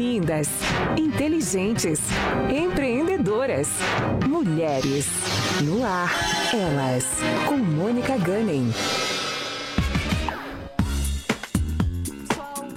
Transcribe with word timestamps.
lindas, 0.00 0.48
inteligentes, 0.96 2.00
empreendedoras, 2.50 3.68
mulheres. 4.26 5.06
No 5.62 5.84
ar, 5.84 6.10
elas, 6.54 7.04
com 7.46 7.58
Mônica 7.58 8.16
Gunning. 8.16 8.72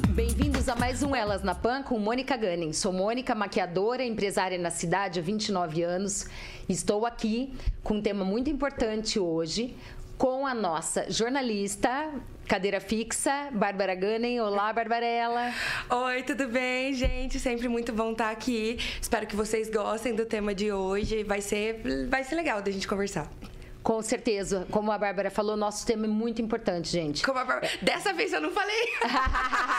Bem-vindos 0.09 0.67
a 0.67 0.75
mais 0.75 1.01
um 1.01 1.15
Elas 1.15 1.43
na 1.43 1.55
Pan 1.55 1.81
com 1.81 1.97
Mônica 1.97 2.35
Gunning. 2.35 2.73
Sou 2.73 2.91
Mônica, 2.91 3.33
maquiadora, 3.33 4.03
empresária 4.03 4.57
na 4.57 4.69
cidade 4.69 5.21
há 5.21 5.23
29 5.23 5.81
anos. 5.81 6.27
Estou 6.67 7.05
aqui 7.05 7.53
com 7.81 7.93
um 7.93 8.01
tema 8.01 8.25
muito 8.25 8.49
importante 8.49 9.17
hoje 9.17 9.77
com 10.17 10.45
a 10.45 10.53
nossa 10.53 11.09
jornalista 11.09 12.11
Cadeira 12.47 12.79
fixa, 12.79 13.49
Bárbara 13.51 13.95
Gunning. 13.95 14.39
Olá, 14.39 14.71
Barbarella. 14.73 15.53
Oi, 15.89 16.23
tudo 16.23 16.47
bem, 16.47 16.93
gente? 16.93 17.39
Sempre 17.39 17.67
muito 17.67 17.93
bom 17.93 18.11
estar 18.11 18.31
aqui. 18.31 18.77
Espero 19.01 19.25
que 19.25 19.35
vocês 19.35 19.69
gostem 19.69 20.13
do 20.13 20.25
tema 20.25 20.53
de 20.53 20.71
hoje. 20.71 21.23
Vai 21.23 21.41
ser, 21.41 21.81
vai 22.09 22.23
ser 22.23 22.35
legal 22.35 22.61
da 22.61 22.69
gente 22.69 22.87
conversar. 22.87 23.29
Com 23.83 24.01
certeza. 24.01 24.65
Como 24.71 24.91
a 24.91 24.97
Bárbara 24.97 25.29
falou, 25.29 25.57
nosso 25.57 25.85
tema 25.85 26.05
é 26.05 26.09
muito 26.09 26.41
importante, 26.41 26.89
gente. 26.89 27.21
Como 27.21 27.37
a 27.37 27.43
Bárbara... 27.43 27.69
Dessa 27.81 28.13
vez 28.13 28.31
eu 28.31 28.39
não 28.39 28.51
falei. 28.51 28.87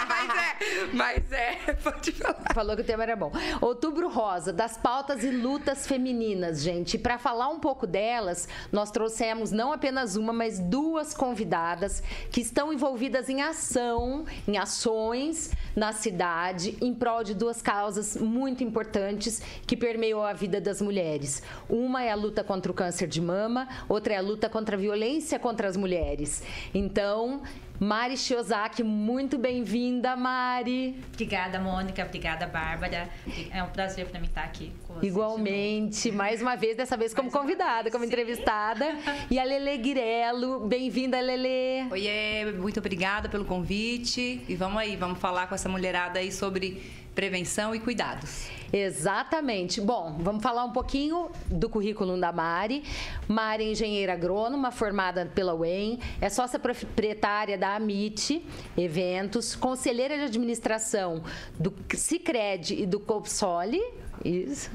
mas 0.09 0.31
é, 0.37 0.87
mas 0.93 1.33
é. 1.33 1.73
Pode 1.83 2.13
falar. 2.13 2.53
Falou 2.55 2.77
que 2.77 2.83
o 2.83 2.85
tema 2.85 3.03
era 3.03 3.17
bom. 3.17 3.33
Outubro 3.63 4.09
Rosa, 4.09 4.53
das 4.53 4.77
pautas 4.77 5.25
e 5.25 5.31
lutas 5.31 5.87
femininas, 5.87 6.63
gente. 6.63 6.95
E 6.95 6.99
para 6.99 7.17
falar 7.17 7.49
um 7.49 7.59
pouco 7.59 7.87
delas, 7.87 8.47
nós 8.71 8.91
trouxemos 8.91 9.51
não 9.51 9.73
apenas 9.73 10.17
uma, 10.17 10.33
mas 10.33 10.59
duas 10.59 11.15
convidadas 11.15 12.03
que 12.31 12.43
estão 12.43 12.73
envolvidas 12.73 13.31
em 13.31 13.41
ação, 13.41 14.27
em 14.47 14.59
ações 14.59 15.51
na 15.75 15.93
cidade, 15.93 16.77
em 16.81 16.95
prol 16.95 17.25
de 17.25 17.35
duas 17.35 17.63
causas 17.63 18.17
muito 18.17 18.63
importantes 18.63 19.41
que 19.67 19.77
permeiam 19.77 20.23
a 20.23 20.33
vida 20.33 20.61
das 20.61 20.83
mulheres. 20.83 21.43
Uma 21.69 22.03
é 22.03 22.11
a 22.11 22.15
luta 22.15 22.45
contra 22.45 22.71
o 22.71 22.75
câncer 22.75 23.09
de 23.09 23.21
mama, 23.21 23.67
outra 23.95 24.15
é 24.15 24.17
a 24.17 24.21
luta 24.21 24.49
contra 24.49 24.77
a 24.77 24.79
violência 24.79 25.39
contra 25.39 25.69
as 25.69 25.77
mulheres. 25.77 26.43
Então, 26.75 27.43
Mari 27.79 28.17
Shiozaki, 28.17 28.83
muito 28.83 29.39
bem-vinda, 29.39 30.17
Mari. 30.17 31.01
Obrigada, 31.13 31.59
Mônica. 31.59 32.05
Obrigada, 32.05 32.47
Bárbara. 32.47 33.09
É 33.53 33.63
um 33.63 33.69
prazer 33.69 34.07
para 34.07 34.21
mim 34.21 34.27
estar 34.27 34.45
aqui 34.45 34.73
com 34.87 34.95
vocês. 34.95 35.13
Igualmente, 35.13 36.13
mais 36.13 36.41
uma 36.43 36.57
vez, 36.57 36.77
dessa 36.77 36.97
vez 36.97 37.13
como 37.13 37.31
convidada, 37.31 37.91
como 37.91 38.05
entrevistada. 38.05 38.97
E 39.31 39.39
a 39.39 39.45
Lele 39.45 39.77
Guirello, 39.79 40.61
bem-vinda, 40.67 41.21
Lele. 41.21 41.89
Oiê, 41.91 42.53
muito 42.53 42.79
obrigada 42.79 43.29
pelo 43.29 43.45
convite. 43.45 44.45
E 44.49 44.55
vamos 44.55 44.79
aí, 44.79 44.97
vamos 44.97 45.19
falar 45.19 45.47
com 45.49 45.55
essa 45.55 45.69
mulherada 45.69 46.19
aí 46.19 46.31
sobre 46.31 46.81
prevenção 47.15 47.75
e 47.75 47.81
cuidados. 47.81 48.49
Exatamente. 48.73 49.81
Bom, 49.81 50.17
vamos 50.19 50.43
falar 50.43 50.65
um 50.65 50.73
pouquinho 50.73 51.31
do 51.47 51.69
currículo 51.69 52.19
da 52.19 52.33
Mari. 52.33 52.83
Mari 53.29 53.65
é 53.65 53.71
engenheira 53.71 54.15
agrônoma, 54.15 54.73
formada 54.73 55.31
pela 55.33 55.55
UEM, 55.55 56.01
é 56.21 56.29
sócia 56.29 56.59
proprietária 56.59 57.57
da 57.57 57.77
Amit 57.77 58.45
Eventos, 58.77 59.55
conselheira 59.55 60.17
de 60.19 60.25
administração 60.25 61.23
do 61.59 61.73
Cicred 61.95 62.83
e 62.83 62.85
do 62.85 62.99
Copsoli, 62.99 63.81
isso. 64.25 64.71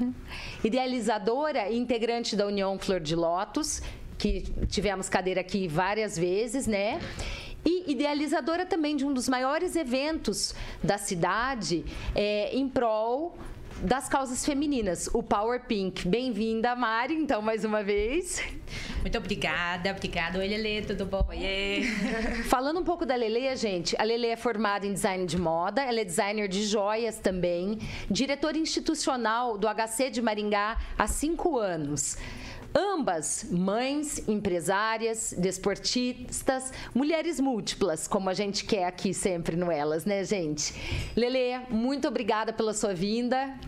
Idealizadora 0.64 1.68
e 1.68 1.76
integrante 1.76 2.34
da 2.34 2.46
União 2.46 2.78
Flor 2.78 3.00
de 3.00 3.14
Lótus, 3.14 3.82
que 4.16 4.42
tivemos 4.68 5.08
cadeira 5.08 5.40
aqui 5.40 5.68
várias 5.68 6.16
vezes, 6.16 6.66
né? 6.66 7.00
E 7.64 7.92
idealizadora 7.92 8.64
também 8.64 8.96
de 8.96 9.04
um 9.04 9.12
dos 9.12 9.28
maiores 9.28 9.76
eventos 9.76 10.54
da 10.82 10.98
cidade 10.98 11.84
é, 12.14 12.54
em 12.56 12.68
prol 12.68 13.36
das 13.82 14.08
causas 14.08 14.44
femininas, 14.44 15.08
o 15.12 15.22
Power 15.22 15.62
Pink. 15.66 16.06
Bem-vinda, 16.06 16.76
Mari, 16.76 17.14
então, 17.14 17.40
mais 17.40 17.64
uma 17.64 17.82
vez. 17.82 18.42
Muito 19.00 19.16
obrigada, 19.16 19.90
obrigada. 19.90 20.38
Oi, 20.38 20.46
Lele, 20.46 20.82
tudo 20.86 21.06
bom? 21.06 21.24
Oiê. 21.30 21.82
Falando 22.44 22.80
um 22.80 22.84
pouco 22.84 23.06
da 23.06 23.14
Lele, 23.14 23.56
gente, 23.56 23.96
a 23.98 24.04
Lele 24.04 24.26
é 24.26 24.36
formada 24.36 24.86
em 24.86 24.92
design 24.92 25.24
de 25.24 25.38
moda, 25.38 25.82
ela 25.82 26.00
é 26.00 26.04
designer 26.04 26.46
de 26.46 26.64
joias 26.64 27.18
também, 27.18 27.78
diretora 28.10 28.58
institucional 28.58 29.56
do 29.56 29.66
HC 29.66 30.10
de 30.10 30.20
Maringá 30.20 30.76
há 30.98 31.06
cinco 31.06 31.58
anos. 31.58 32.18
Ambas, 32.74 33.46
mães, 33.50 34.28
empresárias, 34.28 35.34
desportistas, 35.36 36.72
mulheres 36.94 37.40
múltiplas, 37.40 38.06
como 38.06 38.30
a 38.30 38.34
gente 38.34 38.64
quer 38.64 38.84
aqui 38.84 39.12
sempre 39.12 39.56
no 39.56 39.70
Elas, 39.72 40.04
né, 40.04 40.22
gente? 40.24 40.72
Lele, 41.16 41.60
muito 41.68 42.06
obrigada 42.06 42.52
pela 42.52 42.72
sua 42.72 42.94
vinda. 42.94 43.58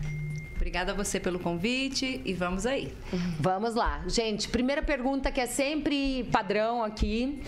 Obrigada 0.55 0.93
a 0.93 0.95
você 0.95 1.19
pelo 1.19 1.39
convite 1.39 2.21
e 2.23 2.33
vamos 2.33 2.65
aí. 2.65 2.93
Vamos 3.37 3.75
lá. 3.75 4.01
Gente, 4.07 4.47
primeira 4.47 4.81
pergunta 4.81 5.29
que 5.29 5.41
é 5.41 5.45
sempre 5.45 6.23
padrão 6.31 6.81
aqui. 6.81 7.43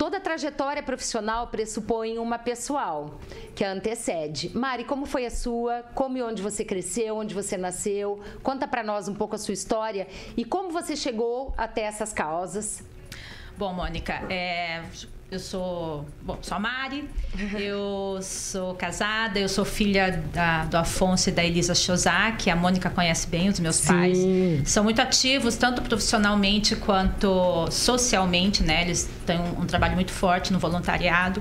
Toda 0.00 0.18
trajetória 0.18 0.82
profissional 0.82 1.48
pressupõe 1.48 2.16
uma 2.16 2.38
pessoal 2.38 3.20
que 3.54 3.62
a 3.62 3.70
antecede. 3.70 4.50
Mari, 4.56 4.84
como 4.84 5.04
foi 5.04 5.26
a 5.26 5.30
sua? 5.30 5.82
Como 5.94 6.16
e 6.16 6.22
onde 6.22 6.40
você 6.40 6.64
cresceu? 6.64 7.18
Onde 7.18 7.34
você 7.34 7.58
nasceu? 7.58 8.18
Conta 8.42 8.66
para 8.66 8.82
nós 8.82 9.08
um 9.08 9.14
pouco 9.14 9.34
a 9.34 9.38
sua 9.38 9.52
história 9.52 10.08
e 10.38 10.42
como 10.42 10.70
você 10.70 10.96
chegou 10.96 11.52
até 11.54 11.82
essas 11.82 12.14
causas. 12.14 12.82
Bom, 13.58 13.74
Mônica, 13.74 14.14
é, 14.30 14.82
eu 15.30 15.38
sou, 15.38 16.04
bom, 16.22 16.38
sou 16.42 16.56
a 16.56 16.60
Mari, 16.60 17.08
eu 17.56 18.18
sou 18.20 18.74
casada, 18.74 19.38
eu 19.38 19.48
sou 19.48 19.64
filha 19.64 20.22
da, 20.32 20.64
do 20.64 20.76
Afonso 20.76 21.28
e 21.28 21.32
da 21.32 21.44
Elisa 21.44 21.72
que 22.36 22.50
A 22.50 22.56
Mônica 22.56 22.90
conhece 22.90 23.28
bem 23.28 23.48
os 23.48 23.60
meus 23.60 23.76
Sim. 23.76 23.86
pais. 23.86 24.18
São 24.64 24.82
muito 24.82 25.00
ativos, 25.00 25.54
tanto 25.56 25.82
profissionalmente 25.82 26.74
quanto 26.74 27.68
socialmente, 27.70 28.64
né? 28.64 28.82
Eles 28.82 29.08
têm 29.24 29.38
um, 29.38 29.60
um 29.60 29.66
trabalho 29.66 29.94
muito 29.94 30.10
forte 30.10 30.52
no 30.52 30.58
voluntariado. 30.58 31.40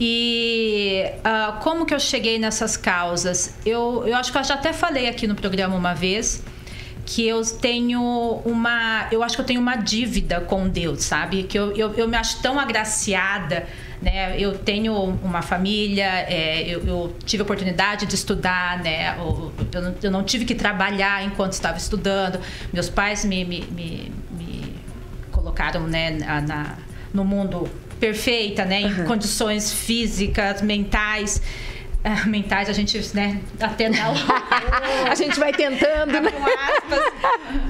E 0.00 1.04
uh, 1.18 1.60
como 1.60 1.84
que 1.84 1.92
eu 1.92 2.00
cheguei 2.00 2.38
nessas 2.38 2.76
causas? 2.76 3.56
Eu, 3.66 4.04
eu 4.06 4.14
acho 4.16 4.32
que 4.32 4.38
eu 4.38 4.44
já 4.44 4.54
até 4.54 4.72
falei 4.72 5.08
aqui 5.08 5.26
no 5.26 5.34
programa 5.34 5.76
uma 5.76 5.92
vez 5.92 6.42
que 7.08 7.26
eu 7.26 7.42
tenho 7.42 8.02
uma. 8.44 9.08
Eu 9.10 9.22
acho 9.22 9.34
que 9.34 9.40
eu 9.40 9.46
tenho 9.46 9.62
uma 9.62 9.76
dívida 9.76 10.42
com 10.42 10.68
Deus, 10.68 11.04
sabe? 11.04 11.44
Que 11.44 11.58
eu, 11.58 11.74
eu, 11.74 11.94
eu 11.94 12.06
me 12.06 12.18
acho 12.18 12.42
tão 12.42 12.60
agraciada. 12.60 13.66
Né? 14.02 14.38
Eu 14.38 14.58
tenho 14.58 14.94
uma 15.24 15.40
família, 15.40 16.04
é, 16.04 16.68
eu, 16.68 16.86
eu, 16.86 17.16
tive 17.24 17.40
a 17.40 17.44
oportunidade 17.44 18.04
de 18.04 18.14
estudar, 18.14 18.82
né? 18.82 19.16
Eu, 19.18 19.52
eu, 19.72 19.82
não, 19.82 19.94
eu, 20.02 20.10
não, 20.10 20.22
tive 20.22 20.44
que 20.44 20.54
trabalhar 20.54 21.24
enquanto 21.24 21.54
estava 21.54 21.78
estudando. 21.78 22.38
Meus 22.74 22.90
pais 22.90 23.24
me, 23.24 23.42
me, 23.42 23.62
me, 23.70 24.12
me 24.30 24.74
colocaram 25.32 25.86
né, 25.86 26.10
na, 26.10 26.40
na, 26.42 26.76
no 27.14 27.24
mundo 27.24 27.70
perfeita, 27.98 28.66
né? 28.66 28.82
Em 28.82 29.00
uhum. 29.00 29.06
condições 29.06 29.72
físicas, 29.72 30.60
mentais. 30.60 31.40
Ah, 32.04 32.26
mentais, 32.26 32.68
a 32.68 32.72
gente, 32.72 32.98
né, 33.14 33.40
até 33.60 33.88
não. 33.88 34.14
a 35.10 35.14
gente 35.14 35.38
vai 35.38 35.52
tentando, 35.52 36.20
né? 36.20 36.30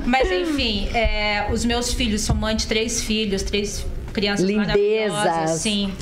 Mas, 0.05 0.31
enfim, 0.31 0.89
é, 0.95 1.49
os 1.51 1.65
meus 1.65 1.93
filhos, 1.95 2.21
são 2.23 2.37
mãe 2.37 2.55
de 2.55 2.67
três 2.67 3.03
filhos, 3.03 3.43
três 3.43 3.87
crianças 4.13 4.47
Lindezas. 4.47 5.13
maravilhosas, 5.13 5.61
sim. 5.61 5.93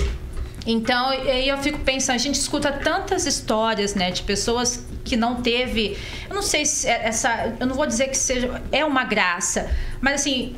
Então, 0.66 1.08
aí 1.10 1.48
eu 1.48 1.56
fico 1.58 1.78
pensando, 1.78 2.16
a 2.16 2.18
gente 2.18 2.34
escuta 2.34 2.72
tantas 2.72 3.24
histórias, 3.26 3.94
né, 3.94 4.10
de 4.10 4.22
pessoas 4.22 4.84
que 5.04 5.16
não 5.16 5.36
teve, 5.36 5.96
eu 6.28 6.34
não 6.34 6.42
sei 6.42 6.66
se 6.66 6.88
é 6.88 7.06
essa, 7.06 7.54
eu 7.60 7.66
não 7.66 7.76
vou 7.76 7.86
dizer 7.86 8.08
que 8.08 8.18
seja, 8.18 8.60
é 8.72 8.84
uma 8.84 9.04
graça, 9.04 9.70
mas 10.00 10.16
assim, 10.16 10.56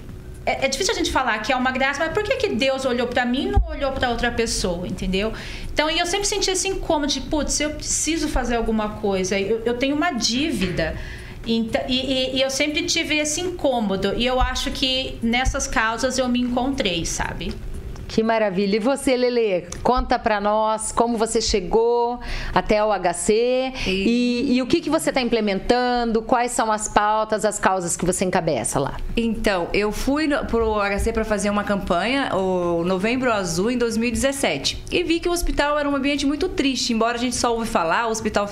é, 0.49 0.65
é, 0.65 0.69
difícil 0.69 0.95
a 0.95 0.97
gente 0.97 1.13
falar 1.13 1.39
que 1.41 1.53
é 1.53 1.57
uma 1.57 1.71
graça, 1.71 2.01
mas 2.01 2.15
por 2.15 2.23
que, 2.23 2.37
que 2.37 2.49
Deus 2.49 2.87
olhou 2.87 3.07
para 3.07 3.27
mim 3.27 3.49
e 3.49 3.51
não 3.51 3.63
olhou 3.69 3.93
para 3.93 4.09
outra 4.09 4.31
pessoa, 4.31 4.89
entendeu? 4.89 5.31
Então, 5.71 5.91
eu 5.91 6.07
sempre 6.07 6.27
senti 6.27 6.51
esse 6.51 6.67
incômodo 6.67 7.13
de, 7.13 7.21
putz, 7.21 7.61
eu 7.61 7.71
preciso 7.71 8.29
fazer 8.29 8.57
alguma 8.57 8.89
coisa, 8.97 9.39
eu, 9.39 9.61
eu 9.67 9.75
tenho 9.75 9.95
uma 9.95 10.11
dívida. 10.11 10.97
Então, 11.47 11.83
e, 11.87 12.01
e, 12.01 12.37
e, 12.37 12.43
eu 12.43 12.51
sempre 12.51 12.83
tive 12.85 13.17
esse 13.17 13.41
incômodo. 13.41 14.15
E 14.17 14.25
eu 14.25 14.41
acho 14.41 14.71
que 14.71 15.19
nessas 15.23 15.67
causas 15.67 16.19
eu 16.19 16.29
me 16.29 16.41
encontrei, 16.41 17.05
sabe? 17.05 17.55
Que 18.09 18.23
maravilha. 18.23 18.77
E 18.77 18.79
você, 18.79 19.15
Lele, 19.15 19.67
conta 19.83 20.19
para 20.19 20.41
nós 20.41 20.91
como 20.91 21.19
você 21.19 21.43
chegou 21.43 22.19
até 22.55 22.83
o 22.83 22.89
HC 22.89 23.73
e, 23.87 24.57
e 24.57 24.63
o 24.63 24.67
que, 24.67 24.81
que 24.81 24.89
você 24.89 25.11
está 25.11 25.21
implementando, 25.21 26.23
quais 26.23 26.53
são 26.53 26.73
as 26.73 26.89
pautas, 26.89 27.45
as 27.45 27.59
causas 27.59 27.97
que 27.97 28.07
você 28.07 28.25
encabeça 28.25 28.81
lá. 28.81 28.97
Então, 29.15 29.69
eu 29.75 29.93
fui 29.93 30.27
para 30.27 30.65
o 30.65 30.81
HC 30.81 31.13
para 31.13 31.25
fazer 31.25 31.51
uma 31.51 31.65
campanha, 31.65 32.35
o 32.35 32.83
Novembro 32.83 33.31
Azul, 33.31 33.71
em 33.71 33.77
2017. 33.77 34.85
E 34.91 35.03
vi 35.05 35.21
que 35.21 35.29
o 35.29 35.33
hospital 35.33 35.79
era 35.79 35.89
um 35.89 35.95
ambiente 35.95 36.25
muito 36.25 36.49
triste. 36.49 36.95
Embora 36.95 37.19
a 37.19 37.21
gente 37.21 37.37
só 37.37 37.53
ouve 37.53 37.69
falar, 37.69 38.07
o 38.07 38.11
hospital 38.11 38.49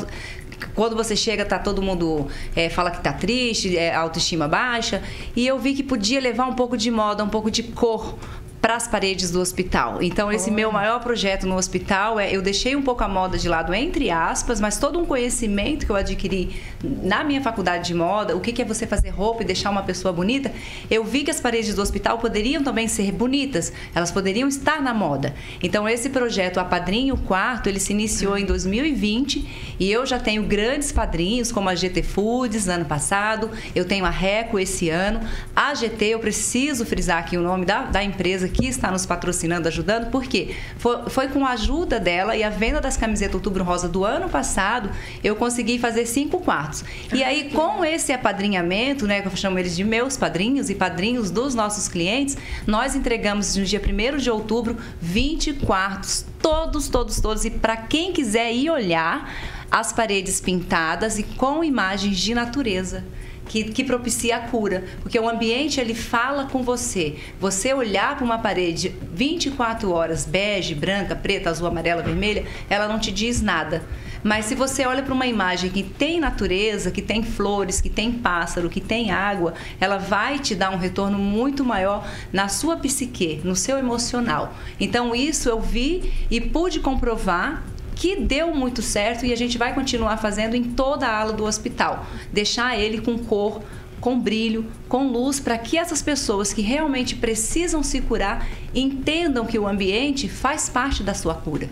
quando 0.74 0.96
você 0.96 1.14
chega, 1.16 1.44
tá 1.44 1.58
todo 1.58 1.82
mundo 1.82 2.26
é, 2.54 2.68
fala 2.68 2.90
que 2.90 3.00
tá 3.02 3.12
triste, 3.12 3.76
é, 3.76 3.94
autoestima 3.94 4.48
baixa. 4.48 5.02
E 5.34 5.46
eu 5.46 5.58
vi 5.58 5.74
que 5.74 5.82
podia 5.82 6.20
levar 6.20 6.46
um 6.46 6.54
pouco 6.54 6.76
de 6.76 6.90
moda, 6.90 7.24
um 7.24 7.28
pouco 7.28 7.50
de 7.50 7.62
cor 7.62 8.18
para 8.60 8.76
as 8.76 8.88
paredes 8.88 9.30
do 9.30 9.40
hospital. 9.40 10.02
Então, 10.02 10.32
esse 10.32 10.50
meu 10.50 10.72
maior 10.72 11.00
projeto 11.00 11.46
no 11.46 11.56
hospital 11.56 12.18
é 12.18 12.34
eu 12.34 12.42
deixei 12.42 12.74
um 12.74 12.82
pouco 12.82 13.04
a 13.04 13.08
moda 13.08 13.38
de 13.38 13.48
lado, 13.48 13.72
entre 13.72 14.10
aspas, 14.10 14.60
mas 14.60 14.78
todo 14.78 14.98
um 14.98 15.06
conhecimento 15.06 15.86
que 15.86 15.92
eu 15.92 15.96
adquiri 15.96 16.56
na 16.82 17.22
minha 17.22 17.40
faculdade 17.40 17.86
de 17.86 17.94
moda, 17.94 18.36
o 18.36 18.40
que 18.40 18.60
é 18.60 18.64
você 18.64 18.86
fazer 18.86 19.10
roupa 19.10 19.42
e 19.42 19.46
deixar 19.46 19.70
uma 19.70 19.82
pessoa 19.82 20.12
bonita, 20.12 20.52
eu 20.90 21.04
vi 21.04 21.22
que 21.22 21.30
as 21.30 21.40
paredes 21.40 21.74
do 21.74 21.82
hospital 21.82 22.18
poderiam 22.18 22.62
também 22.62 22.88
ser 22.88 23.12
bonitas, 23.12 23.72
elas 23.94 24.10
poderiam 24.10 24.48
estar 24.48 24.82
na 24.82 24.92
moda. 24.92 25.34
Então, 25.62 25.88
esse 25.88 26.10
projeto 26.10 26.58
A 26.58 26.64
Padrinho 26.64 27.16
Quarto, 27.16 27.68
ele 27.68 27.78
se 27.78 27.92
iniciou 27.92 28.36
em 28.36 28.44
2020 28.44 29.76
e 29.78 29.90
eu 29.90 30.04
já 30.06 30.18
tenho 30.18 30.42
grandes 30.42 30.90
padrinhos, 30.90 31.52
como 31.52 31.68
a 31.68 31.74
GT 31.74 32.02
Foods, 32.02 32.68
ano 32.68 32.84
passado, 32.84 33.50
eu 33.74 33.84
tenho 33.84 34.04
a 34.04 34.10
Reco 34.10 34.58
esse 34.58 34.88
ano, 34.88 35.20
a 35.54 35.74
GT, 35.74 36.06
eu 36.06 36.18
preciso 36.18 36.84
frisar 36.84 37.18
aqui 37.18 37.36
o 37.36 37.42
nome 37.42 37.64
da, 37.64 37.82
da 37.82 38.02
empresa 38.02 38.45
que 38.48 38.66
está 38.66 38.90
nos 38.90 39.06
patrocinando, 39.06 39.68
ajudando, 39.68 40.10
porque 40.10 40.54
foi, 40.78 41.08
foi 41.08 41.28
com 41.28 41.46
a 41.46 41.50
ajuda 41.50 42.00
dela 42.00 42.36
e 42.36 42.42
a 42.42 42.50
venda 42.50 42.80
das 42.80 42.96
camisetas 42.96 43.34
Outubro 43.34 43.62
Rosa 43.62 43.88
do 43.88 44.04
ano 44.04 44.28
passado, 44.28 44.90
eu 45.22 45.36
consegui 45.36 45.78
fazer 45.78 46.06
cinco 46.06 46.40
quartos. 46.40 46.84
E 47.12 47.22
aí, 47.22 47.50
com 47.50 47.84
esse 47.84 48.12
apadrinhamento, 48.12 49.06
né, 49.06 49.20
que 49.20 49.28
eu 49.28 49.36
chamo 49.36 49.58
eles 49.58 49.76
de 49.76 49.84
meus 49.84 50.16
padrinhos 50.16 50.70
e 50.70 50.74
padrinhos 50.74 51.30
dos 51.30 51.54
nossos 51.54 51.88
clientes, 51.88 52.36
nós 52.66 52.94
entregamos 52.94 53.56
no 53.56 53.64
dia 53.64 53.80
1 53.80 54.18
de 54.18 54.30
outubro 54.30 54.76
20 55.00 55.54
quartos, 55.54 56.24
todos, 56.40 56.88
todos, 56.88 57.20
todos. 57.20 57.44
E 57.44 57.50
para 57.50 57.76
quem 57.76 58.12
quiser 58.12 58.52
ir 58.52 58.70
olhar, 58.70 59.32
as 59.70 59.92
paredes 59.92 60.40
pintadas 60.40 61.18
e 61.18 61.22
com 61.22 61.62
imagens 61.62 62.18
de 62.18 62.34
natureza 62.34 63.04
que, 63.48 63.64
que 63.64 63.84
propicia 63.84 64.36
a 64.36 64.40
cura. 64.40 64.84
Porque 65.02 65.18
o 65.18 65.28
ambiente 65.28 65.80
ele 65.80 65.94
fala 65.94 66.46
com 66.46 66.62
você. 66.62 67.16
Você 67.40 67.72
olhar 67.72 68.16
para 68.16 68.24
uma 68.24 68.38
parede 68.38 68.94
24 69.12 69.90
horas, 69.90 70.24
bege, 70.24 70.74
branca, 70.74 71.14
preta, 71.14 71.50
azul, 71.50 71.66
amarela, 71.66 72.02
vermelha, 72.02 72.44
ela 72.68 72.88
não 72.88 72.98
te 72.98 73.10
diz 73.10 73.40
nada. 73.40 73.82
Mas 74.26 74.46
se 74.46 74.56
você 74.56 74.84
olha 74.84 75.04
para 75.04 75.14
uma 75.14 75.26
imagem 75.28 75.70
que 75.70 75.84
tem 75.84 76.18
natureza, 76.18 76.90
que 76.90 77.00
tem 77.00 77.22
flores, 77.22 77.80
que 77.80 77.88
tem 77.88 78.10
pássaro, 78.10 78.68
que 78.68 78.80
tem 78.80 79.12
água, 79.12 79.54
ela 79.80 79.98
vai 79.98 80.40
te 80.40 80.52
dar 80.52 80.70
um 80.70 80.78
retorno 80.78 81.16
muito 81.16 81.64
maior 81.64 82.04
na 82.32 82.48
sua 82.48 82.76
psique, 82.76 83.40
no 83.44 83.54
seu 83.54 83.78
emocional. 83.78 84.52
Então 84.80 85.14
isso 85.14 85.48
eu 85.48 85.60
vi 85.60 86.12
e 86.28 86.40
pude 86.40 86.80
comprovar 86.80 87.62
que 87.96 88.14
deu 88.14 88.54
muito 88.54 88.82
certo 88.82 89.24
e 89.24 89.32
a 89.32 89.36
gente 89.36 89.56
vai 89.56 89.74
continuar 89.74 90.18
fazendo 90.18 90.54
em 90.54 90.62
toda 90.62 91.08
a 91.08 91.18
ala 91.18 91.32
do 91.32 91.44
hospital. 91.44 92.06
Deixar 92.30 92.78
ele 92.78 93.00
com 93.00 93.18
cor, 93.18 93.62
com 94.00 94.20
brilho, 94.20 94.66
com 94.86 95.08
luz, 95.08 95.40
para 95.40 95.56
que 95.56 95.78
essas 95.78 96.02
pessoas 96.02 96.52
que 96.52 96.60
realmente 96.60 97.16
precisam 97.16 97.82
se 97.82 98.02
curar 98.02 98.46
entendam 98.74 99.46
que 99.46 99.58
o 99.58 99.66
ambiente 99.66 100.28
faz 100.28 100.68
parte 100.68 101.02
da 101.02 101.14
sua 101.14 101.34
cura. 101.34 101.68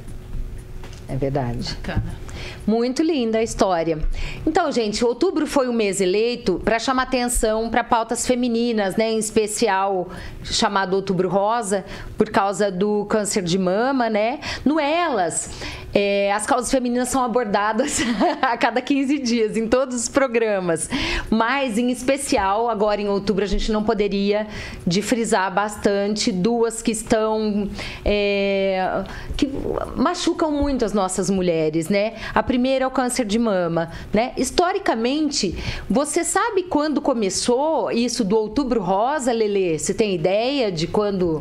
É 1.07 1.17
verdade. 1.17 1.75
Bacana. 1.75 2.25
Muito 2.67 3.03
linda 3.03 3.39
a 3.39 3.43
história. 3.43 3.99
Então, 4.47 4.73
gente, 4.73 5.05
outubro 5.05 5.47
foi 5.47 5.69
o 5.69 5.73
mês 5.73 6.01
eleito 6.01 6.61
para 6.65 6.79
chamar 6.79 7.03
atenção 7.03 7.69
para 7.69 7.85
pautas 7.85 8.27
femininas, 8.27 8.97
né? 8.97 9.11
Em 9.11 9.19
especial 9.19 10.09
chamado 10.43 10.95
Outubro 10.95 11.29
Rosa, 11.29 11.85
por 12.17 12.31
causa 12.31 12.71
do 12.71 13.05
câncer 13.05 13.43
de 13.43 13.59
mama, 13.59 14.09
né? 14.09 14.41
No 14.65 14.81
Elas, 14.81 15.51
é, 15.95 16.33
as 16.33 16.45
causas 16.45 16.71
femininas 16.71 17.09
são 17.09 17.23
abordadas 17.23 18.01
a 18.43 18.57
cada 18.57 18.83
15 18.83 19.19
dias, 19.19 19.57
em 19.57 19.69
todos 19.69 19.95
os 19.95 20.09
programas. 20.09 20.91
Mas, 21.31 21.79
em 21.79 21.91
especial, 21.91 22.69
agora 22.69 23.01
em 23.01 23.09
outubro, 23.09 23.45
a 23.45 23.47
gente 23.47 23.71
não 23.71 23.85
poderia 23.85 24.49
de 24.85 25.01
frisar 25.01 25.55
bastante 25.55 26.33
duas 26.33 26.83
que 26.83 26.91
estão. 26.91 27.69
É, 28.05 29.05
que 29.37 29.49
machucam 29.97 30.51
muito 30.51 30.85
as 30.85 30.93
nossas 30.93 31.31
mulheres, 31.31 31.89
né? 31.89 32.15
A 32.35 32.43
primeira 32.43 32.85
é 32.85 32.87
o 32.87 32.91
câncer 32.91 33.25
de 33.25 33.39
mama, 33.39 33.91
né? 34.13 34.33
Historicamente, 34.37 35.57
você 35.89 36.25
sabe 36.25 36.65
quando 36.65 37.01
começou 37.01 37.91
isso 37.93 38.25
do 38.25 38.37
outubro 38.37 38.83
rosa, 38.83 39.33
Lele? 39.33 39.79
Você 39.79 39.95
tem 39.95 40.15
ideia 40.15 40.73
de 40.73 40.87
quando 40.87 41.41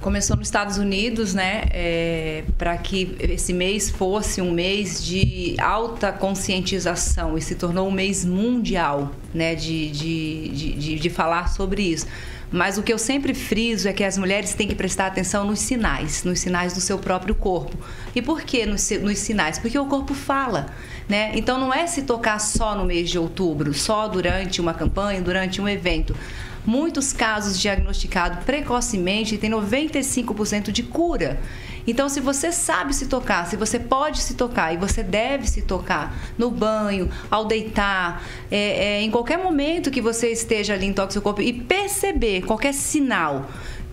Começou 0.00 0.34
nos 0.34 0.48
Estados 0.48 0.78
Unidos, 0.78 1.34
né, 1.34 1.64
é, 1.72 2.44
para 2.56 2.74
que 2.78 3.14
esse 3.20 3.52
mês 3.52 3.90
fosse 3.90 4.40
um 4.40 4.50
mês 4.50 5.04
de 5.04 5.54
alta 5.60 6.10
conscientização 6.10 7.36
e 7.36 7.42
se 7.42 7.54
tornou 7.54 7.86
um 7.86 7.90
mês 7.90 8.24
mundial, 8.24 9.12
né, 9.34 9.54
de, 9.54 9.90
de, 9.90 10.48
de, 10.48 10.98
de, 10.98 11.10
falar 11.10 11.50
sobre 11.50 11.82
isso. 11.82 12.06
Mas 12.50 12.78
o 12.78 12.82
que 12.82 12.90
eu 12.90 12.98
sempre 12.98 13.34
friso 13.34 13.88
é 13.88 13.92
que 13.92 14.02
as 14.02 14.16
mulheres 14.16 14.54
têm 14.54 14.66
que 14.66 14.74
prestar 14.74 15.06
atenção 15.06 15.44
nos 15.44 15.58
sinais, 15.58 16.24
nos 16.24 16.40
sinais 16.40 16.72
do 16.72 16.80
seu 16.80 16.98
próprio 16.98 17.34
corpo. 17.34 17.76
E 18.14 18.22
por 18.22 18.40
que 18.40 18.64
nos, 18.64 18.90
nos 19.02 19.18
sinais? 19.18 19.58
Porque 19.58 19.78
o 19.78 19.84
corpo 19.84 20.14
fala. 20.14 20.66
Né? 21.08 21.32
Então 21.34 21.60
não 21.60 21.74
é 21.74 21.86
se 21.86 22.02
tocar 22.02 22.38
só 22.38 22.74
no 22.74 22.86
mês 22.86 23.10
de 23.10 23.18
outubro, 23.18 23.74
só 23.74 24.08
durante 24.08 24.60
uma 24.60 24.72
campanha, 24.72 25.20
durante 25.20 25.60
um 25.60 25.68
evento 25.68 26.16
muitos 26.66 27.12
casos 27.12 27.58
diagnosticados 27.58 28.44
precocemente 28.44 29.38
têm 29.38 29.50
95% 29.50 30.70
de 30.70 30.82
cura. 30.82 31.40
Então, 31.86 32.08
se 32.08 32.20
você 32.20 32.52
sabe 32.52 32.94
se 32.94 33.06
tocar, 33.06 33.46
se 33.46 33.56
você 33.56 33.78
pode 33.78 34.20
se 34.20 34.34
tocar 34.34 34.72
e 34.72 34.76
você 34.76 35.02
deve 35.02 35.48
se 35.48 35.62
tocar 35.62 36.14
no 36.36 36.50
banho, 36.50 37.10
ao 37.30 37.46
deitar, 37.46 38.22
é, 38.50 38.98
é, 38.98 39.02
em 39.02 39.10
qualquer 39.10 39.38
momento 39.38 39.90
que 39.90 40.00
você 40.00 40.28
esteja 40.30 40.74
ali 40.74 40.86
em 40.86 40.92
toque 40.92 41.12
seu 41.12 41.22
corpo 41.22 41.40
e 41.40 41.52
perceber 41.52 42.42
qualquer 42.42 42.74
sinal 42.74 43.48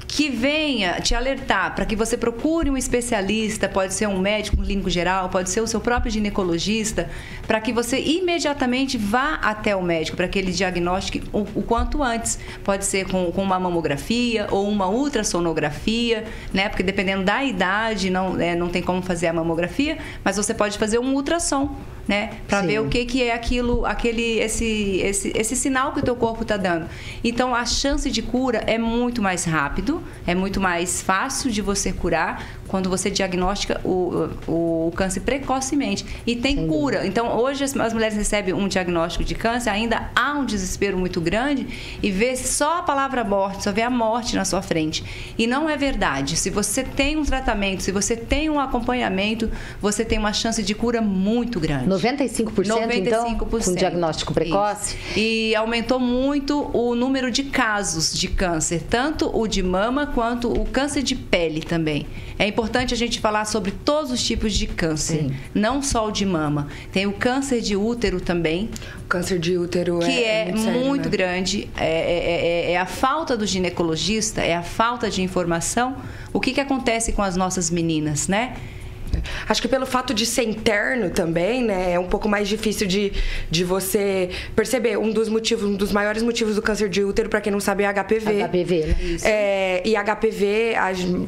que 0.07 0.29
venha 0.29 1.01
te 1.01 1.13
alertar 1.13 1.75
para 1.75 1.85
que 1.85 1.95
você 1.95 2.15
procure 2.15 2.69
um 2.69 2.77
especialista, 2.77 3.67
pode 3.67 3.93
ser 3.93 4.07
um 4.07 4.19
médico 4.19 4.57
um 4.59 4.63
clínico 4.63 4.89
geral, 4.89 5.29
pode 5.29 5.49
ser 5.49 5.61
o 5.61 5.67
seu 5.67 5.81
próprio 5.81 6.11
ginecologista, 6.11 7.09
para 7.45 7.59
que 7.59 7.73
você 7.73 7.99
imediatamente 7.99 8.97
vá 8.97 9.35
até 9.35 9.75
o 9.75 9.81
médico 9.81 10.15
para 10.15 10.27
que 10.27 10.39
ele 10.39 10.51
diagnostique 10.51 11.27
o, 11.33 11.39
o 11.55 11.61
quanto 11.61 12.01
antes. 12.01 12.39
Pode 12.63 12.85
ser 12.85 13.07
com, 13.07 13.31
com, 13.31 13.43
uma 13.43 13.59
mamografia 13.59 14.47
ou 14.49 14.67
uma 14.67 14.87
ultrassonografia, 14.87 16.23
né? 16.53 16.69
Porque 16.69 16.83
dependendo 16.83 17.23
da 17.23 17.43
idade, 17.43 18.09
não, 18.09 18.39
é, 18.39 18.55
não 18.55 18.69
tem 18.69 18.81
como 18.81 19.01
fazer 19.01 19.27
a 19.27 19.33
mamografia, 19.33 19.97
mas 20.23 20.37
você 20.37 20.53
pode 20.53 20.77
fazer 20.77 20.99
um 20.99 21.13
ultrassom 21.13 21.75
né? 22.07 22.39
Para 22.47 22.61
ver 22.61 22.79
o 22.79 22.87
que, 22.87 23.05
que 23.05 23.23
é 23.23 23.33
aquilo, 23.33 23.85
aquele, 23.85 24.39
esse, 24.39 25.01
esse, 25.01 25.31
esse 25.35 25.55
sinal 25.55 25.91
que 25.93 25.99
o 25.99 26.03
teu 26.03 26.15
corpo 26.15 26.43
está 26.43 26.55
dando. 26.55 26.87
Então, 27.23 27.53
a 27.53 27.65
chance 27.65 28.09
de 28.09 28.21
cura 28.21 28.63
é 28.65 28.77
muito 28.77 29.21
mais 29.21 29.43
rápido, 29.43 30.01
é 30.25 30.33
muito 30.33 30.61
mais 30.61 31.01
fácil 31.01 31.51
de 31.51 31.61
você 31.61 31.91
curar 31.91 32.45
quando 32.67 32.89
você 32.89 33.09
diagnostica 33.09 33.79
o, 33.83 34.29
o, 34.47 34.87
o 34.87 34.91
câncer 34.95 35.21
precocemente. 35.21 36.05
E 36.25 36.35
tem 36.35 36.55
Sim. 36.55 36.67
cura. 36.67 37.05
Então, 37.05 37.37
hoje 37.37 37.63
as, 37.63 37.75
as, 37.75 37.93
mulheres 37.93 38.15
recebem 38.15 38.53
um 38.53 38.67
diagnóstico 38.67 39.23
de 39.23 39.35
câncer, 39.35 39.69
ainda 39.69 40.09
há 40.15 40.33
um 40.33 40.45
desespero 40.45 40.97
muito 40.97 41.21
grande 41.21 41.67
e 42.01 42.11
vê 42.11 42.35
só 42.35 42.79
a 42.79 42.83
palavra 42.83 43.23
morte, 43.23 43.63
só 43.63 43.71
vê 43.71 43.81
a 43.81 43.89
morte 43.89 44.35
na 44.35 44.45
sua 44.45 44.61
frente. 44.61 45.03
E 45.37 45.47
não 45.47 45.69
é 45.69 45.77
verdade. 45.77 46.37
Se 46.37 46.49
você 46.49 46.83
tem 46.83 47.17
um 47.17 47.23
tratamento, 47.23 47.83
se 47.83 47.91
você 47.91 48.15
tem 48.15 48.49
um 48.49 48.59
acompanhamento, 48.59 49.49
você 49.81 50.03
tem 50.03 50.17
uma 50.17 50.33
chance 50.33 50.61
de 50.61 50.73
cura 50.75 51.01
muito 51.01 51.59
grande. 51.59 51.89
95%, 51.89 52.53
95% 52.65 52.97
então, 52.97 53.37
com 53.49 53.75
diagnóstico 53.75 54.33
precoce? 54.33 54.95
Isso. 54.95 55.19
E 55.19 55.55
aumentou 55.55 55.99
muito 55.99 56.69
o 56.73 56.95
número 56.95 57.31
de 57.31 57.43
casos 57.43 58.13
de 58.17 58.27
câncer, 58.27 58.83
tanto 58.89 59.29
o 59.35 59.47
de 59.47 59.63
mama 59.63 60.07
quanto 60.07 60.51
o 60.51 60.65
câncer 60.65 61.01
de 61.01 61.15
pele 61.15 61.61
também. 61.61 62.05
É 62.39 62.47
importante 62.47 62.93
a 62.93 62.97
gente 62.97 63.19
falar 63.19 63.45
sobre 63.45 63.71
todos 63.71 64.11
os 64.11 64.23
tipos 64.23 64.53
de 64.53 64.67
câncer, 64.67 65.21
Sim. 65.21 65.35
não 65.53 65.81
só 65.81 66.07
o 66.07 66.11
de 66.11 66.25
mama. 66.25 66.67
Tem 66.91 67.07
o 67.07 67.13
câncer 67.13 67.61
de 67.61 67.75
útero 67.75 68.21
também. 68.21 68.69
O 69.03 69.07
câncer 69.07 69.39
de 69.39 69.57
útero 69.57 69.99
que 69.99 70.23
é, 70.23 70.41
é, 70.41 70.45
muito, 70.45 70.61
sério, 70.61 70.85
muito 70.85 71.05
né? 71.05 71.09
grande. 71.09 71.69
É, 71.75 71.85
é, 71.85 72.69
é, 72.69 72.71
é, 72.73 72.77
a 72.77 72.85
falta 72.85 73.35
do 73.35 73.45
ginecologista, 73.45 74.41
é 74.41 74.55
a 74.55 74.63
falta 74.63 75.09
de 75.09 75.21
informação. 75.21 75.97
O 76.31 76.39
que, 76.39 76.53
que 76.53 76.61
acontece 76.61 77.11
com 77.11 77.23
as 77.23 77.35
nossas 77.35 77.71
meninas, 77.71 78.27
né? 78.27 78.55
Acho 79.47 79.61
que 79.61 79.67
pelo 79.67 79.85
fato 79.85 80.13
de 80.13 80.25
ser 80.25 80.43
interno 80.43 81.09
também, 81.09 81.63
né, 81.63 81.93
é 81.93 81.99
um 81.99 82.07
pouco 82.07 82.27
mais 82.27 82.47
difícil 82.47 82.87
de, 82.87 83.13
de 83.49 83.63
você 83.63 84.29
perceber. 84.55 84.97
Um 84.97 85.11
dos 85.11 85.29
motivos, 85.29 85.63
um 85.63 85.75
dos 85.75 85.91
maiores 85.91 86.23
motivos 86.23 86.55
do 86.55 86.61
câncer 86.61 86.89
de 86.89 87.03
útero, 87.03 87.29
para 87.29 87.41
quem 87.41 87.51
não 87.51 87.59
sabe, 87.59 87.83
é 87.83 87.93
HPV. 87.93 88.43
HPV, 88.43 88.85
né? 88.85 88.95
Isso. 89.01 89.25
É, 89.27 89.81
e 89.85 89.95
HPV, 89.95 90.75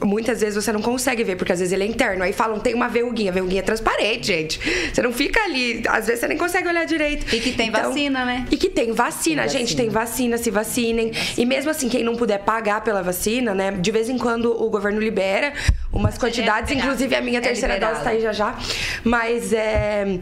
muitas 0.03 0.41
vezes 0.41 0.63
você 0.63 0.72
não 0.72 0.81
consegue 0.81 1.24
ver, 1.24 1.36
porque 1.36 1.51
às 1.51 1.60
vezes 1.60 1.74
ele 1.74 1.84
é 1.84 1.88
interno. 1.88 2.24
Aí 2.24 2.34
falam, 2.34 2.60
tem 2.60 2.74
uma 2.74 2.88
verruguinha. 2.88 3.31
A 3.31 3.34
verruguinha 3.34 3.62
é 3.62 3.63
transparente, 3.63 4.27
gente. 4.27 4.60
Você 4.93 5.01
não 5.01 5.12
fica 5.12 5.41
ali, 5.43 5.84
às 5.88 6.08
vezes 6.08 6.22
você 6.22 6.27
nem 6.27 6.38
consegue 6.38 6.67
olhar 6.67 6.86
direito. 6.86 7.34
E 7.34 7.39
que 7.39 7.51
tem 7.51 7.69
então, 7.69 7.84
vacina, 7.84 8.25
né? 8.25 8.46
E 8.51 8.58
que 8.58 8.69
tem 8.69 8.91
vacina. 8.91 9.43
Tem 9.43 9.51
gente, 9.51 9.62
vacina. 9.62 9.81
tem 9.81 9.89
vacina, 9.89 10.38
se 10.38 10.51
vacinem. 10.51 11.12
Vacina. 11.12 11.12
E 11.38 11.46
mesmo 11.46 11.72
assim, 11.72 11.89
quem 11.89 12.03
não 12.03 12.15
puder 12.15 12.39
pagar 12.39 12.81
pela 12.81 13.01
vacina, 13.01 13.53
né, 13.53 13.72
de 13.72 13.91
vez 13.91 14.10
em 14.10 14.17
quando 14.17 14.51
o 14.51 14.69
governo 14.69 15.00
libera 15.00 15.53
umas 15.91 16.17
quantidades, 16.17 16.72
inclusive 16.72 17.15
a 17.15 17.22
minha 17.22 17.39
é 17.39 17.41
terceira 17.41 17.78
é 17.86 17.89
dose 17.89 18.03
tá 18.03 18.09
aí 18.12 18.21
já 18.21 18.33
já. 18.33 18.57
Mas 19.03 19.53
é, 19.53 20.19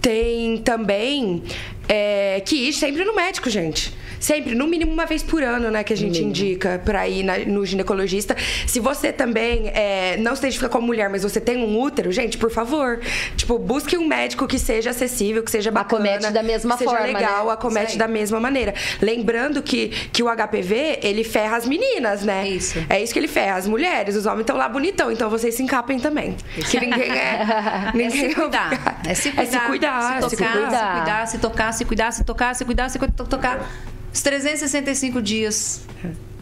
tem 0.00 0.58
também 0.58 1.42
é, 1.88 2.40
que 2.44 2.68
ir 2.68 2.72
sempre 2.72 3.04
no 3.04 3.14
médico, 3.14 3.48
gente 3.48 4.03
sempre, 4.24 4.54
no 4.54 4.66
mínimo 4.66 4.90
uma 4.90 5.04
vez 5.04 5.22
por 5.22 5.42
ano, 5.42 5.70
né, 5.70 5.84
que 5.84 5.92
a 5.92 5.96
gente 5.96 6.22
indica 6.22 6.80
pra 6.82 7.06
ir 7.06 7.22
na, 7.22 7.38
no 7.38 7.64
ginecologista. 7.66 8.34
Se 8.66 8.80
você 8.80 9.12
também 9.12 9.68
é, 9.68 10.16
não 10.16 10.34
se 10.34 10.40
identifica 10.40 10.68
como 10.68 10.86
mulher, 10.86 11.10
mas 11.10 11.22
você 11.22 11.38
tem 11.38 11.58
um 11.58 11.78
útero, 11.78 12.10
gente, 12.10 12.38
por 12.38 12.50
favor, 12.50 13.00
tipo, 13.36 13.58
busque 13.58 13.98
um 13.98 14.06
médico 14.06 14.46
que 14.46 14.58
seja 14.58 14.90
acessível, 14.90 15.42
que 15.42 15.50
seja 15.50 15.70
bacana. 15.70 16.04
Acomete 16.04 16.32
da 16.32 16.42
mesma 16.42 16.78
que 16.78 16.84
forma, 16.84 17.00
seja 17.00 17.18
legal, 17.18 17.46
né? 17.46 17.52
acomete 17.52 17.98
da 17.98 18.08
mesma 18.08 18.40
maneira. 18.40 18.72
Lembrando 19.00 19.62
que, 19.62 19.88
que 20.10 20.22
o 20.22 20.26
HPV, 20.26 21.00
ele 21.02 21.22
ferra 21.22 21.58
as 21.58 21.66
meninas, 21.66 22.22
né? 22.22 22.48
Isso. 22.48 22.82
É 22.88 23.02
isso 23.02 23.12
que 23.12 23.18
ele 23.18 23.28
ferra, 23.28 23.56
as 23.56 23.66
mulheres. 23.66 24.16
Os 24.16 24.24
homens 24.24 24.40
estão 24.40 24.56
lá 24.56 24.68
bonitão, 24.70 25.12
então 25.12 25.28
vocês 25.28 25.54
se 25.54 25.62
encapem 25.62 26.00
também. 26.00 26.34
Que 26.70 26.80
ninguém 26.80 27.10
é... 27.10 27.44
É 27.84 27.96
ninguém 27.96 28.28
se 28.28 28.34
cuidar. 28.34 29.00
É 29.06 29.14
se 29.14 29.30
cuidar. 29.30 29.42
É 29.42 29.46
se 29.46 29.66
cuidar, 29.66 30.22
se 30.22 30.30
se 30.30 30.36
tocar, 30.36 30.52
cuidar. 30.52 30.70
se 30.70 30.98
cuidar, 30.98 31.26
se 31.26 31.38
tocar, 31.38 31.72
se 31.72 31.84
cuidar, 31.84 32.12
se 32.12 32.24
tocar, 32.24 32.54
se 32.54 32.64
cuidar, 32.64 32.88
se 32.88 32.98
tocar. 32.98 33.68
Os 34.14 34.22
365 34.22 35.20
dias 35.20 35.80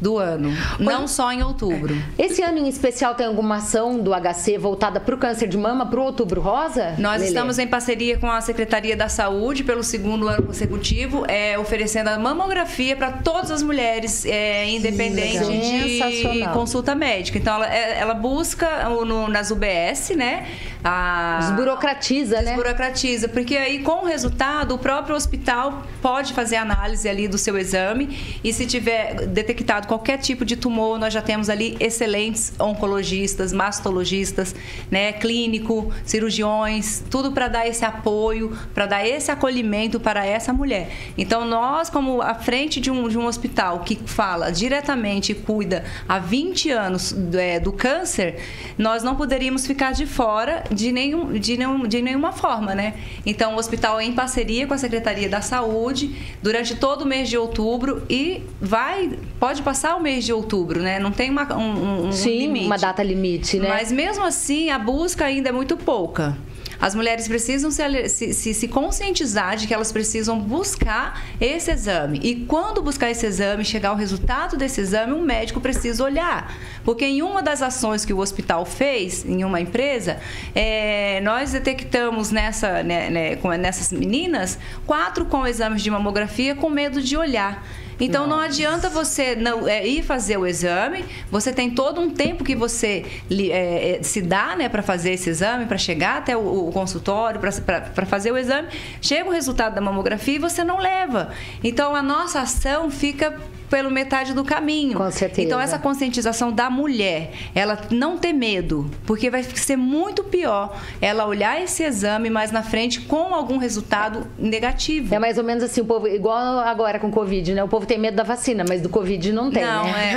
do 0.03 0.19
ano. 0.19 0.51
Não 0.81 1.07
só 1.07 1.33
em 1.33 1.43
outubro. 1.43 1.97
Esse 2.19 2.43
ano 2.43 2.59
em 2.59 2.69
especial 2.69 3.15
tem 3.15 3.25
alguma 3.27 3.57
ação 3.57 3.99
do 4.01 4.11
HC 4.13 4.59
voltada 4.59 4.99
para 4.99 5.15
o 5.15 5.19
câncer 5.19 5.47
de 5.47 5.57
mama, 5.57 5.87
para 5.87 6.01
o 6.01 6.03
outubro 6.03 6.41
rosa? 6.41 6.95
Nós 6.99 7.19
Lelê? 7.19 7.27
estamos 7.29 7.59
em 7.59 7.67
parceria 7.69 8.19
com 8.19 8.29
a 8.31 8.41
Secretaria 8.41 8.97
da 8.97 9.09
Saúde 9.09 9.63
pelo 9.63 9.85
segundo 9.85 10.27
ano 10.29 10.43
consecutivo, 10.43 11.25
é, 11.29 11.57
oferecendo 11.57 12.09
a 12.09 12.19
mamografia 12.19 12.97
para 12.97 13.13
todas 13.13 13.51
as 13.53 13.63
mulheres, 13.63 14.27
é, 14.27 14.69
independente 14.71 15.39
de 15.39 16.49
consulta 16.53 16.95
médica. 16.95 17.39
Então, 17.39 17.55
ela, 17.55 17.73
é- 17.73 17.99
ela 18.01 18.15
busca 18.15 18.89
no- 18.89 19.29
nas 19.29 19.51
UBS, 19.53 20.11
né? 20.17 20.47
A, 20.85 21.39
Desburocratiza, 21.41 22.37
né? 22.43 22.43
Desburocratiza, 22.55 23.29
porque 23.29 23.57
aí 23.57 23.79
com 23.81 24.03
o 24.03 24.05
resultado 24.05 24.75
o 24.75 24.79
próprio 24.79 25.15
hospital 25.15 25.85
pode 26.01 26.33
fazer 26.33 26.57
análise 26.57 27.09
ali 27.09 27.29
do 27.29 27.39
seu 27.39 27.57
exame 27.57 28.19
e 28.43 28.53
se 28.53 28.67
tiver 28.67 29.27
detectado 29.29 29.87
qualquer 29.93 30.17
tipo 30.17 30.43
de 30.43 30.57
tumor, 30.57 30.99
nós 30.99 31.13
já 31.13 31.21
temos 31.21 31.51
ali 31.51 31.77
excelentes 31.79 32.55
oncologistas, 32.59 33.53
mastologistas, 33.53 34.55
né, 34.91 35.13
clínico, 35.13 35.93
cirurgiões, 36.03 37.05
tudo 37.11 37.31
para 37.33 37.47
dar 37.47 37.69
esse 37.69 37.85
apoio, 37.85 38.57
para 38.73 38.87
dar 38.87 39.07
esse 39.07 39.31
acolhimento 39.31 40.01
para 40.01 40.25
essa 40.25 40.51
mulher. 40.51 40.91
Então 41.19 41.45
nós 41.45 41.91
como 41.91 42.23
à 42.23 42.35
frente 42.35 42.81
de 42.81 42.91
um, 42.91 43.07
de 43.07 43.19
um 43.19 43.27
hospital 43.27 43.81
que 43.81 43.97
fala 44.07 44.51
diretamente 44.51 45.33
e 45.33 45.35
cuida 45.35 45.85
há 46.09 46.19
20 46.19 46.71
anos 46.71 47.15
é, 47.35 47.61
do 47.61 47.71
câncer, 47.71 48.37
nós 48.79 49.03
não 49.03 49.15
poderíamos 49.15 49.67
ficar 49.67 49.93
de 49.93 50.07
fora 50.07 50.65
de, 50.71 50.91
nenhum, 50.91 51.35
de, 51.35 51.59
nenhum, 51.59 51.87
de 51.87 52.01
nenhuma 52.01 52.33
forma, 52.33 52.75
né? 52.75 52.95
Então, 53.27 53.57
o 53.57 53.59
hospital 53.59 54.01
é 54.01 54.05
em 54.05 54.15
parceria 54.15 54.67
com 54.67 54.73
a 54.73 54.79
Secretaria 54.79 55.29
da 55.29 55.43
Saúde 55.43 56.17
durante 56.43 56.77
todo 56.77 57.03
o 57.03 57.07
mês 57.07 57.29
de 57.29 57.37
outubro 57.37 58.07
e 58.09 58.43
vai, 58.59 59.19
pode 59.39 59.61
passar 59.61 59.82
o 59.97 60.01
mês 60.01 60.25
de 60.25 60.33
outubro, 60.33 60.81
né? 60.81 60.99
Não 60.99 61.11
tem 61.13 61.31
uma, 61.31 61.57
um, 61.57 62.07
um 62.09 62.13
Sim, 62.13 62.39
limite. 62.39 62.67
uma 62.67 62.79
data 62.79 63.03
limite, 63.03 63.59
né? 63.59 63.69
Mas 63.69 63.91
mesmo 63.93 64.25
assim, 64.25 64.71
a 64.71 64.79
busca 64.79 65.25
ainda 65.25 65.49
é 65.49 65.53
muito 65.53 65.77
pouca. 65.77 66.37
As 66.81 66.97
mulheres 66.97 67.29
precisam 67.29 67.71
se, 67.71 68.09
se, 68.35 68.55
se- 68.55 68.67
conscientizar 68.67 69.57
de 69.57 69.69
que 69.69 69.73
elas 69.75 69.93
precisam 69.93 70.41
buscar 70.41 71.23
esse 71.41 71.71
exame. 71.71 72.19
E 72.25 72.35
quando 72.45 72.83
buscar 72.83 73.09
esse 73.09 73.25
exame, 73.25 73.65
chegar 73.65 73.93
o 73.93 73.95
resultado 73.95 74.57
desse 74.57 74.81
exame, 74.81 75.13
um 75.13 75.23
médico 75.23 75.61
precisa 75.61 76.03
olhar. 76.03 76.53
Porque 76.85 77.05
em 77.05 77.23
uma 77.23 77.41
das 77.41 77.63
ações 77.63 78.05
que 78.05 78.13
o 78.13 78.19
hospital 78.19 78.65
fez, 78.67 79.25
em 79.25 79.45
uma 79.45 79.61
empresa, 79.61 80.19
é, 80.57 81.21
nós 81.23 81.53
detectamos 81.53 82.33
nessa, 82.33 82.83
né, 82.83 83.09
né, 83.11 83.39
nessas 83.59 83.93
meninas 83.93 84.59
quatro 84.85 85.25
com 85.25 85.47
exames 85.47 85.83
de 85.83 85.91
mamografia 85.91 86.57
com 86.57 86.69
medo 86.69 87.01
de 87.01 87.17
olhar. 87.17 87.65
Então 88.05 88.27
não 88.27 88.41
adianta 88.41 88.89
você 88.89 89.37
não, 89.37 89.69
é, 89.69 89.87
ir 89.87 90.03
fazer 90.03 90.37
o 90.37 90.45
exame, 90.45 91.05
você 91.31 91.53
tem 91.53 91.71
todo 91.71 92.01
um 92.01 92.11
tempo 92.11 92.43
que 92.43 92.57
você 92.57 93.07
é, 93.31 93.99
é, 93.99 94.03
se 94.03 94.21
dá 94.21 94.57
né, 94.57 94.69
para 94.69 94.83
fazer 94.83 95.13
esse 95.13 95.31
exame, 95.31 95.67
para 95.67 95.79
chegar 95.79 96.19
até 96.19 96.37
o, 96.37 96.69
o 96.69 96.73
consultório, 96.73 97.39
para 97.39 98.05
fazer 98.05 98.33
o 98.33 98.37
exame. 98.37 98.67
Chega 99.01 99.29
o 99.29 99.33
resultado 99.33 99.77
da 99.77 99.81
mamografia 99.81 100.35
e 100.35 100.39
você 100.41 100.65
não 100.65 100.79
leva. 100.79 101.31
Então 101.63 101.95
a 101.95 102.03
nossa 102.03 102.41
ação 102.41 102.91
fica 102.91 103.41
pelo 103.73 103.91
metade 103.91 104.35
do 104.35 104.45
caminho. 104.45 104.99
Com 104.99 105.11
certeza. 105.11 105.47
Então 105.47 105.59
essa 105.59 105.79
conscientização 105.79 106.53
da 106.53 106.69
mulher, 106.69 107.33
ela 107.55 107.79
não 107.91 108.19
ter 108.19 108.35
medo, 108.35 108.91
porque 109.07 109.31
vai 109.31 109.43
ser 109.43 109.77
muito 109.77 110.23
pior 110.25 110.79
ela 111.01 111.25
olhar 111.27 111.59
esse 111.59 111.83
exame 111.83 112.29
mais 112.29 112.53
na 112.53 112.63
frente 112.63 113.01
com 113.01 113.33
algum 113.35 113.57
resultado 113.57 114.27
negativo. 114.39 115.15
É 115.15 115.19
mais 115.19 115.39
ou 115.39 115.45
menos 115.45 115.65
assim, 115.65 115.81
o 115.81 115.87
povo, 115.87 116.07
igual 116.07 116.59
agora 116.59 116.99
com 116.99 117.11
Covid, 117.11 117.55
né? 117.55 117.65
O 117.65 117.69
povo 117.69 117.87
tem 117.87 117.97
medo 117.99 118.15
da 118.15 118.23
vacina, 118.23 118.63
mas 118.69 118.83
do 118.83 118.91
Covid 118.91 119.33
não 119.33 119.51
tem, 119.51 119.65
não, 119.65 119.85
né? 119.85 120.13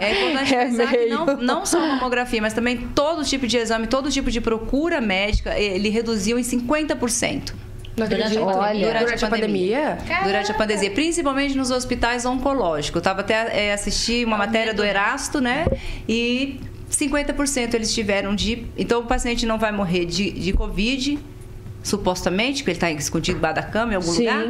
é, 0.00 0.04
é. 0.04 0.22
Importante 0.28 0.54
É 0.56 0.64
pensar 0.66 0.86
que 0.88 1.06
não, 1.06 1.24
meio- 1.24 1.38
não 1.42 1.64
só 1.64 1.78
a 1.78 1.86
mamografia, 1.86 2.42
mas 2.42 2.52
também 2.52 2.78
todo 2.96 3.22
tipo 3.22 3.46
de 3.46 3.58
exame, 3.58 3.86
todo 3.86 4.10
tipo 4.10 4.28
de 4.28 4.40
procura 4.40 5.00
médica, 5.00 5.56
ele 5.56 5.88
reduziu 5.88 6.36
em 6.36 6.42
50%. 6.42 7.52
Durante, 7.96 8.36
a, 8.36 8.42
Olha. 8.44 8.86
durante, 8.86 9.04
Durante 9.04 9.24
a 9.24 9.28
pandemia. 9.28 9.96
pandemia? 9.98 10.22
Durante 10.24 10.50
a 10.50 10.54
pandemia, 10.54 10.90
principalmente 10.90 11.56
nos 11.56 11.70
hospitais 11.70 12.26
oncológicos. 12.26 12.96
Eu 12.96 12.98
estava 13.00 13.20
até 13.20 13.68
é, 13.68 13.72
assisti 13.72 14.22
uma 14.24 14.36
matéria 14.36 14.74
do 14.74 14.84
Erasto, 14.84 15.40
né? 15.40 15.64
E 16.06 16.60
50% 16.90 17.72
eles 17.74 17.94
tiveram 17.94 18.34
de. 18.34 18.66
Então 18.76 19.00
o 19.00 19.06
paciente 19.06 19.46
não 19.46 19.58
vai 19.58 19.72
morrer 19.72 20.04
de, 20.04 20.30
de 20.30 20.52
Covid. 20.52 21.18
Supostamente, 21.82 22.64
porque 22.64 22.70
ele 22.72 22.76
está 22.78 22.90
escondido 22.90 23.36
debaixo 23.36 23.54
da 23.54 23.62
cama 23.62 23.92
em 23.92 23.94
algum 23.94 24.10
Sim. 24.10 24.22
lugar, 24.28 24.46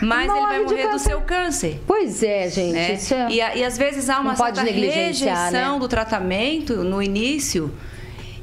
mas 0.00 0.30
ele 0.30 0.40
vai 0.46 0.58
Morre 0.60 0.76
morrer 0.76 0.88
do 0.92 0.98
seu 1.00 1.20
câncer. 1.22 1.80
Pois 1.84 2.22
é, 2.22 2.48
gente. 2.48 2.72
né? 2.72 2.92
Isso 2.92 3.14
é... 3.14 3.26
E, 3.32 3.40
a- 3.40 3.56
e 3.56 3.64
às 3.64 3.76
vezes 3.76 4.08
há 4.08 4.20
uma 4.20 4.36
certa 4.36 4.62
negligenciar, 4.62 5.36
rejeição 5.46 5.74
né? 5.74 5.80
do 5.80 5.88
tratamento 5.88 6.76
no 6.84 7.02
início. 7.02 7.72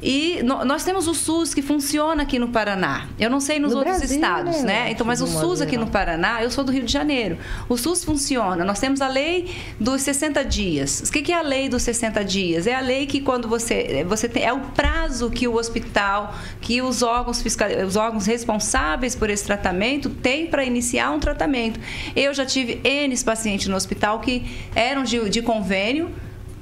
E 0.08 0.44
no- 0.44 0.64
nós 0.64 0.84
temos 0.84 1.08
o 1.08 1.16
SUS 1.16 1.52
que 1.56 1.64
funciona 1.64 2.22
aqui 2.22 2.38
no 2.38 2.50
Paraná. 2.50 3.08
Eu 3.20 3.28
não 3.28 3.40
sei 3.40 3.58
nos 3.58 3.72
No 3.72 3.80
outros 3.80 3.98
Brasil, 3.98 4.16
estados, 4.18 4.58
né? 4.62 4.84
né? 4.86 4.92
Então, 4.92 5.06
mas 5.06 5.20
o 5.20 5.26
SUS 5.26 5.62
aqui 5.62 5.78
no 5.78 5.88
Paraná, 5.88 6.44
eu 6.44 6.52
sou 6.52 6.64
do 6.64 6.72
Rio 6.72 6.84
de 6.84 6.94
Janeiro. 6.94 7.40
O 7.68 7.76
SUS 7.76 8.04
funciona. 8.04 8.64
Nós 8.64 8.80
temos 8.80 9.02
a 9.02 9.08
lei 9.08 9.50
dos 9.80 10.04
60 10.04 10.46
dias. 10.46 11.02
O 11.08 11.12
que 11.12 11.24
que 11.24 11.32
é 11.32 11.36
a 11.36 11.42
lei 11.42 11.68
dos 11.68 11.82
60 11.82 12.24
dias? 12.24 12.68
É 12.68 12.76
a 12.76 12.82
lei 12.82 13.08
que 13.08 13.20
quando 13.20 13.48
você 13.48 14.06
você 14.08 14.30
tem 14.30 14.44
é 14.44 14.54
o 14.54 14.60
prazo 14.60 15.32
que 15.32 15.48
o 15.48 15.56
hospital, 15.56 16.36
que 16.62 16.82
os 16.84 17.02
órgãos 17.02 17.42
fiscal, 17.42 17.68
os 17.88 17.96
órgãos 17.96 18.28
responsáveis 18.28 19.16
por 19.16 19.32
esse 19.32 19.44
tratamento 19.44 20.10
têm 20.12 20.46
para 20.46 20.64
iniciar 20.64 21.10
um 21.12 21.20
tratamento. 21.20 21.80
Eu 22.16 22.32
já 22.32 22.46
tive 22.46 22.80
N 22.84 23.16
pacientes 23.24 23.68
no 23.68 23.76
hospital 23.76 24.20
que 24.20 24.46
eram 24.76 25.04
de, 25.04 25.30
de 25.32 25.42
convênio 25.42 26.12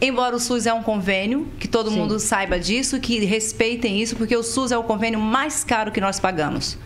Embora 0.06 0.36
o 0.36 0.40
SUS 0.40 0.66
é 0.66 0.74
um 0.74 0.84
convênio, 0.84 1.48
que 1.58 1.66
todo 1.66 1.90
mundo 1.90 2.20
saiba 2.20 2.60
disso, 2.60 3.00
que 3.00 3.24
respeitem 3.24 4.02
isso, 4.02 4.18
porque 4.18 4.36
o 4.36 4.44
SUS 4.44 4.74
é 4.74 4.78
o 4.78 4.84
convênio 4.84 5.18
mais 5.18 5.64
caro 5.64 5.94
que 5.94 6.02
nós 6.02 6.20
pagamos. 6.20 6.78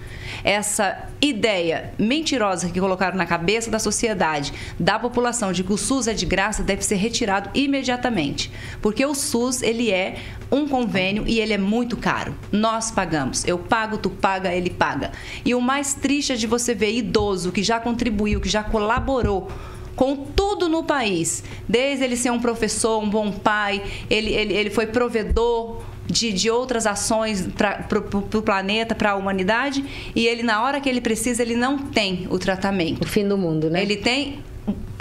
Essa 0.43 1.09
ideia 1.19 1.91
mentirosa 1.97 2.69
que 2.69 2.79
colocaram 2.79 3.17
na 3.17 3.25
cabeça 3.25 3.71
da 3.71 3.79
sociedade, 3.79 4.53
da 4.79 4.99
população, 4.99 5.51
de 5.51 5.63
que 5.63 5.73
o 5.73 5.77
SUS 5.77 6.07
é 6.07 6.13
de 6.13 6.27
graça, 6.27 6.61
deve 6.61 6.83
ser 6.83 6.97
retirado 6.97 7.49
imediatamente. 7.55 8.51
Porque 8.83 9.03
o 9.03 9.15
SUS, 9.15 9.63
ele 9.63 9.89
é 9.89 10.19
um 10.51 10.67
convênio 10.67 11.23
e 11.25 11.39
ele 11.39 11.53
é 11.53 11.57
muito 11.57 11.97
caro. 11.97 12.35
Nós 12.51 12.91
pagamos. 12.91 13.43
Eu 13.47 13.57
pago, 13.57 13.97
tu 13.97 14.11
paga, 14.11 14.53
ele 14.53 14.69
paga. 14.69 15.11
E 15.43 15.55
o 15.55 15.59
mais 15.59 15.95
triste 15.95 16.33
é 16.33 16.35
de 16.35 16.45
você 16.45 16.75
ver 16.75 16.93
idoso 16.93 17.51
que 17.51 17.63
já 17.63 17.79
contribuiu, 17.79 18.39
que 18.39 18.47
já 18.47 18.63
colaborou 18.63 19.49
com 19.97 20.15
tudo 20.15 20.69
no 20.69 20.83
país. 20.83 21.43
Desde 21.67 22.05
ele 22.05 22.15
ser 22.15 22.29
um 22.29 22.39
professor, 22.39 23.03
um 23.03 23.09
bom 23.09 23.31
pai, 23.31 23.83
ele, 24.09 24.31
ele, 24.31 24.53
ele 24.53 24.69
foi 24.69 24.85
provedor 24.85 25.81
de, 26.05 26.31
de 26.31 26.49
outras 26.49 26.85
ações 26.85 27.49
para 27.57 27.99
o 27.99 28.41
planeta, 28.41 28.93
para 28.95 29.11
a 29.11 29.15
humanidade, 29.15 29.83
e 30.15 30.25
ele, 30.25 30.43
na 30.43 30.63
hora 30.63 30.79
que 30.79 30.87
ele 30.87 31.01
precisa, 31.01 31.41
ele 31.41 31.55
não 31.55 31.79
tem 31.79 32.27
o 32.29 32.37
tratamento. 32.37 33.03
O 33.03 33.07
fim 33.07 33.27
do 33.27 33.37
mundo, 33.37 33.69
né? 33.71 33.81
Ele 33.81 33.97
tem 33.97 34.39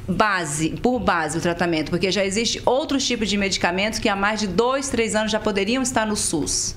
base, 0.08 0.70
por 0.70 0.98
base 0.98 1.36
o 1.36 1.40
tratamento, 1.42 1.90
porque 1.90 2.10
já 2.10 2.24
existe 2.24 2.62
outros 2.64 3.06
tipos 3.06 3.28
de 3.28 3.36
medicamentos 3.36 3.98
que 3.98 4.08
há 4.08 4.16
mais 4.16 4.40
de 4.40 4.46
dois, 4.46 4.88
três 4.88 5.14
anos 5.14 5.30
já 5.30 5.38
poderiam 5.38 5.82
estar 5.82 6.06
no 6.06 6.16
SUS. 6.16 6.74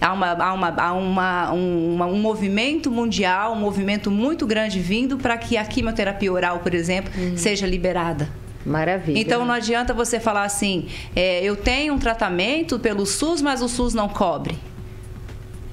Há, 0.00 0.12
uma, 0.12 0.28
há, 0.32 0.52
uma, 0.52 0.68
há 0.68 0.92
uma, 0.92 1.52
um, 1.52 2.02
um 2.02 2.20
movimento 2.20 2.90
mundial, 2.90 3.52
um 3.52 3.60
movimento 3.60 4.10
muito 4.10 4.46
grande 4.46 4.78
vindo 4.78 5.18
para 5.18 5.36
que 5.36 5.56
a 5.56 5.64
quimioterapia 5.64 6.32
oral, 6.32 6.60
por 6.60 6.72
exemplo, 6.72 7.12
seja 7.36 7.66
liberada. 7.66 8.28
Maravilha. 8.64 9.18
Então 9.18 9.44
não 9.44 9.54
adianta 9.54 9.94
você 9.94 10.20
falar 10.20 10.44
assim, 10.44 10.88
é, 11.16 11.42
eu 11.42 11.56
tenho 11.56 11.94
um 11.94 11.98
tratamento 11.98 12.78
pelo 12.78 13.06
SUS, 13.06 13.40
mas 13.40 13.62
o 13.62 13.68
SUS 13.68 13.94
não 13.94 14.08
cobre. 14.08 14.56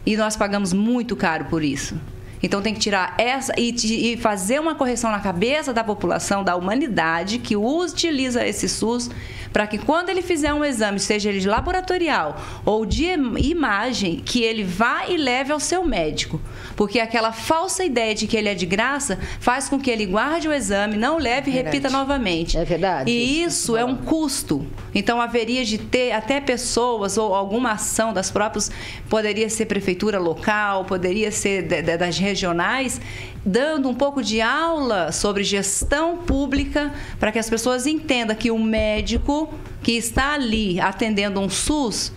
E 0.06 0.16
nós 0.16 0.36
pagamos 0.36 0.72
muito 0.72 1.16
caro 1.16 1.46
por 1.46 1.64
isso. 1.64 2.00
Então 2.42 2.62
tem 2.62 2.74
que 2.74 2.80
tirar 2.80 3.16
essa 3.18 3.54
e, 3.58 3.74
e 4.14 4.18
fazer 4.18 4.60
uma 4.60 4.76
correção 4.76 5.10
na 5.10 5.20
cabeça 5.20 5.74
da 5.74 5.84
população, 5.84 6.44
da 6.44 6.56
humanidade 6.56 7.40
que 7.40 7.56
utiliza 7.56 8.46
esse 8.46 8.70
SUS, 8.70 9.10
para 9.56 9.68
que 9.68 9.78
quando 9.78 10.10
ele 10.10 10.22
fizer 10.22 10.54
um 10.54 10.66
exame, 10.66 11.00
seja 11.00 11.30
ele 11.30 11.48
laboratorial 11.48 12.36
ou 12.66 12.86
de 12.86 13.06
imagem, 13.06 14.18
que 14.18 14.44
ele 14.44 14.66
vá 14.66 15.08
e 15.08 15.16
leve 15.16 15.54
ao 15.54 15.62
seu 15.62 15.82
médico. 15.86 16.42
Porque 16.76 17.00
aquela 17.00 17.32
falsa 17.32 17.86
ideia 17.86 18.14
de 18.14 18.28
que 18.28 18.36
ele 18.36 18.50
é 18.50 18.54
de 18.54 18.66
graça 18.66 19.18
faz 19.40 19.70
com 19.70 19.80
que 19.80 19.90
ele 19.90 20.06
guarde 20.08 20.50
o 20.50 20.54
exame, 20.54 20.98
não 20.98 21.18
leve 21.18 21.52
e 21.52 21.54
repita 21.54 21.90
novamente. 21.90 22.58
É 22.58 22.66
verdade. 22.66 23.10
E 23.10 23.44
isso 23.44 23.78
é 23.78 23.86
um 23.86 23.96
custo. 23.96 24.68
Então 24.94 25.22
haveria 25.22 25.64
de 25.64 25.78
ter 25.78 26.12
até 26.12 26.42
pessoas 26.42 27.18
ou 27.18 27.34
alguma 27.34 27.72
ação 27.72 28.12
das 28.12 28.30
próprias, 28.30 28.70
poderia 29.10 29.50
ser 29.50 29.68
prefeitura 29.68 30.20
local, 30.20 30.84
poderia 30.84 31.32
ser 31.32 31.62
das 31.98 32.18
regionais, 32.18 33.00
dando 33.46 33.88
um 33.88 33.94
pouco 33.94 34.24
de 34.24 34.42
aula 34.42 35.12
sobre 35.12 35.44
gestão 35.44 36.18
pública 36.18 36.94
para 37.20 37.32
que 37.32 37.40
as 37.40 37.50
pessoas 37.50 37.86
entendam 37.86 38.36
que 38.36 38.50
o 38.50 38.58
médico 38.58 39.54
que 39.84 39.92
está 39.92 40.34
ali 40.34 40.80
atendendo 40.80 41.40
um 41.40 41.50
SUS 41.50 42.12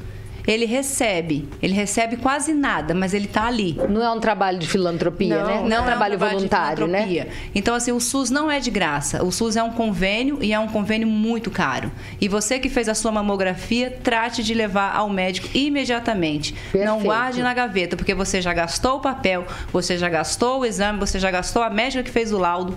ele 0.49 0.65
recebe. 0.65 1.47
Ele 1.63 1.75
recebe 1.75 2.17
quase 2.17 2.55
nada, 2.55 2.95
mas 2.95 3.13
ele 3.13 3.27
está 3.27 3.45
ali. 3.45 3.79
Não 3.87 4.03
é 4.03 4.11
um 4.11 4.19
trabalho 4.19 4.59
de 4.59 4.67
filantropia, 4.67 5.41
não, 5.41 5.47
né? 5.47 5.55
Não, 5.57 5.69
não 5.69 5.77
é 5.77 5.81
um 5.81 5.85
trabalho, 5.85 6.19
voluntário, 6.19 6.87
né? 6.87 7.27
Então, 7.55 7.75
assim, 7.75 7.93
o 7.93 8.01
SUS 8.01 8.31
não 8.31 8.51
é 8.51 8.59
de 8.59 8.71
graça. 8.71 9.23
O 9.23 9.31
SUS 9.31 9.57
é 9.57 9.63
um 9.63 9.71
convênio 9.71 10.39
e 10.41 10.55
é 10.55 10.59
um 10.59 10.67
convênio 10.67 11.07
muito 11.07 11.51
caro. 11.51 11.93
E 12.19 12.29
você 12.29 12.59
que 12.59 12.71
fez 12.71 12.89
a 12.89 12.95
sua 12.95 13.13
mamografia, 13.13 13.91
trate 14.03 14.43
de 14.43 14.55
levar 14.55 14.97
ao 14.97 15.11
médico 15.11 15.49
imediatamente. 15.53 16.55
Perfeito. 16.55 16.87
Não 16.87 17.01
guarde 17.01 17.43
na 17.43 17.53
gaveta, 17.53 17.95
porque 17.95 18.15
você 18.15 18.41
já 18.41 18.55
gastou 18.55 18.97
o 18.97 19.01
papel, 19.01 19.47
você 19.71 19.99
já 19.99 20.09
gastou 20.09 20.61
o 20.61 20.65
exame, 20.65 20.99
você 20.99 21.19
já 21.19 21.31
gastou 21.31 21.63
a 21.63 21.69
médica 21.69 22.03
que 22.03 22.11
fez 22.11 22.33
o 22.33 22.39
laudo. 22.39 22.75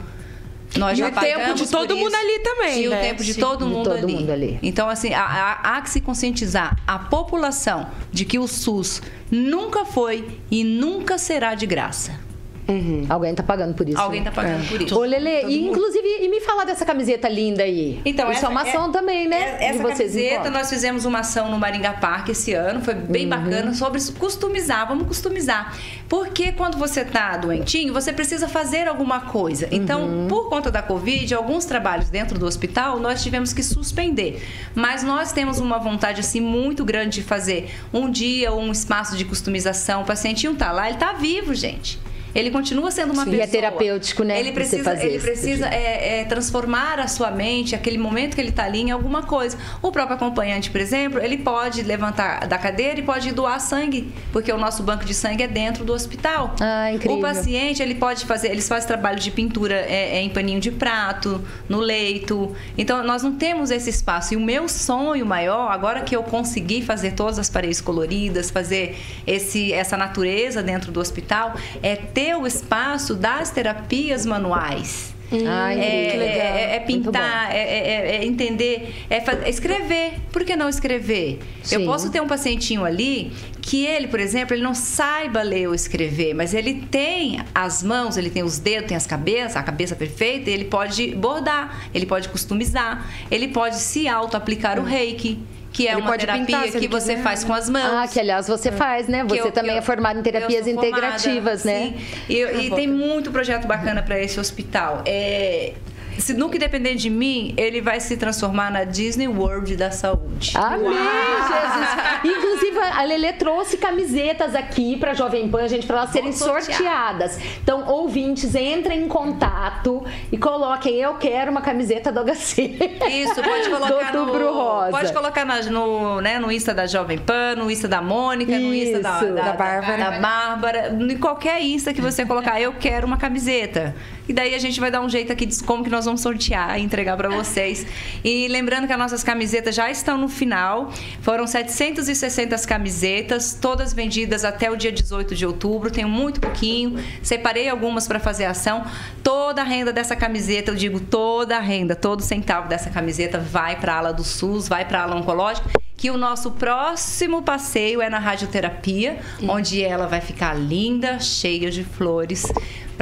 Nós 0.77 0.97
e 0.97 1.03
o 1.03 1.11
tempo 1.11 1.53
de 1.53 1.67
todo 1.67 1.95
mundo 1.97 2.15
ali 2.15 2.39
também. 2.39 2.83
E 2.83 2.87
né? 2.87 2.97
o 2.97 3.01
tempo 3.01 3.23
de, 3.23 3.33
todo, 3.33 3.65
mundo, 3.65 3.89
de 3.89 3.95
todo 3.95 4.03
ali. 4.05 4.15
mundo, 4.15 4.31
ali. 4.31 4.59
Então, 4.63 4.89
assim, 4.89 5.13
há, 5.13 5.59
há 5.61 5.81
que 5.81 5.89
se 5.89 5.99
conscientizar 5.99 6.77
a 6.87 6.97
população 6.97 7.87
de 8.11 8.23
que 8.23 8.39
o 8.39 8.47
SUS 8.47 9.01
nunca 9.29 9.85
foi 9.85 10.39
e 10.49 10.63
nunca 10.63 11.17
será 11.17 11.55
de 11.55 11.65
graça. 11.65 12.19
Uhum. 12.67 13.05
Alguém 13.09 13.33
tá 13.33 13.43
pagando 13.43 13.73
por 13.73 13.87
isso. 13.87 13.99
Alguém 13.99 14.21
né? 14.21 14.29
tá 14.29 14.31
pagando 14.31 14.63
é. 14.63 14.67
por 14.67 14.81
isso. 14.81 14.97
Ô, 14.97 15.03
Lele, 15.03 15.45
e, 15.47 15.67
inclusive, 15.67 16.07
e 16.21 16.29
me 16.29 16.39
falar 16.41 16.63
dessa 16.63 16.85
camiseta 16.85 17.27
linda 17.27 17.63
aí. 17.63 18.01
Então, 18.05 18.25
isso 18.31 18.39
essa, 18.39 18.47
é 18.47 18.49
uma 18.49 18.61
ação 18.61 18.89
é, 18.89 18.91
também, 18.91 19.27
né? 19.27 19.57
É, 19.59 19.65
essa 19.69 19.83
camiseta, 19.83 20.49
nós 20.49 20.69
fizemos 20.69 21.05
uma 21.05 21.19
ação 21.19 21.49
no 21.49 21.57
Maringá 21.57 21.93
Park 21.93 22.29
esse 22.29 22.53
ano, 22.53 22.81
foi 22.81 22.93
bem 22.93 23.23
uhum. 23.23 23.29
bacana, 23.29 23.73
sobre 23.73 24.01
customizar, 24.17 24.87
vamos 24.87 25.07
customizar. 25.07 25.75
Porque 26.07 26.51
quando 26.51 26.77
você 26.77 27.03
tá 27.03 27.37
doentinho, 27.37 27.93
você 27.93 28.13
precisa 28.13 28.47
fazer 28.47 28.87
alguma 28.87 29.21
coisa. 29.21 29.67
Então, 29.71 30.03
uhum. 30.03 30.27
por 30.27 30.49
conta 30.49 30.71
da 30.71 30.81
Covid, 30.81 31.33
alguns 31.33 31.65
trabalhos 31.65 32.09
dentro 32.09 32.37
do 32.37 32.45
hospital, 32.45 32.99
nós 32.99 33.23
tivemos 33.23 33.53
que 33.53 33.63
suspender. 33.63 34.41
Mas 34.75 35.03
nós 35.03 35.31
temos 35.31 35.59
uma 35.59 35.77
vontade, 35.77 36.19
assim, 36.19 36.41
muito 36.41 36.85
grande 36.85 37.21
de 37.21 37.23
fazer 37.23 37.69
um 37.93 38.09
dia 38.09 38.51
ou 38.51 38.61
um 38.61 38.71
espaço 38.71 39.17
de 39.17 39.25
customização. 39.25 40.03
O 40.03 40.05
pacientinho 40.05 40.55
tá 40.55 40.71
lá, 40.71 40.89
ele 40.89 40.97
tá 40.97 41.13
vivo, 41.13 41.53
gente. 41.53 41.99
Ele 42.33 42.49
continua 42.49 42.91
sendo 42.91 43.13
uma 43.13 43.25
Sim, 43.25 43.31
pessoa. 43.31 43.45
E 43.45 43.47
é 43.47 43.51
terapêutico, 43.51 44.23
né? 44.23 44.39
Ele 44.39 44.51
precisa, 44.51 44.93
ele 44.93 45.17
isso, 45.17 45.25
precisa 45.25 45.67
é, 45.67 46.21
é, 46.21 46.25
transformar 46.25 46.99
a 46.99 47.07
sua 47.07 47.31
mente, 47.31 47.75
aquele 47.75 47.97
momento 47.97 48.35
que 48.35 48.41
ele 48.41 48.49
está 48.49 48.65
ali, 48.65 48.81
em 48.81 48.91
alguma 48.91 49.23
coisa. 49.23 49.57
O 49.81 49.91
próprio 49.91 50.15
acompanhante, 50.15 50.69
por 50.69 50.79
exemplo, 50.79 51.19
ele 51.19 51.37
pode 51.37 51.81
levantar 51.83 52.47
da 52.47 52.57
cadeira 52.57 52.99
e 52.99 53.03
pode 53.03 53.31
doar 53.31 53.59
sangue, 53.59 54.11
porque 54.31 54.51
o 54.51 54.57
nosso 54.57 54.83
banco 54.83 55.03
de 55.03 55.13
sangue 55.13 55.43
é 55.43 55.47
dentro 55.47 55.83
do 55.83 55.93
hospital. 55.93 56.55
Ah, 56.59 56.91
incrível. 56.91 57.17
O 57.17 57.21
paciente, 57.21 57.81
ele 57.81 57.95
pode 57.95 58.25
fazer, 58.25 58.49
eles 58.49 58.67
fazem 58.67 58.87
trabalho 58.87 59.19
de 59.19 59.31
pintura 59.31 59.75
é, 59.75 60.17
é, 60.17 60.21
em 60.21 60.29
paninho 60.29 60.59
de 60.59 60.71
prato, 60.71 61.41
no 61.67 61.79
leito. 61.79 62.55
Então, 62.77 63.03
nós 63.03 63.23
não 63.23 63.35
temos 63.35 63.71
esse 63.71 63.89
espaço. 63.89 64.33
E 64.33 64.37
o 64.37 64.39
meu 64.39 64.67
sonho 64.69 65.25
maior, 65.25 65.71
agora 65.71 66.01
que 66.01 66.15
eu 66.15 66.23
consegui 66.23 66.81
fazer 66.81 67.11
todas 67.11 67.37
as 67.37 67.49
paredes 67.49 67.81
coloridas, 67.81 68.49
fazer 68.49 68.97
esse, 69.27 69.73
essa 69.73 69.97
natureza 69.97 70.63
dentro 70.63 70.91
do 70.91 70.99
hospital, 70.99 71.55
é 71.81 71.95
ter 71.95 72.20
ter 72.21 72.35
o 72.35 72.45
espaço 72.45 73.15
das 73.15 73.49
terapias 73.49 74.27
manuais. 74.27 75.11
Ai, 75.47 75.79
é, 75.79 76.17
é, 76.17 76.75
é, 76.75 76.79
pintar, 76.81 77.55
é, 77.55 77.57
é, 77.57 78.15
é, 78.17 78.25
entender, 78.25 79.05
é, 79.09 79.49
escrever. 79.49 80.19
Por 80.31 80.43
que 80.43 80.55
não 80.55 80.67
escrever? 80.67 81.39
Sim. 81.63 81.75
Eu 81.75 81.85
posso 81.85 82.11
ter 82.11 82.21
um 82.21 82.27
pacientinho 82.27 82.83
ali 82.83 83.31
que 83.61 83.85
ele, 83.85 84.07
por 84.07 84.19
exemplo, 84.19 84.53
ele 84.53 84.61
não 84.61 84.75
saiba 84.75 85.41
ler 85.41 85.67
ou 85.67 85.73
escrever, 85.73 86.33
mas 86.33 86.53
ele 86.53 86.85
tem 86.91 87.39
as 87.55 87.81
mãos, 87.81 88.17
ele 88.17 88.29
tem 88.29 88.43
os 88.43 88.59
dedos, 88.59 88.89
tem 88.89 88.97
as 88.97 89.07
cabeças, 89.07 89.55
a 89.55 89.63
cabeça 89.63 89.95
perfeita, 89.95 90.49
ele 90.49 90.65
pode 90.65 91.15
bordar, 91.15 91.87
ele 91.93 92.05
pode 92.05 92.27
customizar, 92.27 93.09
ele 93.31 93.47
pode 93.47 93.77
se 93.77 94.07
auto-aplicar 94.07 94.77
o 94.79 94.83
reiki 94.83 95.39
que 95.71 95.87
é 95.87 95.93
ele 95.93 96.01
uma 96.01 96.17
terapia 96.17 96.45
pintar, 96.45 96.63
que 96.63 96.87
você 96.87 97.13
quiser. 97.13 97.23
faz 97.23 97.43
com 97.43 97.53
as 97.53 97.69
mãos. 97.69 97.93
Ah, 97.93 98.07
que 98.07 98.19
aliás 98.19 98.47
você 98.47 98.69
é. 98.69 98.71
faz, 98.71 99.07
né? 99.07 99.23
Você 99.23 99.41
eu, 99.41 99.51
também 99.51 99.71
eu, 99.71 99.77
é 99.77 99.81
formado 99.81 100.19
em 100.19 100.23
terapias 100.23 100.67
integrativas, 100.67 101.63
formada, 101.63 101.85
né? 101.85 101.93
Sim. 101.97 102.23
E, 102.29 102.65
e 102.65 102.71
tem 102.71 102.87
muito 102.87 103.31
projeto 103.31 103.67
bacana 103.67 104.01
para 104.01 104.19
esse 104.19 104.39
hospital. 104.39 105.03
É, 105.05 105.73
se 106.17 106.33
nunca 106.33 106.57
depender 106.57 106.95
de 106.95 107.09
mim, 107.09 107.53
ele 107.57 107.81
vai 107.81 107.99
se 107.99 108.17
transformar 108.17 108.71
na 108.71 108.83
Disney 108.83 109.27
World 109.27 109.75
da 109.75 109.91
saúde. 109.91 110.53
Amém, 110.55 110.91
Jesus! 110.91 112.37
Inclusive, 112.37 112.79
a 112.79 113.03
Lelê 113.03 113.33
trouxe 113.33 113.77
camisetas 113.77 114.55
aqui 114.55 114.97
para 114.97 115.13
Jovem 115.13 115.49
Pan, 115.49 115.67
gente, 115.67 115.87
para 115.87 115.97
elas 115.97 116.11
serem 116.11 116.31
sorteadas. 116.31 117.39
Então, 117.63 117.87
ouvintes, 117.87 118.55
entrem 118.55 119.03
em 119.03 119.07
contato 119.07 120.03
e 120.31 120.37
coloquem 120.37 120.95
eu 120.95 121.15
quero 121.15 121.51
uma 121.51 121.61
camiseta 121.61 122.11
do 122.11 122.23
HC. 122.23 122.99
Isso, 123.09 123.41
pode 123.41 123.69
colocar 123.69 124.11
do 124.11 124.19
Outubro 124.19 124.53
Rosa. 124.53 124.91
Pode 124.91 125.13
colocar 125.13 125.45
no, 125.69 126.21
né, 126.21 126.39
no 126.39 126.51
Insta 126.51 126.73
da 126.73 126.85
Jovem 126.85 127.17
Pan, 127.17 127.55
no 127.55 127.69
Insta 127.69 127.87
da 127.87 128.01
Mônica, 128.01 128.51
Isso, 128.51 128.61
no 128.61 128.73
Insta 128.73 128.99
da, 128.99 129.19
da, 129.19 129.41
da 129.41 129.53
Bárbara. 129.53 129.97
Da, 129.97 130.09
da 130.11 130.19
Bárbara, 130.19 130.97
em 130.99 131.17
qualquer 131.17 131.61
Insta 131.61 131.93
que 131.93 132.01
você 132.01 132.25
colocar, 132.25 132.59
eu 132.59 132.73
quero 132.73 133.07
uma 133.07 133.17
camiseta. 133.17 133.95
E 134.27 134.33
daí 134.33 134.53
a 134.55 134.59
gente 134.59 134.79
vai 134.79 134.91
dar 134.91 135.01
um 135.01 135.09
jeito 135.09 135.31
aqui 135.31 135.45
de 135.45 135.63
como 135.63 135.83
que 135.83 135.89
nós 135.89 136.05
vamos 136.05 136.21
sortear 136.21 136.79
e 136.79 136.83
entregar 136.83 137.17
para 137.17 137.29
vocês. 137.29 137.85
E 138.23 138.47
lembrando 138.47 138.87
que 138.87 138.93
as 138.93 138.99
nossas 138.99 139.23
camisetas 139.23 139.75
já 139.75 139.89
estão 139.89 140.17
no 140.17 140.27
final. 140.27 140.91
Foram 141.21 141.47
760 141.47 142.57
camisetas, 142.67 143.57
todas 143.59 143.93
vendidas 143.93 144.45
até 144.45 144.69
o 144.69 144.75
dia 144.75 144.91
18 144.91 145.35
de 145.35 145.45
outubro. 145.45 145.91
Tenho 145.91 146.09
muito 146.09 146.39
pouquinho. 146.39 147.03
Separei 147.21 147.67
algumas 147.67 148.07
para 148.07 148.19
fazer 148.19 148.45
ação. 148.45 148.85
Toda 149.23 149.61
a 149.61 149.65
renda 149.65 149.91
dessa 149.91 150.15
camiseta, 150.15 150.71
eu 150.71 150.75
digo 150.75 150.99
toda 150.99 151.57
a 151.57 151.59
renda, 151.59 151.95
todo 151.95 152.21
centavo 152.21 152.67
dessa 152.67 152.89
camiseta 152.89 153.39
vai 153.39 153.75
para 153.79 153.93
a 153.93 153.97
ala 153.97 154.13
do 154.13 154.23
SUS, 154.23 154.67
vai 154.67 154.85
para 154.85 154.99
a 154.99 155.03
ala 155.03 155.15
oncológica 155.15 155.69
que 155.97 156.09
o 156.09 156.17
nosso 156.17 156.49
próximo 156.49 157.43
passeio 157.43 158.01
é 158.01 158.09
na 158.09 158.17
radioterapia, 158.17 159.19
onde 159.47 159.83
ela 159.83 160.07
vai 160.07 160.19
ficar 160.19 160.55
linda, 160.55 161.19
cheia 161.19 161.69
de 161.69 161.83
flores 161.83 162.43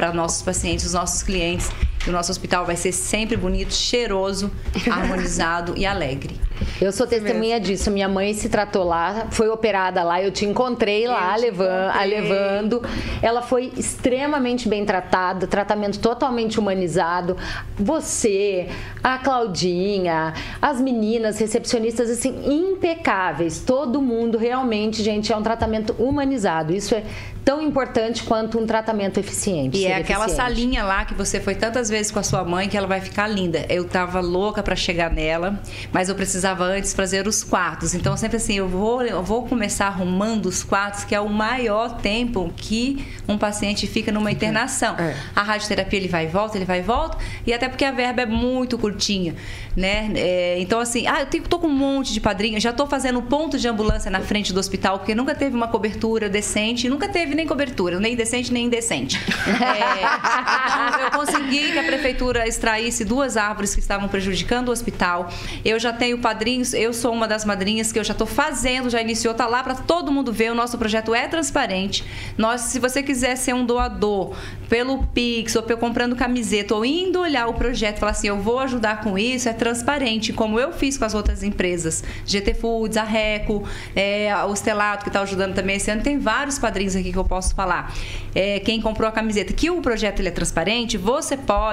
para 0.00 0.14
nossos 0.14 0.40
pacientes, 0.40 0.86
os 0.86 0.94
nossos 0.94 1.22
clientes. 1.22 1.68
E 2.06 2.08
o 2.08 2.12
nosso 2.12 2.30
hospital 2.30 2.64
vai 2.64 2.76
ser 2.76 2.92
sempre 2.92 3.36
bonito, 3.36 3.74
cheiroso, 3.74 4.50
harmonizado 4.90 5.74
e 5.76 5.84
alegre. 5.84 6.40
Eu 6.80 6.92
sou 6.92 7.06
testemunha 7.06 7.60
disso. 7.60 7.90
Minha 7.90 8.08
mãe 8.08 8.32
se 8.34 8.48
tratou 8.48 8.84
lá, 8.84 9.28
foi 9.30 9.48
operada 9.48 10.02
lá. 10.02 10.22
Eu 10.22 10.30
te 10.30 10.44
encontrei 10.44 11.06
lá, 11.06 11.34
te 11.34 11.42
levando, 11.42 11.90
encontrei. 11.90 12.20
levando. 12.20 12.82
Ela 13.22 13.42
foi 13.42 13.72
extremamente 13.76 14.68
bem 14.68 14.84
tratada, 14.84 15.46
tratamento 15.46 15.98
totalmente 15.98 16.58
humanizado. 16.58 17.36
Você, 17.76 18.68
a 19.02 19.18
Claudinha, 19.18 20.34
as 20.60 20.80
meninas 20.80 21.38
recepcionistas, 21.38 22.10
assim, 22.10 22.34
impecáveis. 22.46 23.60
Todo 23.60 24.00
mundo 24.00 24.38
realmente, 24.38 25.02
gente, 25.02 25.32
é 25.32 25.36
um 25.36 25.42
tratamento 25.42 25.94
humanizado. 25.98 26.72
Isso 26.72 26.94
é 26.94 27.04
tão 27.44 27.60
importante 27.60 28.22
quanto 28.22 28.58
um 28.58 28.66
tratamento 28.66 29.18
eficiente. 29.18 29.78
E 29.78 29.86
é 29.86 29.96
aquela 29.96 30.26
eficiente. 30.26 30.48
salinha 30.48 30.84
lá 30.84 31.04
que 31.04 31.14
você 31.14 31.40
foi 31.40 31.54
tantas 31.54 31.89
vezes 31.90 32.10
com 32.10 32.18
a 32.18 32.22
sua 32.22 32.44
mãe 32.44 32.68
que 32.68 32.76
ela 32.76 32.86
vai 32.86 33.00
ficar 33.00 33.26
linda. 33.26 33.66
Eu 33.68 33.84
tava 33.84 34.20
louca 34.20 34.62
para 34.62 34.76
chegar 34.76 35.10
nela, 35.10 35.60
mas 35.92 36.08
eu 36.08 36.14
precisava 36.14 36.64
antes 36.64 36.94
fazer 36.94 37.26
os 37.26 37.44
quartos. 37.44 37.94
Então 37.94 38.16
sempre 38.16 38.36
assim, 38.36 38.54
eu 38.54 38.68
vou 38.68 39.02
eu 39.02 39.22
vou 39.22 39.46
começar 39.46 39.86
arrumando 39.86 40.46
os 40.46 40.62
quartos, 40.62 41.04
que 41.04 41.14
é 41.14 41.20
o 41.20 41.28
maior 41.28 41.96
tempo 42.00 42.52
que 42.56 43.04
um 43.28 43.36
paciente 43.36 43.86
fica 43.86 44.12
numa 44.12 44.30
internação. 44.30 44.96
É. 44.96 45.14
A 45.34 45.42
radioterapia 45.42 45.98
ele 45.98 46.08
vai 46.08 46.24
e 46.24 46.28
volta, 46.28 46.56
ele 46.56 46.64
vai 46.64 46.78
e 46.78 46.82
volta, 46.82 47.18
e 47.46 47.52
até 47.52 47.68
porque 47.68 47.84
a 47.84 47.92
verba 47.92 48.22
é 48.22 48.26
muito 48.26 48.78
curtinha, 48.78 49.34
né? 49.76 50.10
É, 50.14 50.60
então 50.60 50.78
assim, 50.78 51.06
ah, 51.06 51.20
eu 51.20 51.26
tenho, 51.26 51.44
tô 51.44 51.58
com 51.58 51.66
um 51.66 51.74
monte 51.74 52.12
de 52.12 52.20
padrinhos, 52.20 52.62
já 52.62 52.72
tô 52.72 52.86
fazendo 52.86 53.20
ponto 53.22 53.58
de 53.58 53.66
ambulância 53.66 54.10
na 54.10 54.20
frente 54.20 54.52
do 54.52 54.60
hospital, 54.60 54.98
porque 54.98 55.14
nunca 55.14 55.34
teve 55.34 55.56
uma 55.56 55.68
cobertura 55.68 56.28
decente, 56.28 56.88
nunca 56.88 57.08
teve 57.08 57.34
nem 57.34 57.46
cobertura, 57.46 57.98
nem 57.98 58.14
decente 58.14 58.52
nem 58.52 58.66
indecente. 58.66 59.20
É, 59.60 60.90
então, 60.90 61.00
eu 61.00 61.10
consegui 61.10 61.72
a 61.80 61.84
prefeitura 61.84 62.46
extraísse 62.46 63.04
duas 63.04 63.36
árvores 63.36 63.74
que 63.74 63.80
estavam 63.80 64.08
prejudicando 64.08 64.68
o 64.68 64.72
hospital. 64.72 65.30
Eu 65.64 65.78
já 65.78 65.92
tenho 65.92 66.18
padrinhos, 66.18 66.74
eu 66.74 66.92
sou 66.92 67.12
uma 67.12 67.26
das 67.26 67.44
madrinhas 67.44 67.90
que 67.90 67.98
eu 67.98 68.04
já 68.04 68.12
estou 68.12 68.26
fazendo, 68.26 68.90
já 68.90 69.00
iniciou, 69.00 69.34
tá 69.34 69.46
lá 69.46 69.62
para 69.62 69.74
todo 69.74 70.12
mundo 70.12 70.32
ver. 70.32 70.52
O 70.52 70.54
nosso 70.54 70.76
projeto 70.78 71.14
é 71.14 71.26
transparente. 71.26 72.04
Nós, 72.36 72.62
se 72.62 72.78
você 72.78 73.02
quiser 73.02 73.36
ser 73.36 73.54
um 73.54 73.64
doador 73.64 74.36
pelo 74.68 75.06
Pix 75.06 75.56
ou 75.56 75.62
comprando 75.76 76.14
camiseta 76.14 76.74
ou 76.74 76.84
indo 76.84 77.20
olhar 77.20 77.46
o 77.46 77.54
projeto, 77.54 77.98
falar 77.98 78.12
assim, 78.12 78.28
eu 78.28 78.38
vou 78.38 78.58
ajudar 78.60 79.02
com 79.02 79.18
isso, 79.18 79.48
é 79.48 79.52
transparente, 79.52 80.32
como 80.32 80.60
eu 80.60 80.72
fiz 80.72 80.98
com 80.98 81.04
as 81.04 81.14
outras 81.14 81.42
empresas, 81.42 82.04
GT 82.26 82.54
Foods, 82.54 82.96
a 82.96 83.04
Reco, 83.04 83.66
é, 83.96 84.34
o 84.44 84.54
Stelato 84.54 85.04
que 85.04 85.08
está 85.08 85.20
ajudando 85.22 85.54
também 85.54 85.76
esse 85.76 85.90
ano, 85.90 86.02
tem 86.02 86.18
vários 86.18 86.58
padrinhos 86.58 86.94
aqui 86.94 87.12
que 87.12 87.18
eu 87.18 87.24
posso 87.24 87.54
falar. 87.54 87.94
É, 88.34 88.60
quem 88.60 88.80
comprou 88.80 89.08
a 89.08 89.12
camiseta, 89.12 89.52
que 89.52 89.70
o 89.70 89.80
projeto 89.80 90.20
ele 90.20 90.28
é 90.28 90.32
transparente, 90.32 90.98
você 90.98 91.36
pode 91.36 91.69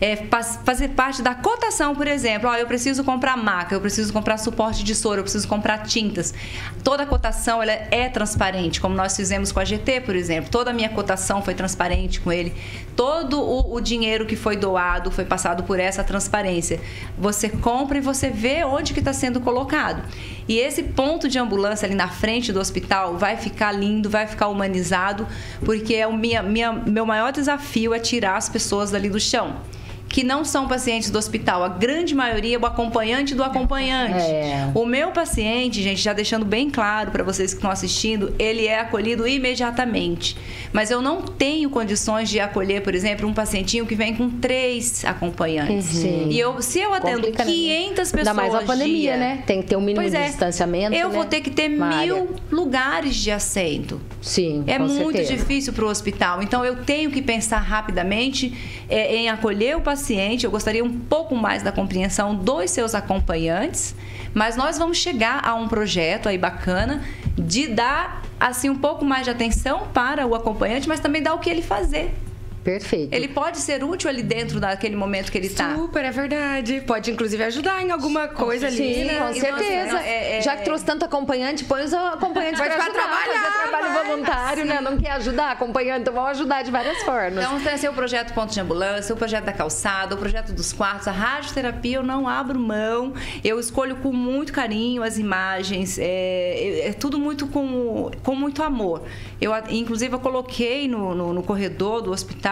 é, 0.00 0.16
fazer 0.64 0.88
parte 0.88 1.22
da 1.22 1.34
cotação, 1.34 1.94
por 1.94 2.06
exemplo. 2.06 2.48
Ó, 2.48 2.54
eu 2.54 2.66
preciso 2.66 3.04
comprar 3.04 3.36
maca, 3.36 3.74
eu 3.74 3.80
preciso 3.80 4.12
comprar 4.12 4.38
suporte 4.38 4.84
de 4.84 4.94
soro, 4.94 5.20
eu 5.20 5.22
preciso 5.22 5.46
comprar 5.46 5.78
tintas. 5.84 6.34
Toda 6.82 7.02
a 7.02 7.06
cotação 7.06 7.62
ela 7.62 7.72
é 7.72 8.08
transparente, 8.08 8.80
como 8.80 8.94
nós 8.94 9.16
fizemos 9.16 9.52
com 9.52 9.60
a 9.60 9.64
GT, 9.64 10.02
por 10.02 10.16
exemplo. 10.16 10.50
Toda 10.50 10.70
a 10.70 10.74
minha 10.74 10.88
cotação 10.88 11.42
foi 11.42 11.54
transparente 11.54 12.20
com 12.20 12.32
ele. 12.32 12.54
Todo 12.96 13.40
o, 13.40 13.74
o 13.74 13.80
dinheiro 13.80 14.26
que 14.26 14.36
foi 14.36 14.56
doado 14.56 15.10
foi 15.10 15.24
passado 15.24 15.62
por 15.62 15.78
essa 15.80 16.04
transparência. 16.04 16.80
Você 17.18 17.48
compra 17.48 17.98
e 17.98 18.00
você 18.00 18.30
vê 18.30 18.64
onde 18.64 18.92
que 18.92 18.98
está 18.98 19.12
sendo 19.12 19.40
colocado. 19.40 20.02
E 20.48 20.58
esse 20.58 20.82
ponto 20.82 21.28
de 21.28 21.38
ambulância 21.38 21.86
ali 21.86 21.94
na 21.94 22.08
frente 22.08 22.52
do 22.52 22.58
hospital 22.58 23.16
vai 23.16 23.36
ficar 23.36 23.70
lindo, 23.72 24.10
vai 24.10 24.26
ficar 24.26 24.48
humanizado, 24.48 25.26
porque 25.64 25.94
é 25.94 26.06
o 26.06 26.12
minha, 26.12 26.42
minha, 26.42 26.72
meu 26.72 27.06
maior 27.06 27.30
desafio 27.30 27.94
é 27.94 27.98
tirar 28.00 28.36
as 28.36 28.48
pessoas 28.48 28.90
dali 28.90 29.08
do 29.08 29.20
chão 29.30 29.62
que 30.10 30.24
não 30.24 30.44
são 30.44 30.66
pacientes 30.66 31.08
do 31.08 31.16
hospital. 31.16 31.62
A 31.62 31.68
grande 31.68 32.16
maioria 32.16 32.56
é 32.56 32.58
o 32.58 32.66
acompanhante 32.66 33.32
do 33.32 33.44
acompanhante. 33.44 34.20
É. 34.20 34.68
O 34.74 34.84
meu 34.84 35.12
paciente, 35.12 35.80
gente, 35.80 36.02
já 36.02 36.12
deixando 36.12 36.44
bem 36.44 36.68
claro 36.68 37.12
para 37.12 37.22
vocês 37.22 37.52
que 37.52 37.58
estão 37.58 37.70
assistindo, 37.70 38.34
ele 38.36 38.66
é 38.66 38.80
acolhido 38.80 39.26
imediatamente. 39.26 40.36
Mas 40.72 40.90
eu 40.90 41.00
não 41.00 41.22
tenho 41.22 41.70
condições 41.70 42.28
de 42.28 42.40
acolher, 42.40 42.82
por 42.82 42.92
exemplo, 42.92 43.28
um 43.28 43.32
pacientinho 43.32 43.86
que 43.86 43.94
vem 43.94 44.14
com 44.16 44.28
três 44.28 45.04
acompanhantes. 45.04 46.02
Uhum. 46.02 46.26
E 46.28 46.40
eu, 46.40 46.60
se 46.60 46.80
eu 46.80 46.92
atendo 46.92 47.28
Complica 47.28 47.44
500 47.44 47.94
pessoas. 47.94 48.18
Ainda 48.18 48.34
mais 48.34 48.54
a 48.54 48.62
pandemia, 48.62 48.96
dia, 48.96 49.16
né? 49.16 49.42
Tem 49.46 49.62
que 49.62 49.68
ter 49.68 49.76
um 49.76 49.80
mínimo 49.80 50.00
pois 50.00 50.10
de 50.10 50.18
é, 50.18 50.26
distanciamento. 50.26 50.92
Eu 50.92 51.08
né? 51.08 51.14
vou 51.14 51.24
ter 51.24 51.40
que 51.40 51.50
ter 51.50 51.70
Uma 51.70 52.02
mil 52.02 52.16
área. 52.16 52.28
lugares 52.50 53.14
de 53.14 53.30
assento. 53.30 54.00
Sim. 54.20 54.64
É 54.66 54.76
muito 54.76 55.12
certeza. 55.12 55.36
difícil 55.36 55.72
para 55.72 55.84
o 55.84 55.88
hospital. 55.88 56.42
Então 56.42 56.64
eu 56.64 56.76
tenho 56.84 57.12
que 57.12 57.22
pensar 57.22 57.58
rapidamente 57.58 58.52
é, 58.88 59.14
em 59.14 59.28
acolher 59.28 59.76
o 59.76 59.80
paciente 59.80 59.99
paciente, 60.00 60.44
eu 60.44 60.50
gostaria 60.50 60.82
um 60.82 60.98
pouco 60.98 61.36
mais 61.36 61.62
da 61.62 61.70
compreensão 61.70 62.34
dos 62.34 62.70
seus 62.70 62.94
acompanhantes, 62.94 63.94
mas 64.32 64.56
nós 64.56 64.78
vamos 64.78 64.96
chegar 64.96 65.46
a 65.46 65.54
um 65.54 65.68
projeto 65.68 66.28
aí 66.28 66.38
bacana 66.38 67.02
de 67.36 67.68
dar 67.68 68.22
assim 68.38 68.70
um 68.70 68.76
pouco 68.76 69.04
mais 69.04 69.24
de 69.24 69.30
atenção 69.30 69.88
para 69.92 70.26
o 70.26 70.34
acompanhante, 70.34 70.88
mas 70.88 71.00
também 71.00 71.22
dar 71.22 71.34
o 71.34 71.38
que 71.38 71.50
ele 71.50 71.60
fazer. 71.60 72.14
Perfeito. 72.62 73.14
Ele 73.14 73.28
pode 73.28 73.58
ser 73.58 73.82
útil 73.82 74.10
ali 74.10 74.22
dentro 74.22 74.60
daquele 74.60 74.94
momento 74.94 75.32
que 75.32 75.38
ele 75.38 75.46
está. 75.46 75.74
Super, 75.74 76.04
é 76.04 76.10
verdade. 76.10 76.82
Pode, 76.86 77.10
inclusive, 77.10 77.42
ajudar 77.44 77.82
em 77.82 77.90
alguma 77.90 78.28
coisa 78.28 78.66
ali. 78.66 78.76
Sim, 78.76 79.04
né? 79.04 79.18
com 79.18 79.32
certeza. 79.32 80.00
É, 80.00 80.38
é, 80.38 80.40
Já 80.42 80.56
que 80.56 80.64
trouxe 80.64 80.84
tanto 80.84 81.04
acompanhante, 81.04 81.64
põe 81.64 81.84
os 81.84 81.94
acompanhantes 81.94 82.60
para 82.60 82.74
ajudar, 82.74 82.90
trabalhar, 82.92 83.40
fazer 83.40 83.68
trabalho 83.68 83.92
mas... 83.92 84.06
voluntário, 84.06 84.64
né? 84.66 84.80
Não 84.80 84.98
quer 84.98 85.12
ajudar 85.12 85.52
acompanhante, 85.52 86.02
então 86.02 86.12
vamos 86.12 86.30
ajudar 86.30 86.62
de 86.62 86.70
várias 86.70 87.02
formas. 87.02 87.44
Então, 87.44 87.60
tem 87.60 87.72
assim, 87.72 87.88
o 87.88 87.94
projeto 87.94 88.34
Ponto 88.34 88.52
de 88.52 88.60
Ambulância, 88.60 89.14
o 89.14 89.18
projeto 89.18 89.44
da 89.44 89.52
calçada, 89.52 90.14
o 90.14 90.18
projeto 90.18 90.52
dos 90.52 90.72
quartos, 90.72 91.08
a 91.08 91.12
radioterapia, 91.12 91.96
eu 91.96 92.02
não 92.02 92.28
abro 92.28 92.58
mão. 92.58 93.14
Eu 93.42 93.58
escolho 93.58 93.96
com 93.96 94.12
muito 94.12 94.52
carinho 94.52 95.02
as 95.02 95.16
imagens. 95.16 95.98
É, 95.98 96.04
é, 96.04 96.88
é 96.88 96.92
tudo 96.92 97.18
muito 97.18 97.46
com, 97.46 98.10
com 98.22 98.34
muito 98.34 98.62
amor. 98.62 99.02
Eu, 99.40 99.52
inclusive, 99.70 100.14
eu 100.14 100.20
coloquei 100.20 100.86
no, 100.86 101.14
no, 101.14 101.32
no 101.32 101.42
corredor 101.42 102.02
do 102.02 102.10
hospital 102.10 102.49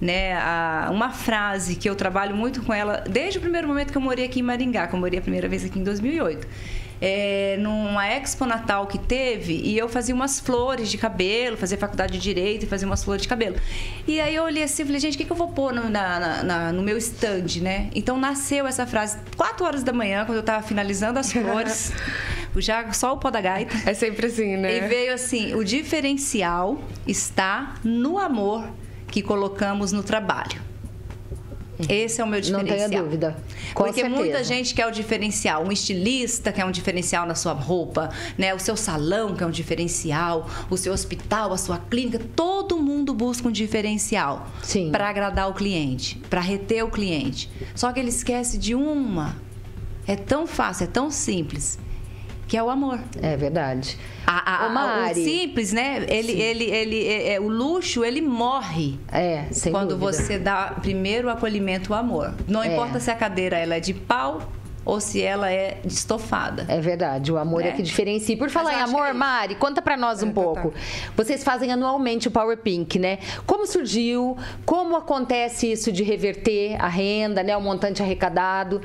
né, 0.00 0.34
a, 0.34 0.88
uma 0.90 1.10
frase 1.10 1.76
que 1.76 1.88
eu 1.88 1.94
trabalho 1.94 2.34
muito 2.34 2.62
com 2.62 2.72
ela 2.72 3.04
desde 3.08 3.38
o 3.38 3.40
primeiro 3.40 3.68
momento 3.68 3.92
que 3.92 3.98
eu 3.98 4.02
morei 4.02 4.24
aqui 4.24 4.40
em 4.40 4.42
Maringá, 4.42 4.86
que 4.86 4.94
eu 4.94 5.00
morei 5.00 5.18
a 5.18 5.22
primeira 5.22 5.48
vez 5.48 5.64
aqui 5.64 5.78
em 5.78 5.84
2008. 5.84 6.46
É, 7.02 7.56
numa 7.58 8.06
expo 8.06 8.44
natal 8.44 8.86
que 8.86 8.98
teve 8.98 9.54
e 9.54 9.78
eu 9.78 9.88
fazia 9.88 10.14
umas 10.14 10.38
flores 10.38 10.90
de 10.90 10.98
cabelo, 10.98 11.56
fazia 11.56 11.78
faculdade 11.78 12.12
de 12.12 12.18
direito 12.18 12.64
e 12.64 12.66
fazia 12.66 12.86
umas 12.86 13.02
flores 13.02 13.22
de 13.22 13.28
cabelo. 13.28 13.56
E 14.06 14.20
aí 14.20 14.34
eu 14.34 14.44
olhei 14.44 14.62
assim 14.62 14.82
e 14.82 14.84
falei, 14.84 15.00
gente, 15.00 15.14
o 15.14 15.16
que, 15.16 15.24
que 15.24 15.32
eu 15.32 15.36
vou 15.36 15.48
pôr 15.48 15.72
no, 15.72 15.88
na, 15.88 16.42
na, 16.42 16.72
no 16.72 16.82
meu 16.82 16.98
stand, 16.98 17.62
né? 17.62 17.88
Então 17.94 18.18
nasceu 18.18 18.66
essa 18.66 18.86
frase, 18.86 19.16
4 19.34 19.64
horas 19.64 19.82
da 19.82 19.94
manhã, 19.94 20.26
quando 20.26 20.36
eu 20.36 20.40
estava 20.40 20.62
finalizando 20.62 21.18
as 21.18 21.32
flores. 21.32 21.90
já 22.56 22.92
só 22.92 23.14
o 23.14 23.16
pó 23.18 23.30
da 23.30 23.40
gaita. 23.40 23.76
É 23.86 23.94
sempre 23.94 24.26
assim, 24.26 24.56
né? 24.56 24.76
E 24.76 24.88
veio 24.88 25.14
assim: 25.14 25.54
o 25.54 25.62
diferencial 25.62 26.82
está 27.06 27.76
no 27.84 28.18
amor 28.18 28.68
que 29.10 29.22
colocamos 29.22 29.92
no 29.92 30.02
trabalho. 30.02 30.70
Esse 31.88 32.20
é 32.20 32.24
o 32.24 32.26
meu 32.26 32.40
diferencial. 32.40 32.80
Não 32.80 32.88
tenha 32.88 33.02
dúvida. 33.02 33.36
Com 33.74 33.84
Porque 33.84 34.02
certeza. 34.02 34.20
muita 34.20 34.44
gente 34.44 34.74
quer 34.74 34.86
o 34.86 34.90
diferencial. 34.90 35.64
Um 35.64 35.72
estilista 35.72 36.52
quer 36.52 36.64
um 36.64 36.70
diferencial 36.70 37.26
na 37.26 37.34
sua 37.34 37.52
roupa, 37.52 38.10
né? 38.36 38.54
O 38.54 38.58
seu 38.58 38.76
salão 38.76 39.34
quer 39.34 39.46
um 39.46 39.50
diferencial, 39.50 40.48
o 40.68 40.76
seu 40.76 40.92
hospital, 40.92 41.52
a 41.52 41.56
sua 41.56 41.78
clínica, 41.78 42.20
todo 42.36 42.78
mundo 42.78 43.14
busca 43.14 43.48
um 43.48 43.52
diferencial 43.52 44.46
para 44.90 45.08
agradar 45.08 45.48
o 45.48 45.54
cliente, 45.54 46.20
para 46.28 46.40
reter 46.40 46.84
o 46.84 46.90
cliente. 46.90 47.50
Só 47.74 47.92
que 47.92 48.00
ele 48.00 48.10
esquece 48.10 48.58
de 48.58 48.74
uma. 48.74 49.36
É 50.06 50.16
tão 50.16 50.46
fácil, 50.46 50.84
é 50.84 50.86
tão 50.86 51.10
simples 51.10 51.78
que 52.50 52.56
é 52.56 52.62
o 52.62 52.68
amor. 52.68 52.98
É 53.22 53.36
verdade. 53.36 53.96
A, 54.26 54.64
a, 54.64 55.06
a, 55.06 55.12
o 55.12 55.14
simples, 55.14 55.72
né? 55.72 56.04
Ele, 56.08 56.32
ele, 56.32 56.64
ele, 56.64 57.06
é, 57.06 57.34
é, 57.34 57.40
o 57.40 57.46
luxo, 57.46 58.04
ele 58.04 58.20
morre. 58.20 58.98
É, 59.12 59.44
sem 59.52 59.70
Quando 59.70 59.96
dúvida. 59.96 60.12
você 60.12 60.36
dá 60.36 60.74
primeiro 60.82 61.28
o 61.28 61.30
acolhimento, 61.30 61.92
o 61.92 61.94
amor. 61.94 62.34
Não 62.48 62.60
é. 62.60 62.72
importa 62.72 62.98
se 62.98 63.08
a 63.08 63.14
cadeira 63.14 63.56
ela 63.56 63.76
é 63.76 63.80
de 63.80 63.94
pau 63.94 64.50
ou 64.84 65.00
se 65.00 65.22
ela 65.22 65.48
é 65.48 65.78
de 65.84 65.92
estofada. 65.92 66.64
É 66.66 66.80
verdade, 66.80 67.30
o 67.30 67.38
amor 67.38 67.62
é, 67.62 67.68
é 67.68 67.72
que 67.72 67.82
diferencia. 67.82 68.36
Por 68.36 68.50
falar 68.50 68.74
em 68.74 68.82
amor, 68.82 69.06
é 69.06 69.12
Mari, 69.12 69.54
conta 69.54 69.80
para 69.80 69.96
nós 69.96 70.20
um 70.20 70.30
é, 70.30 70.32
pouco. 70.32 70.70
Tá. 70.70 70.78
Vocês 71.16 71.44
fazem 71.44 71.70
anualmente 71.70 72.26
o 72.26 72.32
Power 72.32 72.56
Pink, 72.56 72.98
né? 72.98 73.18
Como 73.46 73.64
surgiu? 73.64 74.36
Como 74.66 74.96
acontece 74.96 75.70
isso 75.70 75.92
de 75.92 76.02
reverter 76.02 76.74
a 76.82 76.88
renda, 76.88 77.44
né, 77.44 77.56
o 77.56 77.60
montante 77.60 78.02
arrecadado? 78.02 78.80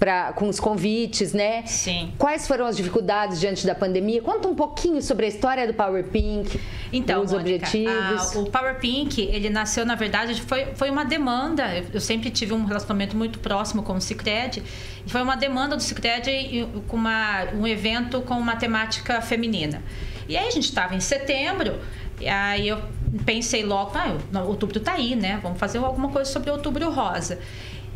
Pra, 0.00 0.32
com 0.32 0.48
os 0.48 0.58
convites, 0.58 1.34
né? 1.34 1.62
Sim. 1.66 2.14
Quais 2.16 2.48
foram 2.48 2.64
as 2.64 2.74
dificuldades 2.74 3.38
diante 3.38 3.66
da 3.66 3.74
pandemia? 3.74 4.22
Conta 4.22 4.48
um 4.48 4.54
pouquinho 4.54 5.02
sobre 5.02 5.26
a 5.26 5.28
história 5.28 5.66
do 5.66 5.74
Power 5.74 6.04
Pink, 6.04 6.58
então, 6.90 7.22
os 7.22 7.32
Mônica, 7.32 7.66
objetivos. 7.66 8.34
A, 8.34 8.38
o 8.38 8.50
Power 8.50 8.80
Pink, 8.80 9.20
ele 9.20 9.50
nasceu, 9.50 9.84
na 9.84 9.94
verdade, 9.94 10.40
foi, 10.40 10.74
foi 10.74 10.90
uma 10.90 11.04
demanda. 11.04 11.64
Eu 11.92 12.00
sempre 12.00 12.30
tive 12.30 12.54
um 12.54 12.64
relacionamento 12.64 13.14
muito 13.14 13.38
próximo 13.40 13.82
com 13.82 13.92
o 13.92 14.00
Cicred. 14.00 14.62
E 15.06 15.10
foi 15.10 15.20
uma 15.22 15.36
demanda 15.36 15.76
do 15.76 15.82
Cicred 15.82 16.66
com 16.88 16.96
uma, 16.96 17.44
um 17.52 17.66
evento 17.66 18.22
com 18.22 18.34
uma 18.34 18.56
temática 18.56 19.20
feminina. 19.20 19.82
E 20.26 20.34
aí 20.34 20.48
a 20.48 20.50
gente 20.50 20.64
estava 20.64 20.94
em 20.94 21.00
setembro, 21.00 21.78
e 22.18 22.26
aí 22.26 22.68
eu 22.68 22.80
pensei 23.26 23.64
logo, 23.64 23.92
ah, 23.98 24.42
outubro 24.44 24.80
tá 24.80 24.92
aí, 24.92 25.14
né? 25.14 25.38
Vamos 25.42 25.58
fazer 25.58 25.78
alguma 25.78 26.08
coisa 26.08 26.30
sobre 26.30 26.50
outubro 26.50 26.88
rosa. 26.90 27.38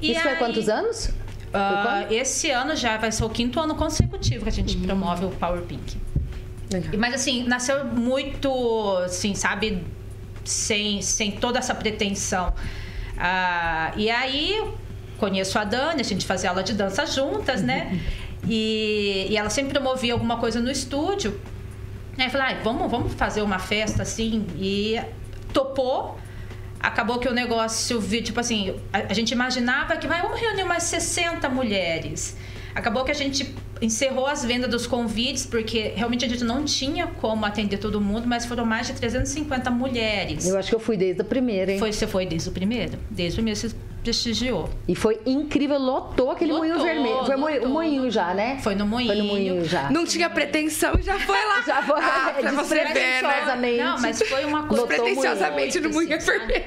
E 0.03 0.11
Isso 0.11 0.21
aí, 0.21 0.37
foi 0.37 0.37
quantos 0.37 0.69
anos? 0.69 1.11
Uh, 1.55 2.13
esse 2.13 2.51
ano 2.51 2.75
já 2.75 2.97
vai 2.97 3.13
ser 3.13 3.25
o 3.25 3.31
quinto 3.31 3.61
ano 3.61 3.77
consecutivo 3.77 4.43
que 4.43 4.49
a 4.49 4.53
gente 4.53 4.77
uhum. 4.77 4.83
promove 4.83 5.25
o 5.27 5.31
Power 5.31 5.63
Pink. 5.63 5.97
Legal. 6.73 6.95
Mas 6.99 7.15
assim, 7.15 7.45
nasceu 7.45 7.85
muito, 7.85 8.99
assim, 9.05 9.37
sabe, 9.37 9.85
sem, 10.45 11.01
sem 11.01 11.31
toda 11.33 11.61
essa 11.61 11.75
pretensão. 11.75 12.49
Uh, 12.49 13.97
e 13.99 14.11
aí, 14.11 14.65
conheço 15.19 15.57
a 15.57 15.63
Dani, 15.63 16.01
a 16.01 16.05
gente 16.05 16.27
fazia 16.27 16.51
aula 16.51 16.65
de 16.65 16.73
dança 16.73 17.07
juntas, 17.07 17.63
né? 17.63 17.91
Uhum. 17.93 18.01
E, 18.49 19.29
e 19.31 19.37
ela 19.37 19.49
sempre 19.49 19.73
promovia 19.73 20.13
alguma 20.13 20.39
coisa 20.39 20.61
no 20.61 20.71
estúdio. 20.71 21.41
Aí 22.19 22.27
eu 22.27 22.31
falei, 22.31 22.57
ah, 22.57 22.61
vamos, 22.65 22.91
vamos 22.91 23.15
fazer 23.15 23.43
uma 23.43 23.61
festa 23.61 24.03
assim. 24.03 24.45
E 24.57 25.01
topou 25.53 26.19
acabou 26.81 27.19
que 27.19 27.29
o 27.29 27.33
negócio, 27.33 28.03
tipo 28.23 28.41
assim, 28.41 28.77
a, 28.93 28.99
a 29.11 29.15
gente 29.15 29.33
imaginava 29.33 29.97
que 29.97 30.07
vai, 30.07 30.21
vamos 30.23 30.41
reunir 30.41 30.63
umas 30.63 30.83
60 30.85 31.49
mulheres. 31.49 32.37
Acabou 32.75 33.05
que 33.05 33.11
a 33.11 33.15
gente 33.15 33.55
encerrou 33.81 34.27
as 34.27 34.45
vendas 34.45 34.69
dos 34.71 34.87
convites, 34.87 35.47
porque 35.47 35.93
realmente 35.95 36.25
a 36.25 36.29
gente 36.29 36.43
não 36.43 36.65
tinha 36.65 37.07
como 37.07 37.45
atender 37.45 37.79
todo 37.79 38.01
mundo, 38.01 38.27
mas 38.27 38.45
foram 38.45 38.65
mais 38.67 38.87
de 38.87 38.95
350 38.95 39.71
mulheres. 39.71 40.47
Eu 40.47 40.59
acho 40.59 40.71
que 40.71 40.75
eu 40.75 40.81
fui 40.81 40.97
desde 40.97 41.21
a 41.21 41.25
primeira, 41.25 41.73
hein? 41.73 41.79
Foi, 41.79 41.93
você 41.93 42.07
foi 42.07 42.27
desde 42.27 42.49
o 42.49 42.53
primeiro? 42.53 42.99
Desde 43.11 43.35
o 43.35 43.37
primeiro. 43.37 43.59
Você 43.59 43.75
prestigiou. 44.05 44.69
E 44.87 44.95
foi 44.95 45.19
incrível, 45.25 45.79
lotou 45.79 46.31
aquele 46.31 46.53
lotou, 46.53 46.69
moinho 46.69 46.85
vermelho. 46.85 47.25
Foi 47.25 47.37
lotou, 47.37 47.67
o 47.67 47.69
moinho 47.71 48.11
já, 48.11 48.35
né? 48.35 48.59
Foi 48.63 48.75
no 48.75 48.87
moinho. 48.87 49.09
Foi 49.09 49.17
no 49.17 49.25
moinho 49.25 49.65
já. 49.65 49.91
Não 49.91 50.05
tinha 50.05 50.29
pretensão, 50.29 50.93
já 51.03 51.19
foi 51.19 51.39
lá. 51.45 51.55
Já 51.65 51.83
foi. 51.83 51.99
Ah, 51.99 52.35
pra 52.39 52.51
você 52.51 52.85
ver, 52.85 53.23
né? 53.23 53.77
Não, 53.79 53.99
mas 53.99 54.21
foi 54.23 54.45
uma 54.45 54.65
coisa... 54.65 54.87
Pretenciosamente 54.87 55.81
no 55.81 55.89
moinho 55.89 56.21
vermelho. 56.21 56.65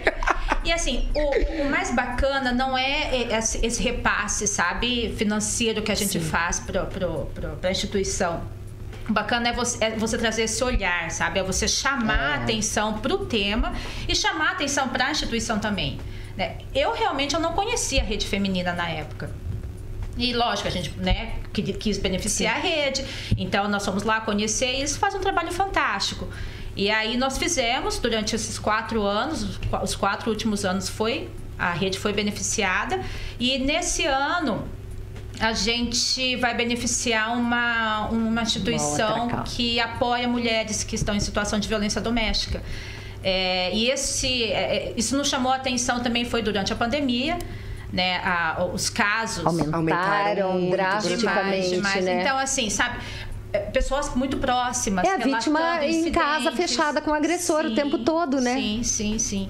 E 0.64 0.72
assim, 0.72 1.08
o, 1.14 1.62
o, 1.62 1.70
mais 1.70 1.94
bacana 1.94 2.52
não 2.52 2.76
é 2.76 3.28
esse 3.62 3.84
repasse, 3.84 4.48
sabe, 4.48 5.14
financeiro 5.16 5.84
que 5.84 5.92
a 5.92 5.96
gente 5.96 6.20
Sim. 6.20 6.20
faz 6.20 6.60
para 6.60 6.88
a 7.64 7.72
instituição. 7.72 8.42
O 9.08 9.14
bacana 9.14 9.50
é 9.50 9.54
você, 9.54 9.84
é 9.84 9.92
você, 9.92 10.18
trazer 10.18 10.44
esse 10.44 10.62
olhar, 10.64 11.10
sabe? 11.12 11.40
É 11.40 11.44
você 11.44 11.68
chamar 11.68 12.20
é. 12.20 12.34
a 12.34 12.36
atenção 12.36 12.98
para 12.98 13.14
o 13.14 13.26
tema 13.26 13.74
e 14.08 14.16
chamar 14.16 14.50
a 14.50 14.52
atenção 14.52 14.90
para 14.90 15.08
a 15.08 15.12
instituição 15.12 15.60
também. 15.60 15.98
Né? 16.38 16.58
Eu 16.74 16.94
realmente 16.94 17.34
eu 17.34 17.42
não 17.42 17.54
conhecia 17.54 18.02
a 18.02 18.06
rede 18.06 18.28
feminina 18.28 18.72
na 18.72 18.88
época. 18.88 19.32
E 20.18 20.34
lógico, 20.34 20.68
a 20.68 20.72
gente 20.72 20.92
né, 20.98 21.34
quis 21.54 21.98
beneficiar 21.98 22.56
Sim. 22.56 22.60
a 22.60 22.62
rede. 22.62 23.06
Então 23.38 23.68
nós 23.68 23.84
fomos 23.84 24.04
lá 24.04 24.22
conhecer 24.22 24.76
e 24.76 24.84
isso 24.84 25.00
faz 25.00 25.16
um 25.16 25.20
trabalho 25.20 25.52
fantástico. 25.52 26.28
E 26.76 26.92
aí 26.92 27.18
nós 27.18 27.38
fizemos 27.38 27.98
durante 27.98 28.36
esses 28.36 28.60
quatro 28.60 29.02
anos, 29.04 29.60
os 29.82 29.96
quatro 29.96 30.30
últimos 30.30 30.64
anos 30.64 30.88
foi, 30.88 31.30
a 31.58 31.72
rede 31.72 31.98
foi 31.98 32.14
beneficiada. 32.14 33.02
E 33.40 33.58
nesse 33.58 34.06
ano 34.06 34.68
a 35.40 35.54
gente 35.54 36.36
vai 36.38 36.56
beneficiar 36.56 37.36
uma, 37.36 38.08
uma 38.10 38.42
instituição 38.42 39.44
que 39.44 39.80
apoia 39.80 40.28
mulheres 40.28 40.84
que 40.84 40.96
estão 40.96 41.16
em 41.16 41.20
situação 41.20 41.60
de 41.60 41.68
violência 41.68 42.02
doméstica. 42.02 42.62
É, 43.24 43.74
e 43.74 43.90
esse, 43.90 44.46
é, 44.46 44.90
é, 44.90 44.94
isso 44.96 45.18
nos 45.18 45.28
chamou 45.28 45.52
a 45.52 45.56
atenção 45.56 46.00
também 46.02 46.26
foi 46.26 46.42
durante 46.42 46.72
a 46.72 46.76
pandemia. 46.76 47.38
Né, 47.92 48.18
a, 48.18 48.66
os 48.74 48.90
casos 48.90 49.46
aumentaram, 49.46 49.76
aumentaram 49.76 50.70
drasticamente, 50.70 51.70
demais, 51.70 52.04
né? 52.04 52.22
Então, 52.22 52.38
assim, 52.38 52.70
sabe, 52.70 53.00
é, 53.54 53.60
pessoas 53.60 54.14
muito 54.14 54.38
próximas. 54.38 55.08
É 55.08 55.14
a 55.14 55.18
vítima 55.18 55.86
em 55.86 56.12
casa 56.12 56.52
fechada 56.52 57.00
com 57.02 57.12
o 57.12 57.14
agressor 57.14 57.62
sim, 57.62 57.72
o 57.72 57.76
tempo 57.76 58.00
todo, 58.00 58.42
né? 58.42 58.56
Sim, 58.56 58.84
sim, 58.84 59.20
sim. 59.20 59.50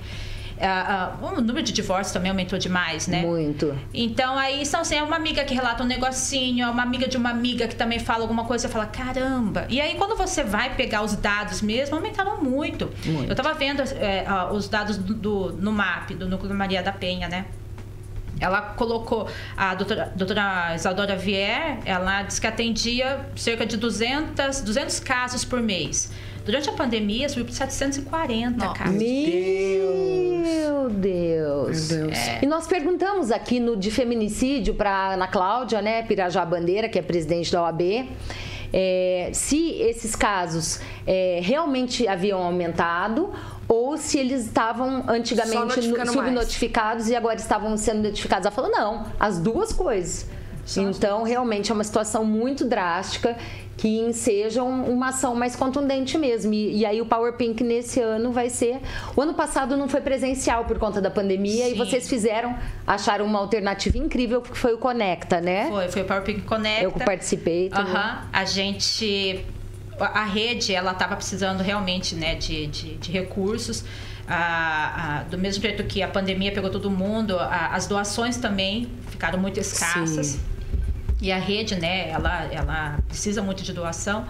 O 1.21 1.41
número 1.41 1.63
de 1.63 1.71
divórcios 1.71 2.11
também 2.11 2.29
aumentou 2.29 2.57
demais, 2.57 3.07
né? 3.07 3.21
Muito. 3.21 3.77
Então 3.93 4.37
aí 4.37 4.65
são 4.65 4.81
assim, 4.81 4.95
é 4.95 5.03
uma 5.03 5.15
amiga 5.15 5.43
que 5.43 5.53
relata 5.53 5.83
um 5.83 5.87
negocinho, 5.87 6.65
é 6.65 6.69
uma 6.69 6.83
amiga 6.83 7.07
de 7.07 7.17
uma 7.17 7.29
amiga 7.29 7.67
que 7.67 7.75
também 7.75 7.99
fala 7.99 8.23
alguma 8.23 8.45
coisa, 8.45 8.67
você 8.67 8.73
fala, 8.73 8.85
caramba. 8.85 9.65
E 9.69 9.79
aí 9.79 9.95
quando 9.95 10.15
você 10.15 10.43
vai 10.43 10.75
pegar 10.75 11.03
os 11.03 11.15
dados 11.15 11.61
mesmo, 11.61 11.95
aumentaram 11.95 12.41
muito. 12.43 12.89
muito. 13.05 13.29
Eu 13.29 13.35
tava 13.35 13.53
vendo 13.53 13.81
é, 13.81 14.25
os 14.51 14.67
dados 14.67 14.97
do, 14.97 15.13
do, 15.13 15.53
no 15.53 15.71
MAP, 15.71 16.11
do 16.11 16.27
Núcleo 16.27 16.53
Maria 16.55 16.81
da 16.81 16.91
Penha, 16.91 17.27
né? 17.27 17.45
Ela 18.39 18.61
colocou, 18.61 19.27
a 19.55 19.73
doutora, 19.73 20.11
doutora 20.15 20.75
Isadora 20.75 21.15
Vier, 21.15 21.79
ela 21.85 22.23
disse 22.23 22.39
que 22.39 22.47
atendia 22.47 23.27
cerca 23.35 23.65
de 23.65 23.77
200, 23.77 24.61
200 24.61 24.99
casos 24.99 25.43
por 25.43 25.59
mês. 25.59 26.11
Durante 26.47 26.69
a 26.69 26.71
pandemia, 26.71 27.27
subiu 27.27 27.43
para 27.43 27.53
740 27.53 28.57
Nossa, 28.57 28.73
casos. 28.73 28.93
Meu 28.97 30.89
Deus. 30.89 31.91
Meu 31.91 32.07
Deus. 32.07 32.17
É. 32.17 32.39
E 32.41 32.45
nós 32.45 32.65
perguntamos 32.65 33.31
aqui 33.31 33.59
no 33.59 33.75
de 33.75 33.91
feminicídio 33.91 34.73
para 34.73 35.15
Ana 35.15 35.27
Cláudia, 35.27 35.81
né, 35.81 36.03
Pirajá 36.03 36.45
Bandeira, 36.45 36.87
que 36.87 36.97
é 36.97 37.01
presidente 37.01 37.51
da 37.51 37.63
OAB, 37.63 38.07
é, 38.71 39.29
se 39.33 39.73
esses 39.73 40.15
casos 40.15 40.79
é, 41.05 41.41
realmente 41.43 42.07
haviam 42.07 42.41
aumentado 42.41 43.33
ou 43.67 43.97
se 43.97 44.17
eles 44.17 44.45
estavam 44.45 45.03
antigamente 45.05 45.81
subnotificados 45.81 47.03
mais. 47.03 47.09
e 47.09 47.15
agora 47.17 47.35
estavam 47.35 47.75
sendo 47.75 48.03
notificados. 48.03 48.45
Ela 48.45 48.55
falou, 48.55 48.71
não, 48.71 49.05
as 49.19 49.37
duas 49.37 49.73
coisas. 49.73 50.25
Então, 50.75 51.23
realmente 51.23 51.71
é 51.71 51.73
uma 51.73 51.83
situação 51.83 52.25
muito 52.25 52.65
drástica 52.65 53.37
que 53.77 53.99
ensejam 53.99 54.67
uma 54.85 55.09
ação 55.09 55.35
mais 55.35 55.55
contundente 55.55 56.17
mesmo. 56.17 56.51
E, 56.51 56.79
e, 56.79 56.85
aí 56.85 56.99
o 56.99 57.05
Power 57.05 57.33
Pink 57.33 57.63
nesse 57.63 58.01
ano 58.01 58.31
vai 58.31 58.49
ser. 58.49 58.81
O 59.15 59.21
ano 59.21 59.35
passado 59.35 59.77
não 59.77 59.87
foi 59.87 60.01
presencial 60.01 60.65
por 60.65 60.79
conta 60.79 60.99
da 60.99 61.11
pandemia 61.11 61.65
Sim. 61.65 61.71
e 61.71 61.73
vocês 61.75 62.09
fizeram, 62.09 62.57
acharam 62.87 63.23
uma 63.23 63.37
alternativa 63.37 63.97
incrível 63.99 64.41
que 64.41 64.57
foi 64.57 64.73
o 64.73 64.79
Conecta, 64.79 65.39
né? 65.39 65.67
Foi, 65.69 65.87
foi 65.89 66.01
o 66.01 66.05
Power 66.05 66.23
Pink 66.23 66.41
Conecta. 66.41 66.83
Eu 66.83 66.91
participei. 66.91 67.69
Aham. 67.71 67.85
Uh 67.85 67.95
-huh. 67.95 68.27
A 68.33 68.45
gente. 68.45 69.45
A 69.99 70.25
rede, 70.25 70.73
ela 70.73 70.91
estava 70.91 71.15
precisando 71.15 71.61
realmente 71.61 72.13
né, 72.13 72.35
de, 72.35 72.67
de, 72.67 72.95
de 72.97 73.11
recursos. 73.11 73.83
Ah, 74.27 75.21
ah, 75.21 75.23
do 75.23 75.37
mesmo 75.37 75.61
jeito 75.61 75.83
que 75.85 76.03
a 76.03 76.07
pandemia 76.07 76.51
pegou 76.51 76.69
todo 76.69 76.91
mundo, 76.91 77.39
ah, 77.39 77.69
as 77.73 77.87
doações 77.87 78.37
também 78.37 78.89
ficaram 79.09 79.39
muito 79.39 79.59
escassas. 79.59 80.27
Sim. 80.27 80.56
E 81.21 81.31
a 81.31 81.39
rede, 81.39 81.75
né, 81.75 82.09
ela, 82.09 82.43
ela 82.51 82.99
precisa 83.07 83.41
muito 83.41 83.63
de 83.63 83.73
doação. 83.73 84.25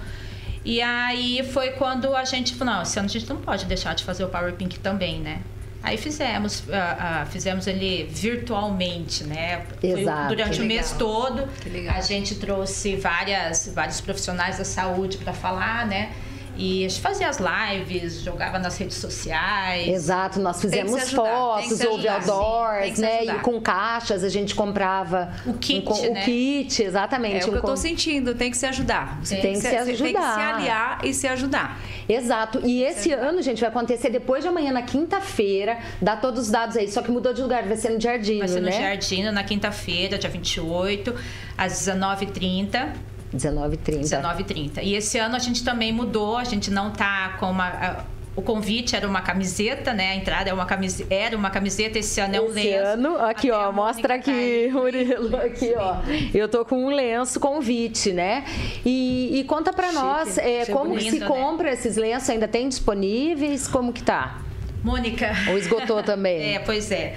E 0.64 0.82
aí 0.82 1.48
foi 1.52 1.72
quando 1.72 2.16
a 2.16 2.26
gente 2.26 2.56
falou, 2.56 2.76
não, 2.76 2.82
esse 2.82 2.98
ano 3.00 3.08
a 3.08 3.12
gente 3.12 3.30
não 3.30 3.38
pode 3.38 3.66
deixar 3.66 3.94
de 3.94 4.04
fazer 4.04 4.24
o 4.24 4.28
Power 4.28 4.54
Pink 4.54 4.80
também, 4.80 5.20
né? 5.20 5.42
Aí 5.84 5.96
fizemos, 5.96 6.62
uh, 6.62 6.64
uh, 6.64 7.26
fizemos 7.28 7.68
ele 7.68 8.06
virtualmente, 8.12 9.24
né? 9.24 9.66
Exato. 9.82 10.28
Foi 10.28 10.36
durante 10.36 10.62
o 10.62 10.66
mês 10.66 10.92
todo. 10.92 11.48
A 11.96 12.02
gente 12.02 12.36
trouxe 12.36 12.96
várias, 12.96 13.72
vários 13.74 14.02
profissionais 14.02 14.58
da 14.58 14.66
saúde 14.66 15.18
para 15.18 15.32
falar, 15.34 15.86
né? 15.86 16.12
E 16.58 16.86
a 16.86 16.90
gente 16.90 17.02
fazia 17.02 17.30
as 17.30 17.38
lives, 17.38 18.22
jogava 18.22 18.58
nas 18.60 18.78
redes 18.78 18.98
sociais. 18.98 19.88
Exato, 19.88 20.40
nós 20.40 20.60
fizemos 20.60 21.12
fotos, 21.12 21.80
houve 21.82 22.08
outdoors, 22.08 22.98
né? 22.98 23.26
E 23.26 23.34
com 23.40 23.62
caixas 23.62 24.24
a 24.24 24.30
gente 24.30 24.56
comprava 24.56 25.32
o 25.46 25.54
kit, 25.54 25.88
um, 25.88 26.14
né? 26.14 26.22
O 26.22 26.26
kit, 26.26 26.82
exatamente. 26.82 27.44
É 27.44 27.48
o 27.48 27.52
que 27.52 27.58
eu 27.58 27.62
tô 27.62 27.78
sentindo, 27.78 28.34
tem 28.34 28.50
que 28.50 28.58
se 28.58 28.66
ajudar. 28.66 29.20
Você 29.24 29.36
tem, 29.36 29.44
tem 29.44 29.54
que 29.54 29.60
se, 29.62 29.70
se 29.70 29.76
ajudar. 29.76 30.04
Tem 30.04 30.14
que 30.14 30.22
se 30.22 30.42
aliar 30.42 31.00
e 31.04 31.14
se 31.14 31.28
ajudar. 31.28 31.80
Exato. 32.10 32.62
E 32.64 32.84
esse 32.84 33.12
ano, 33.12 33.42
gente, 33.42 33.60
vai 33.60 33.70
acontecer 33.70 34.10
depois 34.10 34.44
de 34.44 34.50
amanhã, 34.50 34.72
na 34.72 34.82
quinta-feira. 34.82 35.78
Dá 36.02 36.16
todos 36.16 36.44
os 36.44 36.52
dados 36.52 36.76
aí, 36.78 36.90
só 36.90 37.02
que 37.02 37.12
mudou 37.12 37.34
de 37.34 37.42
lugar, 37.42 37.64
vai 37.64 37.78
ser 37.78 37.90
no 37.90 38.00
Jardim, 38.00 38.40
Vai 38.40 38.48
ser 38.48 38.60
no 38.60 38.68
né? 38.68 38.72
Jardim, 38.72 39.24
na 39.24 39.44
quinta-feira, 39.44 40.18
dia 40.18 40.30
28, 40.30 41.14
às 41.58 41.74
19h30. 41.74 42.90
19h30. 43.34 44.02
19h30. 44.02 44.84
E 44.84 44.96
esse 44.96 45.18
ano 45.18 45.36
a 45.36 45.40
gente 45.40 45.64
também 45.64 45.92
mudou, 45.92 46.38
a 46.38 46.44
gente 46.44 46.72
não 46.72 46.92
tá 46.92 47.36
com 47.40 47.50
uma. 47.52 48.06
O 48.36 48.42
convite 48.44 48.96
era 48.96 49.08
uma 49.08 49.22
camiseta, 49.22 49.94
né? 49.96 50.12
A 50.12 50.16
entrada 50.16 50.48
é 50.48 50.54
uma 50.54 50.68
camiseta, 50.68 51.12
era 51.12 51.36
uma 51.36 51.50
camiseta, 51.50 51.98
esse 51.98 52.22
ano 52.22 52.36
é 52.36 52.40
um 52.42 52.46
esse 52.46 52.54
lenço. 52.54 52.86
ano, 52.86 53.18
aqui 53.18 53.50
ó, 53.50 53.72
mostra 53.72 54.14
aqui, 54.14 54.68
tá 54.68 54.74
Murilo, 54.80 55.36
aqui 55.38 55.74
ó. 55.76 55.96
Eu 56.32 56.48
tô 56.48 56.64
com 56.64 56.86
um 56.86 56.90
lenço 56.90 57.40
convite, 57.40 58.14
né? 58.14 58.46
E, 58.86 59.40
e 59.40 59.44
conta 59.46 59.74
para 59.74 59.92
nós 59.92 60.38
é, 60.38 60.68
como 60.68 60.92
bonito, 60.92 61.10
se 61.10 61.20
né? 61.20 61.26
compra 61.26 61.74
esses 61.74 61.98
lenços, 61.98 62.30
ainda 62.30 62.48
tem 62.48 62.70
disponíveis? 62.70 63.68
Como 63.68 63.92
que 63.92 64.04
tá? 64.04 64.47
Mônica. 64.84 65.32
Ou 65.50 65.58
esgotou 65.58 66.02
também? 66.04 66.56
é, 66.56 66.60
pois 66.60 66.92
é. 66.92 67.16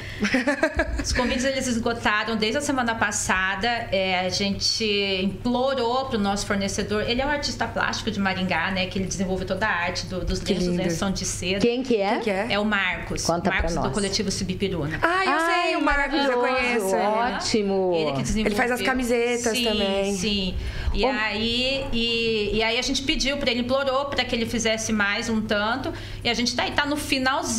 Os 1.03 1.12
convites 1.12 1.44
eles 1.44 1.66
esgotaram 1.66 2.37
desde 2.37 2.59
a 2.59 2.61
semana 2.61 2.94
passada. 2.94 3.68
É, 3.92 4.20
a 4.20 4.29
gente 4.29 4.85
implorou 5.23 6.07
para 6.07 6.18
o 6.18 6.20
nosso 6.20 6.46
fornecedor. 6.46 7.09
Ele 7.09 7.20
é 7.20 7.27
um 7.27 7.31
artista 7.31 7.66
plástico 7.66 8.11
de 8.11 8.18
Maringá, 8.18 8.70
né? 8.70 8.87
Que 8.87 8.99
ele 8.99 9.07
desenvolve 9.07 9.44
toda 9.44 9.66
a 9.66 9.70
arte 9.70 10.07
do, 10.07 10.25
dos 10.25 10.40
lenços, 10.40 10.66
lenços 10.66 10.77
né, 10.77 10.90
são 10.90 11.11
de 11.11 11.25
seda. 11.25 11.61
Quem 11.61 11.83
que 11.83 11.96
é? 11.96 12.14
Quem 12.14 12.20
que 12.20 12.31
é? 12.31 12.46
É 12.51 12.59
o 12.59 12.64
Marcos. 12.64 13.25
Conta 13.25 13.51
Marcos 13.51 13.75
do 13.75 13.90
coletivo 13.90 14.31
Subpiruna. 14.31 14.99
Ah, 15.03 15.25
eu 15.25 15.33
Ai, 15.33 15.62
sei, 15.62 15.77
o 15.77 15.83
Marcos 15.83 16.25
eu 16.25 16.38
conheço. 16.40 16.96
Ótimo. 16.96 17.92
Ele 17.94 18.12
que 18.12 18.23
desenvolveu. 18.23 18.46
Ele 18.46 18.55
faz 18.55 18.70
as 18.70 18.83
camisetas 18.83 19.57
sim, 19.57 19.64
também. 19.64 20.14
Sim. 20.14 20.55
E, 20.92 21.05
aí, 21.05 21.87
e, 21.92 22.57
e 22.57 22.62
aí 22.62 22.79
a 22.79 22.83
gente 22.83 23.03
pediu 23.03 23.37
para 23.37 23.51
ele, 23.51 23.61
implorou 23.61 24.07
para 24.07 24.25
que 24.25 24.35
ele 24.35 24.46
fizesse 24.46 24.92
mais 24.92 25.29
um 25.29 25.40
tanto. 25.40 25.92
E 26.25 26.29
a 26.29 26.35
gente 26.35 26.55
tá 26.55 26.64
aí, 26.64 26.73
tá 26.73 26.85
no 26.85 26.96
finalzinho. 26.96 27.49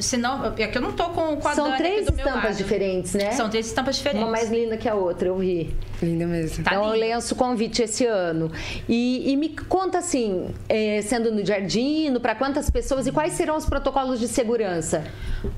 Senão, 0.00 0.54
é 0.56 0.66
que 0.66 0.76
eu 0.76 0.82
não 0.82 0.92
tô 0.92 1.04
com, 1.10 1.36
com 1.36 1.48
a 1.48 1.54
São 1.54 1.76
três 1.76 2.08
estampas 2.08 2.58
diferentes, 2.58 3.14
né? 3.14 3.32
São 3.32 3.48
três 3.48 3.66
estampas 3.66 3.96
diferentes. 3.96 4.22
Uma 4.22 4.32
mais 4.32 4.50
linda 4.50 4.76
que 4.76 4.88
a 4.88 4.94
outra, 4.94 5.28
eu 5.28 5.36
vi. 5.36 5.74
Linda 6.02 6.26
mesmo. 6.26 6.64
Tá 6.64 6.72
então, 6.72 6.94
eu 6.94 6.98
lenço 6.98 7.34
convite 7.36 7.82
esse 7.82 8.06
ano. 8.06 8.50
E, 8.88 9.30
e 9.30 9.36
me 9.36 9.50
conta 9.50 9.98
assim, 9.98 10.54
é, 10.68 11.02
sendo 11.02 11.30
no 11.30 11.44
Jardim, 11.44 12.18
para 12.20 12.34
quantas 12.34 12.70
pessoas 12.70 13.06
e 13.06 13.12
quais 13.12 13.34
serão 13.34 13.56
os 13.56 13.66
protocolos 13.66 14.18
de 14.18 14.26
segurança? 14.26 15.04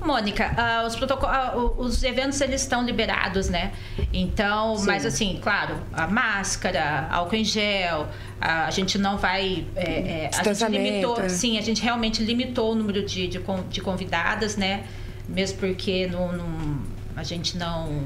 Mônica, 0.03 0.51
uh, 0.51 0.87
os, 0.87 0.95
uh, 0.95 1.81
os 1.81 2.03
eventos 2.03 2.39
eles 2.41 2.61
estão 2.61 2.83
liberados, 2.83 3.49
né? 3.49 3.71
Então, 4.11 4.75
Sim. 4.75 4.87
mas 4.87 5.05
assim, 5.05 5.39
claro, 5.41 5.77
a 5.93 6.07
máscara, 6.07 7.07
álcool 7.09 7.35
em 7.35 7.43
gel, 7.43 8.07
a, 8.39 8.65
a 8.65 8.71
gente 8.71 8.97
não 8.97 9.17
vai. 9.17 9.65
É, 9.75 9.83
é, 9.83 10.29
a 10.33 10.43
gente 10.53 10.65
limitou, 10.69 11.21
é. 11.21 11.29
sim, 11.29 11.57
a 11.57 11.61
gente 11.61 11.81
realmente 11.81 12.23
limitou 12.23 12.71
o 12.71 12.75
número 12.75 13.05
de, 13.05 13.27
de, 13.27 13.39
de 13.69 13.81
convidadas, 13.81 14.57
né? 14.57 14.83
Mesmo 15.27 15.59
porque 15.59 16.07
não, 16.07 16.33
não, 16.33 16.79
a 17.15 17.23
gente 17.23 17.57
não 17.57 18.03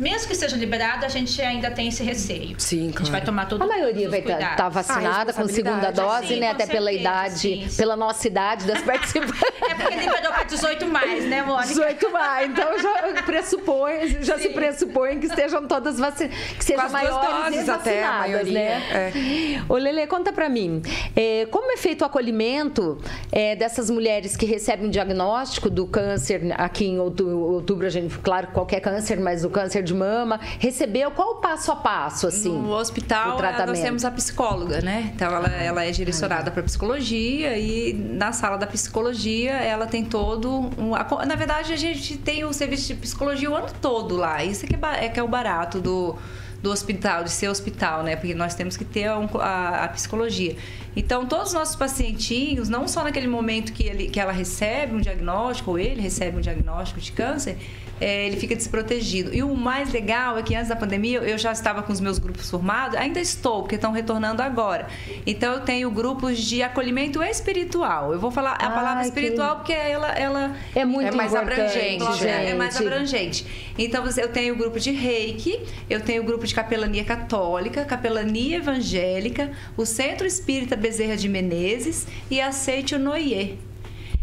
mesmo 0.00 0.28
que 0.28 0.34
seja 0.34 0.56
liberado, 0.56 1.04
a 1.04 1.08
gente 1.08 1.40
ainda 1.42 1.70
tem 1.70 1.88
esse 1.88 2.02
receio. 2.02 2.54
Sim, 2.58 2.90
claro. 2.90 2.96
A 2.96 3.04
gente 3.04 3.10
vai 3.10 3.20
tomar 3.20 3.46
todo 3.46 3.62
A 3.62 3.66
maioria 3.66 4.08
vai 4.08 4.20
estar 4.20 4.56
tá 4.56 4.68
vacinada 4.68 5.32
com 5.32 5.46
segunda 5.46 5.90
dose, 5.90 6.28
sim, 6.28 6.40
né? 6.40 6.46
com 6.48 6.54
Até 6.54 6.64
certeza, 6.64 6.72
pela 6.72 6.92
idade, 6.92 7.38
sim, 7.38 7.68
sim. 7.68 7.76
pela 7.76 7.96
nossa 7.96 8.26
idade 8.26 8.64
das 8.66 8.80
participantes. 8.82 9.42
É 9.68 9.74
porque 9.74 9.94
liberou 9.94 10.29
18 10.50 10.86
mais, 10.86 11.24
né, 11.24 11.42
Mônica? 11.42 11.68
18 11.68 12.10
mais. 12.12 12.50
Então 12.50 12.78
já 12.78 13.22
pressupõe, 13.22 14.18
já 14.22 14.38
se 14.38 14.48
pressupõe 14.50 15.18
que 15.18 15.26
estejam 15.26 15.66
todas 15.66 15.98
vacinadas, 15.98 16.36
que 16.58 16.64
sejam 16.64 16.88
maiores 16.90 17.16
doses 17.54 17.68
até, 17.68 18.02
a 18.04 18.10
vacinadas, 18.18 18.30
maioria, 18.30 18.52
né? 18.78 19.64
Ô 19.68 19.74
Lele, 19.76 20.06
conta 20.06 20.32
pra 20.32 20.48
mim, 20.48 20.82
é, 21.16 21.46
como 21.46 21.70
é 21.72 21.76
feito 21.76 22.02
o 22.02 22.04
acolhimento 22.04 22.98
é, 23.32 23.54
dessas 23.56 23.88
mulheres 23.90 24.36
que 24.36 24.46
recebem 24.46 24.86
o 24.86 24.90
diagnóstico 24.90 25.70
do 25.70 25.86
câncer 25.86 26.54
aqui 26.56 26.86
em 26.86 26.98
outu- 26.98 27.28
outubro, 27.28 27.86
a 27.86 27.90
gente, 27.90 28.18
claro, 28.18 28.48
qualquer 28.48 28.80
câncer, 28.80 29.18
mas 29.20 29.44
o 29.44 29.50
câncer 29.50 29.82
de 29.82 29.94
mama, 29.94 30.40
recebeu 30.58 31.10
qual 31.10 31.32
o 31.32 31.34
passo 31.36 31.70
a 31.72 31.76
passo, 31.76 32.26
assim? 32.26 32.50
No 32.50 32.72
hospital, 32.72 33.36
nós 33.66 33.80
temos 33.80 34.04
a 34.04 34.10
psicóloga, 34.10 34.80
né? 34.80 35.10
Então, 35.14 35.34
ela, 35.34 35.48
ela 35.48 35.84
é 35.84 35.90
direcionada 35.90 36.50
para 36.50 36.62
psicologia 36.62 37.56
e 37.58 37.92
na 37.92 38.32
sala 38.32 38.56
da 38.56 38.66
psicologia, 38.66 39.52
ela 39.52 39.86
tem 39.86 40.04
todo 40.04 40.39
um... 40.48 40.94
a- 40.94 41.24
Na 41.26 41.34
verdade, 41.34 41.72
a 41.72 41.76
gente 41.76 42.16
tem 42.16 42.44
o 42.44 42.52
serviço 42.52 42.86
de 42.88 42.94
psicologia 42.94 43.50
o 43.50 43.54
ano 43.54 43.68
todo 43.80 44.16
lá. 44.16 44.44
Isso 44.44 44.64
é 44.64 44.68
que 44.68 44.74
é, 44.76 45.04
é 45.06 45.08
que 45.08 45.18
é 45.18 45.22
o 45.22 45.28
barato 45.28 45.80
do, 45.80 46.16
do 46.62 46.70
hospital, 46.70 47.24
de 47.24 47.30
ser 47.30 47.48
hospital, 47.48 48.02
né? 48.02 48.16
Porque 48.16 48.34
nós 48.34 48.54
temos 48.54 48.76
que 48.76 48.84
ter 48.84 49.10
um- 49.12 49.28
a, 49.40 49.84
a 49.84 49.88
psicologia. 49.88 50.56
Então, 50.96 51.26
todos 51.26 51.48
os 51.48 51.54
nossos 51.54 51.76
pacientinhos, 51.76 52.68
não 52.68 52.88
só 52.88 53.04
naquele 53.04 53.28
momento 53.28 53.72
que, 53.72 53.84
ele, 53.84 54.08
que 54.08 54.18
ela 54.18 54.32
recebe 54.32 54.94
um 54.94 55.00
diagnóstico, 55.00 55.70
ou 55.72 55.78
ele 55.78 56.00
recebe 56.00 56.36
um 56.36 56.40
diagnóstico 56.40 57.00
de 57.00 57.12
câncer, 57.12 57.56
é, 58.00 58.26
ele 58.26 58.36
fica 58.36 58.56
desprotegido. 58.56 59.34
E 59.34 59.42
o 59.42 59.54
mais 59.54 59.92
legal 59.92 60.38
é 60.38 60.42
que 60.42 60.54
antes 60.54 60.68
da 60.68 60.76
pandemia 60.76 61.18
eu 61.20 61.36
já 61.38 61.52
estava 61.52 61.82
com 61.82 61.92
os 61.92 62.00
meus 62.00 62.18
grupos 62.18 62.48
formados, 62.50 62.96
ainda 62.96 63.20
estou, 63.20 63.60
porque 63.62 63.74
estão 63.74 63.92
retornando 63.92 64.42
agora. 64.42 64.86
Então 65.26 65.52
eu 65.52 65.60
tenho 65.60 65.90
grupos 65.90 66.38
de 66.38 66.62
acolhimento 66.62 67.22
espiritual. 67.22 68.12
Eu 68.12 68.18
vou 68.20 68.30
falar 68.30 68.52
a 68.52 68.66
Ai, 68.68 68.74
palavra 68.74 69.00
que- 69.02 69.08
espiritual 69.08 69.56
porque 69.56 69.72
ela, 69.72 70.08
ela 70.12 70.56
É 70.74 70.84
muito 70.84 71.08
É 71.08 71.10
mais 71.16 71.34
abrangente, 71.34 72.04
é 72.26 72.54
mais 72.54 72.74
gente. 72.74 72.86
abrangente. 72.86 73.46
Então 73.78 74.04
eu 74.16 74.28
tenho 74.28 74.54
o 74.54 74.56
grupo 74.56 74.78
de 74.80 74.90
reiki, 74.90 75.60
eu 75.88 76.00
tenho 76.00 76.22
o 76.22 76.24
grupo 76.24 76.46
de 76.46 76.54
capelania 76.54 77.04
católica, 77.04 77.84
capelania 77.84 78.56
evangélica, 78.56 79.50
o 79.76 79.84
Centro 79.84 80.26
Espírita 80.26 80.76
Bezerra 80.76 81.16
de 81.16 81.28
Menezes 81.28 82.06
e 82.30 82.40
aceite 82.40 82.94
o 82.94 82.98
Noie. 82.98 83.58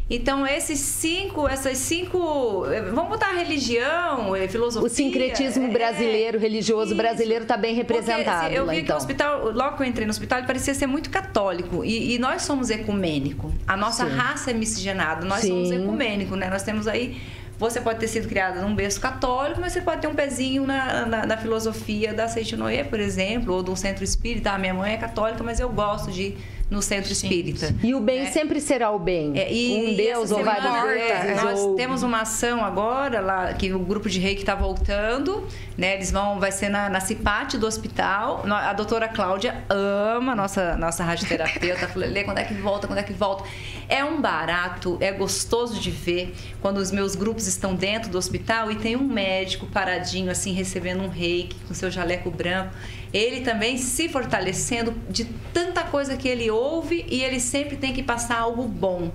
Então 0.09 0.47
esses 0.47 0.79
cinco, 0.79 1.47
essas 1.49 1.77
cinco, 1.79 2.65
eh, 2.71 2.81
vamos 2.81 3.09
botar 3.09 3.33
religião, 3.33 4.33
eh, 4.33 4.47
filosofia. 4.47 4.87
O 4.87 4.89
sincretismo 4.89 5.65
é, 5.65 5.69
brasileiro, 5.69 6.39
religioso 6.39 6.91
isso. 6.91 6.95
brasileiro 6.95 7.43
está 7.43 7.57
bem 7.57 7.75
Porque, 7.75 7.93
representado 7.93 8.45
assim, 8.45 8.55
eu 8.55 8.65
lá, 8.65 8.71
vi 8.71 8.77
que 8.77 8.83
o 8.83 8.85
então. 8.85 8.97
hospital, 8.97 9.51
logo 9.51 9.75
que 9.75 9.83
eu 9.83 9.87
entrei 9.87 10.05
no 10.05 10.11
hospital, 10.11 10.39
ele 10.39 10.47
parecia 10.47 10.73
ser 10.73 10.87
muito 10.87 11.09
católico. 11.09 11.83
E, 11.83 12.15
e 12.15 12.19
nós 12.19 12.43
somos 12.43 12.69
ecumênico. 12.69 13.53
A 13.67 13.75
nossa 13.75 14.05
Sim. 14.05 14.15
raça 14.15 14.51
é 14.51 14.53
miscigenada. 14.53 15.25
Nós 15.25 15.41
Sim. 15.41 15.49
somos 15.49 15.71
ecumênico, 15.71 16.35
né? 16.37 16.49
Nós 16.49 16.63
temos 16.63 16.87
aí. 16.87 17.17
Você 17.59 17.81
pode 17.81 17.99
ter 17.99 18.07
sido 18.07 18.27
criado 18.29 18.61
num 18.61 18.75
berço 18.75 19.01
católico, 19.01 19.59
mas 19.59 19.73
você 19.73 19.81
pode 19.81 19.99
ter 19.99 20.07
um 20.07 20.13
pezinho 20.13 20.65
na, 20.65 21.07
na, 21.07 21.25
na 21.25 21.37
filosofia 21.37 22.13
da 22.13 22.27
Seitinoye, 22.27 22.83
por 22.83 22.99
exemplo, 22.99 23.51
ou 23.55 23.63
do 23.63 23.75
centro 23.75 24.03
espírita. 24.03 24.51
A 24.51 24.59
minha 24.59 24.75
mãe 24.75 24.93
é 24.93 24.97
católica, 24.97 25.43
mas 25.43 25.59
eu 25.59 25.67
gosto 25.67 26.11
de 26.11 26.37
no 26.69 26.81
centro 26.81 27.11
espírita. 27.11 27.73
E 27.81 27.95
o 27.95 27.99
bem 27.99 28.23
né? 28.23 28.31
sempre 28.31 28.59
será 28.59 28.91
o 28.91 28.99
bem. 28.99 29.37
É, 29.37 29.51
e- 29.51 29.91
um 29.91 29.95
Deus 29.95 30.31
ou 30.31 30.43
vários 30.43 30.65
é, 30.65 31.21
deuses. 31.21 31.43
Nós 31.43 31.59
ou... 31.59 31.75
temos 31.75 32.03
uma 32.03 32.21
ação 32.21 32.63
agora 32.63 33.21
lá 33.21 33.53
que 33.53 33.71
o 33.73 33.79
grupo 33.79 34.09
de 34.09 34.19
reiki 34.19 34.41
está 34.41 34.53
voltando, 34.53 35.47
né? 35.77 35.95
Eles 35.95 36.11
vão, 36.11 36.39
vai 36.39 36.51
ser 36.51 36.69
na, 36.69 36.89
na 36.89 36.99
Cipate 36.99 37.57
do 37.57 37.65
hospital. 37.65 38.43
A 38.45 38.73
doutora 38.73 39.07
Cláudia 39.07 39.63
ama 39.69 40.35
nossa 40.35 40.75
nossa 40.75 41.03
radioterapeuta. 41.03 41.87
Falei, 41.87 42.09
Lê, 42.09 42.23
quando 42.23 42.39
é 42.39 42.43
que 42.43 42.53
volta? 42.53 42.85
Quando 42.85 42.99
é 42.99 43.03
que 43.03 43.13
volta? 43.13 43.45
É 43.87 44.03
um 44.03 44.19
barato, 44.19 44.97
é 44.99 45.11
gostoso 45.13 45.79
de 45.79 45.89
ver 45.89 46.35
quando 46.61 46.77
os 46.77 46.91
meus 46.91 47.15
grupos 47.15 47.47
estão 47.47 47.73
dentro 47.73 48.09
do 48.09 48.17
hospital 48.17 48.69
e 48.69 48.75
tem 48.75 48.97
um 48.97 49.07
médico 49.07 49.65
paradinho 49.67 50.29
assim 50.29 50.51
recebendo 50.51 51.01
um 51.01 51.07
reiki 51.07 51.55
com 51.65 51.73
seu 51.73 51.89
jaleco 51.89 52.29
branco. 52.29 52.73
Ele 53.13 53.41
também 53.41 53.77
se 53.77 54.09
fortalecendo 54.09 54.93
de 55.09 55.25
tanta 55.53 55.83
coisa 55.83 56.17
que 56.17 56.27
ele 56.27 56.49
ouve 56.51 57.05
e 57.09 57.23
ele 57.23 57.39
sempre 57.39 57.77
tem 57.77 57.93
que 57.93 58.03
passar 58.03 58.39
algo 58.39 58.63
bom. 58.63 59.11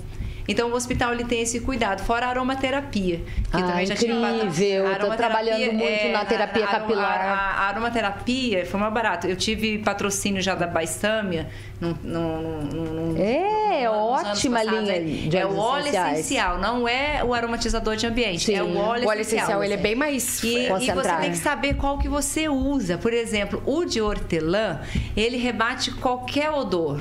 Então 0.49 0.71
o 0.71 0.75
hospital 0.75 1.13
ele 1.13 1.25
tem 1.25 1.41
esse 1.43 1.61
cuidado, 1.61 2.03
fora 2.03 2.27
a 2.27 2.29
aromaterapia, 2.31 3.19
que 3.19 3.25
Ah, 3.53 3.63
também 3.63 3.87
já 3.87 3.95
tinha 3.95 4.13
incrível. 4.15 4.39
patrocínio. 4.39 4.99
Tô 4.99 5.13
A 5.13 5.17
trabalhando 5.17 5.73
muito 5.75 6.09
na 6.13 6.25
terapia 6.25 6.65
a- 6.65 6.69
a- 6.69 6.71
capilar. 6.73 7.21
A, 7.21 7.35
a 7.63 7.69
aromaterapia 7.69 8.67
foi 8.67 8.81
mais 8.81 8.93
barato. 8.93 9.27
Eu 9.27 9.37
tive 9.37 9.79
patrocínio 9.79 10.43
já 10.43 10.55
da 10.55 10.67
Baistâmia. 10.67 11.49
Num, 11.81 11.97
num, 12.03 12.43
num, 12.63 12.85
num- 13.13 13.17
É, 13.19 13.89
ótima 13.91 14.63
linha 14.63 14.93
é. 14.97 15.01
de 15.01 15.37
É 15.37 15.45
o 15.45 15.57
óleo 15.57 15.81
essenciais. 15.83 16.19
essencial, 16.21 16.59
não 16.59 16.87
é 16.87 17.23
o 17.25 17.35
aromatizador 17.35 17.97
de 17.97 18.07
ambiente. 18.07 18.45
Sim. 18.45 18.55
É 18.55 18.63
o 18.63 18.77
óleo, 18.77 19.05
O 19.05 19.09
óleo 19.09 19.21
essencial, 19.21 19.63
ele 19.65 19.75
é 19.75 19.77
bem 19.77 19.95
mais... 19.97 20.43
e, 20.45 20.67
e 20.67 20.69
você 20.69 20.93
tem 21.21 21.31
que 21.33 21.39
saber 21.39 21.75
qual 21.75 21.99
que 21.99 22.09
você 22.09 22.49
usa. 22.49 22.99
Por 22.99 23.13
exemplo, 23.13 23.61
o 23.67 23.85
de 23.85 24.01
hortelã, 24.01 24.81
ele 25.17 25.37
rebate 25.37 25.91
qualquer 25.93 26.51
odor. 26.51 27.01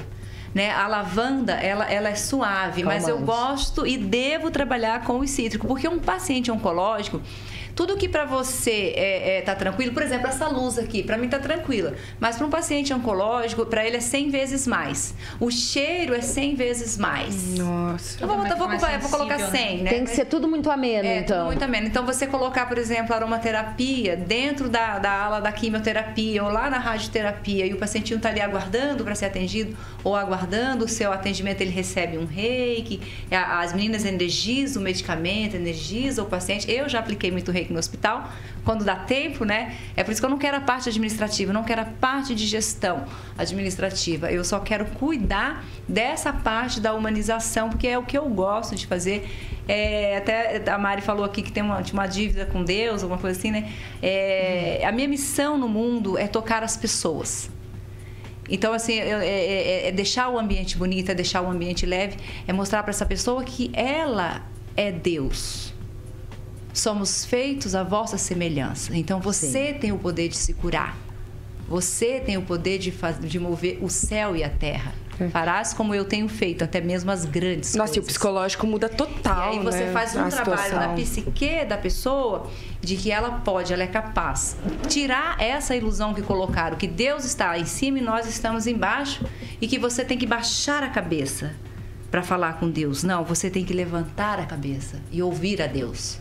Né? 0.53 0.71
A 0.71 0.87
lavanda, 0.87 1.53
ela, 1.53 1.85
ela 1.89 2.09
é 2.09 2.15
suave, 2.15 2.83
mas 2.83 3.07
eu 3.07 3.19
gosto 3.19 3.87
e 3.87 3.97
devo 3.97 4.51
trabalhar 4.51 5.05
com 5.05 5.19
o 5.19 5.27
cítrico, 5.27 5.65
porque 5.65 5.87
um 5.87 5.99
paciente 5.99 6.51
oncológico, 6.51 7.21
tudo 7.75 7.97
que 7.97 8.07
para 8.09 8.25
você 8.25 8.93
é, 8.95 9.37
é, 9.37 9.41
tá 9.41 9.55
tranquilo, 9.55 9.93
por 9.93 10.03
exemplo, 10.03 10.27
essa 10.27 10.47
luz 10.47 10.77
aqui, 10.77 11.03
para 11.03 11.17
mim 11.17 11.27
tá 11.29 11.39
tranquila, 11.39 11.93
mas 12.19 12.35
para 12.37 12.45
um 12.45 12.49
paciente 12.49 12.93
oncológico, 12.93 13.65
para 13.65 13.85
ele 13.85 13.97
é 13.97 14.01
100 14.01 14.29
vezes 14.29 14.67
mais. 14.67 15.13
O 15.39 15.49
cheiro 15.51 16.13
é 16.13 16.21
100 16.21 16.55
vezes 16.55 16.97
mais. 16.97 17.57
Nossa. 17.57 18.17
Eu 18.21 18.27
vou, 18.27 18.37
botar- 18.37 18.55
vou, 18.55 18.67
mais 18.67 18.81
vou, 18.81 18.99
vou 18.99 19.09
colocar 19.09 19.37
sensível, 19.39 19.51
né? 19.61 19.67
100, 19.69 19.77
né? 19.83 19.89
Tem 19.91 20.03
que 20.03 20.09
ser 20.11 20.25
tudo 20.25 20.47
muito 20.47 20.69
ameno, 20.69 21.07
É, 21.07 21.19
então. 21.19 21.37
tudo 21.37 21.45
muito 21.47 21.63
ameno. 21.63 21.87
Então, 21.87 22.05
você 22.05 22.27
colocar, 22.27 22.65
por 22.67 22.77
exemplo, 22.77 23.13
aromaterapia 23.15 24.15
dentro 24.15 24.69
da, 24.69 24.99
da 24.99 25.11
ala 25.11 25.39
da 25.39 25.51
quimioterapia 25.51 26.43
ou 26.43 26.49
lá 26.49 26.69
na 26.69 26.77
radioterapia 26.77 27.65
e 27.65 27.73
o 27.73 27.77
pacientinho 27.77 28.17
está 28.17 28.29
ali 28.29 28.41
aguardando 28.41 29.03
para 29.03 29.15
ser 29.15 29.25
atendido 29.25 29.75
ou 30.03 30.15
aguardando 30.15 30.85
o 30.85 30.87
seu 30.87 31.11
atendimento, 31.11 31.61
ele 31.61 31.69
recebe 31.71 32.17
um 32.17 32.25
reiki, 32.25 32.99
as 33.31 33.73
meninas 33.73 34.03
energizam 34.05 34.81
o 34.81 34.83
medicamento, 34.83 35.55
energizam 35.55 36.25
o 36.25 36.27
paciente. 36.27 36.69
Eu 36.71 36.89
já 36.89 36.99
apliquei 36.99 37.31
muito 37.31 37.51
reiki 37.51 37.60
no 37.69 37.79
hospital, 37.79 38.29
quando 38.63 38.83
dá 38.83 38.95
tempo, 38.95 39.43
né? 39.45 39.75
É 39.95 40.03
por 40.03 40.11
isso 40.11 40.21
que 40.21 40.25
eu 40.25 40.29
não 40.29 40.37
quero 40.37 40.57
a 40.57 40.61
parte 40.61 40.89
administrativa, 40.89 41.51
não 41.53 41.63
quero 41.63 41.81
a 41.81 41.85
parte 41.85 42.33
de 42.33 42.45
gestão 42.47 43.05
administrativa. 43.37 44.31
Eu 44.31 44.43
só 44.43 44.59
quero 44.59 44.85
cuidar 44.85 45.63
dessa 45.87 46.31
parte 46.31 46.79
da 46.79 46.93
humanização, 46.93 47.69
porque 47.69 47.87
é 47.87 47.97
o 47.97 48.03
que 48.03 48.17
eu 48.17 48.27
gosto 48.29 48.75
de 48.75 48.87
fazer. 48.87 49.27
É, 49.67 50.17
até 50.17 50.61
a 50.71 50.77
Mari 50.77 51.01
falou 51.01 51.23
aqui 51.23 51.41
que 51.41 51.51
tem 51.51 51.61
uma, 51.63 51.81
uma 51.93 52.07
dívida 52.07 52.45
com 52.45 52.63
Deus, 52.63 53.03
alguma 53.03 53.19
coisa 53.19 53.37
assim, 53.37 53.51
né? 53.51 53.71
É, 54.01 54.81
a 54.85 54.91
minha 54.91 55.07
missão 55.07 55.57
no 55.57 55.67
mundo 55.67 56.17
é 56.17 56.27
tocar 56.27 56.63
as 56.63 56.75
pessoas. 56.75 57.49
Então, 58.49 58.73
assim, 58.73 58.93
eu- 58.95 59.19
é, 59.19 59.25
é- 59.27 59.87
é 59.87 59.91
deixar 59.91 60.27
o 60.29 60.37
ambiente 60.37 60.77
bonito, 60.77 61.09
é 61.09 61.15
deixar 61.15 61.41
o 61.41 61.49
ambiente 61.49 61.85
leve, 61.85 62.17
é 62.45 62.51
mostrar 62.51 62.83
para 62.83 62.89
essa 62.89 63.05
pessoa 63.05 63.43
que 63.45 63.71
ela 63.73 64.41
é 64.75 64.91
Deus. 64.91 65.70
Somos 66.73 67.25
feitos 67.25 67.75
à 67.75 67.83
vossa 67.83 68.17
semelhança. 68.17 68.95
Então, 68.95 69.19
você 69.19 69.73
tem 69.73 69.91
o 69.91 69.97
poder 69.97 70.29
de 70.29 70.37
se 70.37 70.53
curar. 70.53 70.97
Você 71.67 72.19
tem 72.19 72.37
o 72.37 72.41
poder 72.41 72.77
de, 72.79 72.93
de 73.21 73.39
mover 73.39 73.79
o 73.81 73.89
céu 73.89 74.35
e 74.35 74.43
a 74.43 74.49
terra. 74.49 74.93
Farás 75.31 75.71
como 75.71 75.93
eu 75.93 76.03
tenho 76.03 76.27
feito, 76.27 76.63
até 76.63 76.81
mesmo 76.81 77.11
as 77.11 77.25
grandes 77.25 77.75
Nossa, 77.75 77.91
e 77.91 77.99
o 77.99 78.01
coisas. 78.01 78.07
psicológico 78.13 78.65
muda 78.65 78.89
total, 78.89 79.53
E 79.53 79.57
aí 79.59 79.63
você 79.63 79.83
né? 79.85 79.91
faz 79.93 80.15
um 80.15 80.19
a 80.21 80.29
trabalho 80.29 80.57
situação. 80.63 80.79
na 80.79 80.93
psique 80.95 81.63
da 81.65 81.77
pessoa 81.77 82.49
de 82.81 82.95
que 82.95 83.11
ela 83.11 83.29
pode, 83.31 83.71
ela 83.71 83.83
é 83.83 83.87
capaz. 83.87 84.57
Tirar 84.87 85.39
essa 85.39 85.75
ilusão 85.75 86.11
que 86.13 86.23
colocaram, 86.23 86.75
que 86.75 86.87
Deus 86.87 87.23
está 87.23 87.55
em 87.59 87.65
cima 87.65 87.99
e 87.99 88.01
nós 88.01 88.25
estamos 88.27 88.65
embaixo 88.65 89.23
e 89.61 89.67
que 89.67 89.77
você 89.77 90.03
tem 90.03 90.17
que 90.17 90.25
baixar 90.25 90.81
a 90.81 90.89
cabeça 90.89 91.53
para 92.09 92.23
falar 92.23 92.53
com 92.53 92.67
Deus. 92.67 93.03
Não, 93.03 93.23
você 93.23 93.47
tem 93.49 93.63
que 93.63 93.73
levantar 93.73 94.39
a 94.39 94.45
cabeça 94.47 94.99
e 95.11 95.21
ouvir 95.21 95.61
a 95.61 95.67
Deus. 95.67 96.17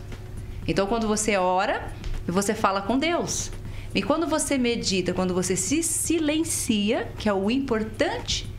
Então, 0.67 0.87
quando 0.87 1.07
você 1.07 1.37
ora, 1.37 1.91
você 2.27 2.53
fala 2.53 2.81
com 2.81 2.97
Deus. 2.97 3.51
E 3.93 4.01
quando 4.01 4.25
você 4.27 4.57
medita, 4.57 5.13
quando 5.13 5.33
você 5.33 5.55
se 5.55 5.83
silencia, 5.83 7.11
que 7.17 7.27
é 7.27 7.33
o 7.33 7.51
importante, 7.51 8.49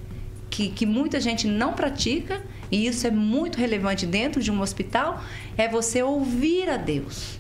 que, 0.50 0.68
que 0.68 0.84
muita 0.84 1.18
gente 1.20 1.46
não 1.46 1.72
pratica, 1.72 2.42
e 2.70 2.86
isso 2.86 3.06
é 3.06 3.10
muito 3.10 3.58
relevante 3.58 4.04
dentro 4.04 4.42
de 4.42 4.50
um 4.50 4.60
hospital, 4.60 5.22
é 5.56 5.68
você 5.68 6.02
ouvir 6.02 6.68
a 6.68 6.76
Deus. 6.76 7.38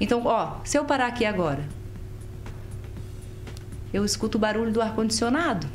Então, 0.00 0.22
ó, 0.26 0.56
se 0.64 0.78
eu 0.78 0.84
parar 0.84 1.06
aqui 1.06 1.24
agora, 1.24 1.66
eu 3.92 4.04
escuto 4.04 4.36
o 4.36 4.40
barulho 4.40 4.70
do 4.70 4.82
ar-condicionado. 4.82 5.66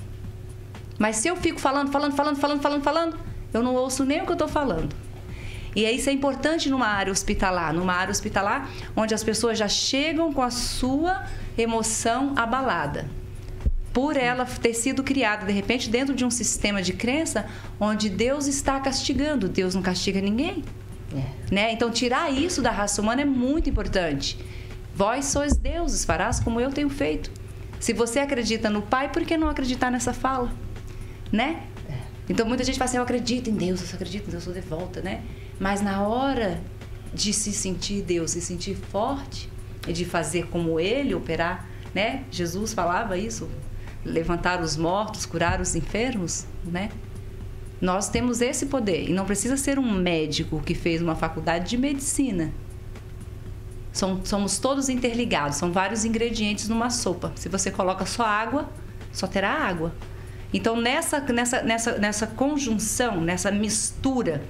Mas 1.00 1.16
se 1.18 1.28
eu 1.28 1.36
fico 1.36 1.60
falando, 1.60 1.92
falando, 1.92 2.16
falando, 2.16 2.38
falando, 2.38 2.62
falando, 2.62 2.84
falando, 2.84 3.20
eu 3.52 3.64
não 3.64 3.76
ouço 3.76 4.06
nem 4.06 4.22
o 4.22 4.26
que 4.26 4.32
eu 4.32 4.34
estou 4.34 4.48
falando. 4.48 4.96
E 5.76 5.90
isso 5.90 6.10
é 6.10 6.14
importante 6.14 6.70
numa 6.70 6.88
área 6.88 7.12
hospitalar, 7.12 7.74
numa 7.74 7.94
área 7.94 8.12
hospitalar 8.12 8.70
onde 8.96 9.14
as 9.14 9.24
pessoas 9.24 9.58
já 9.58 9.68
chegam 9.68 10.32
com 10.34 10.42
a 10.42 10.52
sua 10.52 11.26
emoção 11.58 12.34
abalada. 12.36 13.10
Por 13.92 14.18
ela 14.18 14.46
ter 14.46 14.74
sido 14.74 15.04
criada, 15.04 15.46
de 15.46 15.52
repente, 15.52 15.90
dentro 15.90 16.16
de 16.16 16.26
um 16.26 16.32
sistema 16.32 16.82
de 16.82 16.94
crença 16.94 17.46
onde 17.80 18.10
Deus 18.10 18.48
está 18.48 18.80
castigando. 18.80 19.48
Deus 19.48 19.76
não 19.76 19.84
castiga 19.84 20.20
ninguém. 20.20 20.64
É. 21.16 21.54
Né? 21.54 21.72
Então, 21.74 21.92
tirar 21.92 22.32
isso 22.32 22.62
da 22.62 22.72
raça 22.72 23.02
humana 23.02 23.22
é 23.22 23.26
muito 23.26 23.70
importante. 23.70 24.38
Vós 24.96 25.26
sois 25.26 25.56
deuses, 25.56 26.04
farás 26.04 26.40
como 26.40 26.60
eu 26.60 26.72
tenho 26.72 26.90
feito. 26.90 27.32
Se 27.80 27.94
você 27.94 28.20
acredita 28.20 28.70
no 28.70 28.82
Pai, 28.82 29.12
por 29.12 29.24
que 29.26 29.38
não 29.38 29.50
acreditar 29.50 29.92
nessa 29.92 30.14
fala? 30.14 30.52
Né? 31.32 31.62
É. 31.88 31.94
Então, 32.30 32.48
muita 32.48 32.64
gente 32.64 32.80
fala 32.80 32.90
assim, 32.90 32.98
eu 32.98 33.04
acredito 33.04 33.50
em 33.50 33.56
Deus, 33.56 33.88
eu 33.88 33.96
acredito 33.96 34.28
em 34.28 34.32
Deus, 34.32 34.46
eu 34.46 34.54
sou 34.54 34.54
de 34.54 34.68
volta, 34.68 35.02
né? 35.02 35.22
Mas 35.60 35.82
na 35.82 36.02
hora 36.08 36.62
de 37.14 37.32
se 37.32 37.52
sentir 37.54 38.02
Deus, 38.02 38.32
se 38.32 38.42
sentir 38.42 38.76
forte 38.76 39.50
e 39.88 39.94
de 39.94 40.06
fazer 40.06 40.48
como 40.48 40.80
Ele 40.80 41.14
operar, 41.14 41.68
né? 41.94 42.24
Jesus 42.32 42.74
falava 42.74 43.18
isso, 43.18 43.50
levantar 44.04 44.62
os 44.62 44.76
mortos, 44.76 45.26
curar 45.26 45.62
os 45.62 45.76
enfermos, 45.76 46.46
né? 46.66 46.90
Nós 47.80 48.10
temos 48.10 48.42
esse 48.42 48.68
poder 48.68 49.10
e 49.10 49.14
não 49.14 49.26
precisa 49.26 49.58
ser 49.58 49.78
um 49.78 49.92
médico 49.92 50.62
que 50.62 50.74
fez 50.74 51.02
uma 51.02 51.16
faculdade 51.16 51.70
de 51.70 51.78
medicina. 51.78 52.54
somos 54.24 54.58
todos 54.58 54.90
interligados, 54.90 55.58
são 55.58 55.72
vários 55.72 56.06
ingredientes 56.06 56.70
numa 56.70 56.90
sopa. 56.90 57.32
Se 57.36 57.50
você 57.50 57.70
coloca 57.70 58.06
só 58.06 58.26
água, 58.26 58.70
só 59.12 59.28
terá 59.28 59.52
água. 59.52 59.94
Então 60.54 60.80
nessa 60.80 61.20
nessa 61.20 61.62
nessa 61.62 61.98
nessa 61.98 62.28
conjunção, 62.28 63.20
nessa 63.20 63.52
mistura 63.52 64.44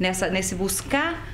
nessa, 0.00 0.28
nesse 0.28 0.54
buscar 0.54 1.28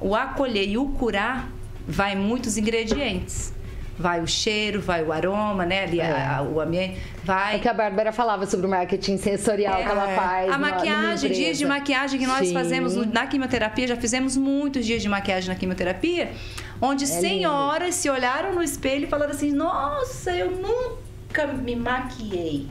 o 0.00 0.14
acolher 0.14 0.68
e 0.68 0.78
o 0.78 0.86
curar, 0.86 1.48
vai 1.86 2.14
muitos 2.14 2.56
ingredientes. 2.56 3.52
Vai 3.98 4.20
o 4.20 4.26
cheiro, 4.26 4.80
vai 4.80 5.04
o 5.04 5.12
aroma, 5.12 5.66
né? 5.66 5.84
Ali, 5.84 6.00
é. 6.00 6.10
a, 6.10 6.42
o 6.42 6.60
ambiente. 6.60 6.98
Vai. 7.22 7.56
É 7.56 7.58
que 7.58 7.68
a 7.68 7.74
Bárbara 7.74 8.10
falava 8.10 8.46
sobre 8.46 8.66
o 8.66 8.68
marketing 8.68 9.18
sensorial 9.18 9.80
é. 9.80 9.84
que 9.84 9.90
ela 9.90 10.08
faz. 10.16 10.50
A 10.50 10.58
maquiagem, 10.58 11.30
dias 11.30 11.58
de 11.58 11.66
maquiagem 11.66 12.18
que 12.18 12.26
nós 12.26 12.48
Sim. 12.48 12.54
fazemos 12.54 12.96
na 12.96 13.26
quimioterapia, 13.26 13.86
já 13.86 13.96
fizemos 13.96 14.36
muitos 14.36 14.86
dias 14.86 15.02
de 15.02 15.08
maquiagem 15.08 15.50
na 15.50 15.54
quimioterapia, 15.54 16.32
onde 16.80 17.04
é 17.04 17.06
senhoras 17.06 17.88
lindo. 17.88 17.96
se 17.96 18.10
olharam 18.10 18.54
no 18.54 18.62
espelho 18.62 19.04
e 19.04 19.08
falaram 19.08 19.32
assim: 19.32 19.52
Nossa, 19.52 20.30
eu 20.32 20.50
nunca 20.50 21.46
me 21.46 21.76
maquiei. 21.76 22.66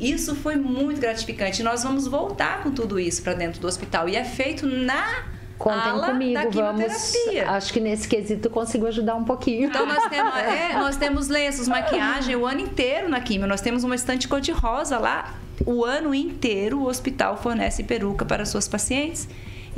Isso 0.00 0.34
foi 0.36 0.56
muito 0.56 1.00
gratificante. 1.00 1.62
Nós 1.62 1.82
vamos 1.82 2.06
voltar 2.06 2.62
com 2.62 2.70
tudo 2.70 3.00
isso 3.00 3.22
para 3.22 3.34
dentro 3.34 3.60
do 3.60 3.66
hospital. 3.66 4.08
E 4.08 4.16
é 4.16 4.24
feito 4.24 4.66
na 4.66 5.24
Contem 5.58 5.90
ala 5.90 6.06
comigo, 6.12 6.50
vamos. 6.52 7.14
Acho 7.48 7.72
que 7.72 7.80
nesse 7.80 8.06
quesito 8.06 8.48
consigo 8.48 8.86
ajudar 8.86 9.16
um 9.16 9.24
pouquinho. 9.24 9.66
Então 9.66 9.84
nós 9.84 10.04
temos, 10.08 10.36
é, 10.36 10.72
nós 10.74 10.96
temos 10.96 11.28
lenços, 11.28 11.66
maquiagem 11.66 12.36
o 12.36 12.46
ano 12.46 12.60
inteiro 12.60 13.08
na 13.08 13.20
quimio. 13.20 13.48
Nós 13.48 13.60
temos 13.60 13.82
uma 13.82 13.96
estante 13.96 14.28
cor-de-rosa 14.28 14.98
lá. 14.98 15.34
O 15.66 15.84
ano 15.84 16.14
inteiro 16.14 16.78
o 16.78 16.86
hospital 16.86 17.36
fornece 17.36 17.82
peruca 17.82 18.24
para 18.24 18.46
suas 18.46 18.68
pacientes. 18.68 19.28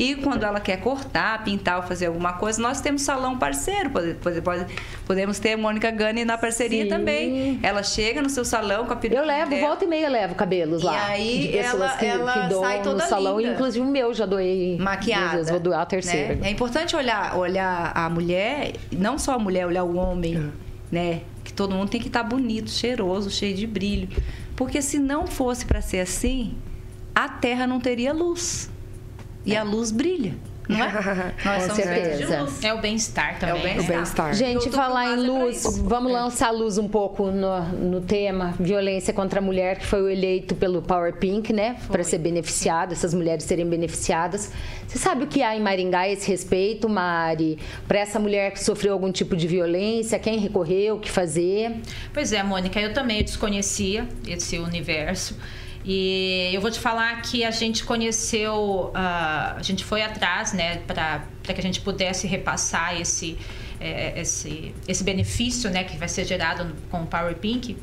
E 0.01 0.14
quando 0.14 0.44
ela 0.44 0.61
quer 0.61 0.78
cortar, 0.80 1.44
pintar 1.44 1.76
ou 1.76 1.82
fazer 1.82 2.07
alguma 2.07 2.32
coisa, 2.32 2.59
nós 2.62 2.80
temos 2.80 3.03
salão 3.03 3.38
parceiro. 3.38 3.90
Pode, 3.90 4.14
pode, 4.14 4.40
pode, 4.40 4.66
podemos 5.05 5.38
ter 5.38 5.53
a 5.53 5.59
Mônica 5.59 5.90
Gani 5.90 6.24
na 6.24 6.38
parceria 6.38 6.84
Sim. 6.84 6.88
também. 6.88 7.61
Ela 7.62 7.82
chega 7.82 8.22
no 8.22 8.30
seu 8.30 8.42
salão 8.42 8.86
com 8.86 8.94
a 8.94 8.96
peruca. 8.96 9.20
Eu 9.20 9.26
levo, 9.26 9.51
dela. 9.51 9.66
volta 9.66 9.84
e 9.84 9.88
meia 9.88 10.09
levo 10.09 10.34
cabelos 10.34 10.82
lá. 10.82 10.94
E 10.94 11.12
aí 11.12 11.38
de 11.40 11.48
pessoas 11.48 11.82
ela, 11.82 11.96
que, 11.98 12.07
ela 12.07 12.32
que 12.32 12.48
doam 12.48 12.62
sai 12.62 12.82
toda 12.82 13.03
no 13.03 13.11
salão. 13.11 13.38
Linda. 13.38 13.53
Inclusive 13.53 13.86
o 13.86 13.90
meu 13.90 14.14
já 14.14 14.24
doei. 14.24 14.78
Maquiada. 14.78 15.36
Vezes, 15.36 15.51
vou 15.51 15.61
doar 15.61 15.82
a 15.82 15.86
terceira. 15.86 16.34
Né? 16.36 16.48
É 16.48 16.51
importante 16.51 16.96
olhar, 16.96 17.36
olhar 17.36 17.92
a 17.94 18.09
mulher, 18.09 18.72
não 18.90 19.18
só 19.18 19.34
a 19.34 19.38
mulher, 19.38 19.66
olhar 19.66 19.84
o 19.84 19.96
homem, 19.96 20.34
é. 20.34 20.94
né? 20.94 21.20
Que 21.44 21.53
todo 21.53 21.74
mundo 21.74 21.90
tem 21.90 22.01
que 22.01 22.07
estar 22.07 22.22
tá 22.22 22.26
bonito, 22.26 22.70
cheiroso, 22.70 23.30
cheio 23.30 23.55
de 23.55 23.66
brilho. 23.66 24.09
Porque 24.57 24.80
se 24.80 24.98
não 24.98 25.26
fosse 25.26 25.66
para 25.66 25.82
ser 25.82 26.01
assim, 26.01 26.55
a 27.14 27.28
Terra 27.28 27.66
não 27.66 27.78
teria 27.78 28.14
luz 28.14 28.70
e 29.45 29.57
a 29.57 29.62
luz 29.62 29.91
brilha. 29.91 30.34
Não 30.70 30.84
é? 30.84 31.34
Nós 31.45 31.66
Com 31.66 31.74
certeza. 31.74 32.47
É 32.62 32.72
o 32.72 32.78
bem-estar 32.78 33.38
também. 33.41 33.76
É 33.76 33.80
o 33.80 33.84
bem-estar. 33.84 34.26
Bem 34.26 34.34
Gente, 34.34 34.70
falar 34.70 35.14
em 35.14 35.26
luz, 35.26 35.78
vamos 35.82 36.12
lançar 36.12 36.51
luz 36.53 36.78
um 36.78 36.88
pouco 36.88 37.26
no, 37.26 37.61
no 37.72 38.01
tema 38.01 38.55
violência 38.59 39.12
contra 39.12 39.41
a 39.41 39.43
mulher, 39.43 39.78
que 39.78 39.86
foi 39.86 40.01
o 40.01 40.09
eleito 40.09 40.55
pelo 40.55 40.80
Power 40.80 41.16
Pink, 41.16 41.53
né? 41.53 41.76
Para 41.88 42.05
ser 42.05 42.18
beneficiado, 42.18 42.93
essas 42.93 43.12
mulheres 43.12 43.45
serem 43.45 43.68
beneficiadas. 43.68 44.53
Você 44.86 44.99
sabe 44.99 45.24
o 45.24 45.26
que 45.26 45.43
há 45.43 45.57
em 45.57 45.61
Maringá 45.61 46.01
a 46.01 46.09
esse 46.09 46.30
respeito, 46.30 46.88
Mari? 46.88 47.59
Para 47.88 47.99
essa 47.99 48.20
mulher 48.20 48.53
que 48.53 48.62
sofreu 48.62 48.93
algum 48.93 49.11
tipo 49.11 49.36
de 49.36 49.49
violência, 49.49 50.18
quem 50.18 50.38
recorreu, 50.38 50.97
o 50.97 51.01
que 51.01 51.11
fazer? 51.11 51.80
Pois 52.14 52.32
é, 52.32 52.43
Mônica, 52.45 52.80
eu 52.80 52.93
também 52.93 53.22
desconhecia 53.24 54.07
esse 54.26 54.59
universo. 54.59 55.36
E 55.85 56.51
eu 56.53 56.61
vou 56.61 56.70
te 56.70 56.78
falar 56.78 57.22
que 57.22 57.43
a 57.43 57.51
gente 57.51 57.85
conheceu, 57.85 58.93
uh, 58.95 59.57
a 59.57 59.62
gente 59.62 59.83
foi 59.83 60.03
atrás, 60.03 60.53
né, 60.53 60.76
para 60.87 61.22
que 61.43 61.61
a 61.61 61.62
gente 61.62 61.81
pudesse 61.81 62.26
repassar 62.26 63.01
esse, 63.01 63.39
é, 63.81 64.20
esse, 64.20 64.74
esse 64.87 65.03
benefício, 65.03 65.70
né, 65.70 65.85
que 65.85 65.97
vai 65.97 66.09
ser 66.09 66.24
gerado 66.26 66.76
com 66.91 67.03
o 67.03 67.07
Power 67.07 67.35
Pink. 67.37 67.76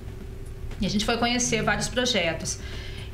E 0.80 0.86
a 0.86 0.90
gente 0.90 1.06
foi 1.06 1.18
conhecer 1.18 1.64
vários 1.64 1.88
projetos. 1.88 2.60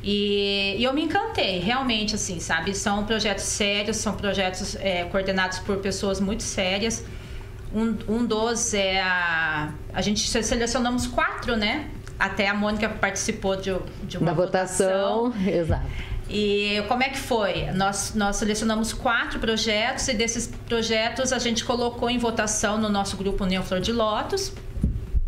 E, 0.02 0.76
e, 0.78 0.84
eu 0.84 0.92
me 0.92 1.02
encantei, 1.02 1.60
realmente, 1.60 2.14
assim, 2.14 2.38
sabe? 2.38 2.74
São 2.74 3.06
projetos 3.06 3.44
sérios, 3.44 3.96
são 3.96 4.14
projetos 4.14 4.76
é, 4.76 5.04
coordenados 5.04 5.60
por 5.60 5.78
pessoas 5.78 6.20
muito 6.20 6.42
sérias. 6.42 7.02
Um, 7.74 7.96
um 8.06 8.24
dos 8.26 8.74
é 8.74 9.00
a. 9.00 9.72
A 9.94 10.02
gente 10.02 10.28
selecionamos 10.28 11.06
quatro, 11.06 11.56
né? 11.56 11.88
Até 12.18 12.48
a 12.48 12.54
Mônica 12.54 12.88
participou 12.88 13.56
de, 13.56 13.74
de 14.04 14.18
uma 14.18 14.26
da 14.26 14.32
votação. 14.32 15.30
votação. 15.30 15.48
Exato. 15.48 15.86
E 16.28 16.82
como 16.88 17.02
é 17.02 17.08
que 17.10 17.18
foi? 17.18 17.70
Nós, 17.72 18.14
nós 18.14 18.36
selecionamos 18.36 18.92
quatro 18.92 19.38
projetos 19.38 20.08
e 20.08 20.14
desses 20.14 20.46
projetos 20.46 21.32
a 21.32 21.38
gente 21.38 21.64
colocou 21.64 22.08
em 22.08 22.18
votação 22.18 22.78
no 22.78 22.88
nosso 22.88 23.16
grupo 23.16 23.44
União 23.44 23.62
Flor 23.62 23.80
de 23.80 23.92
Lótus. 23.92 24.52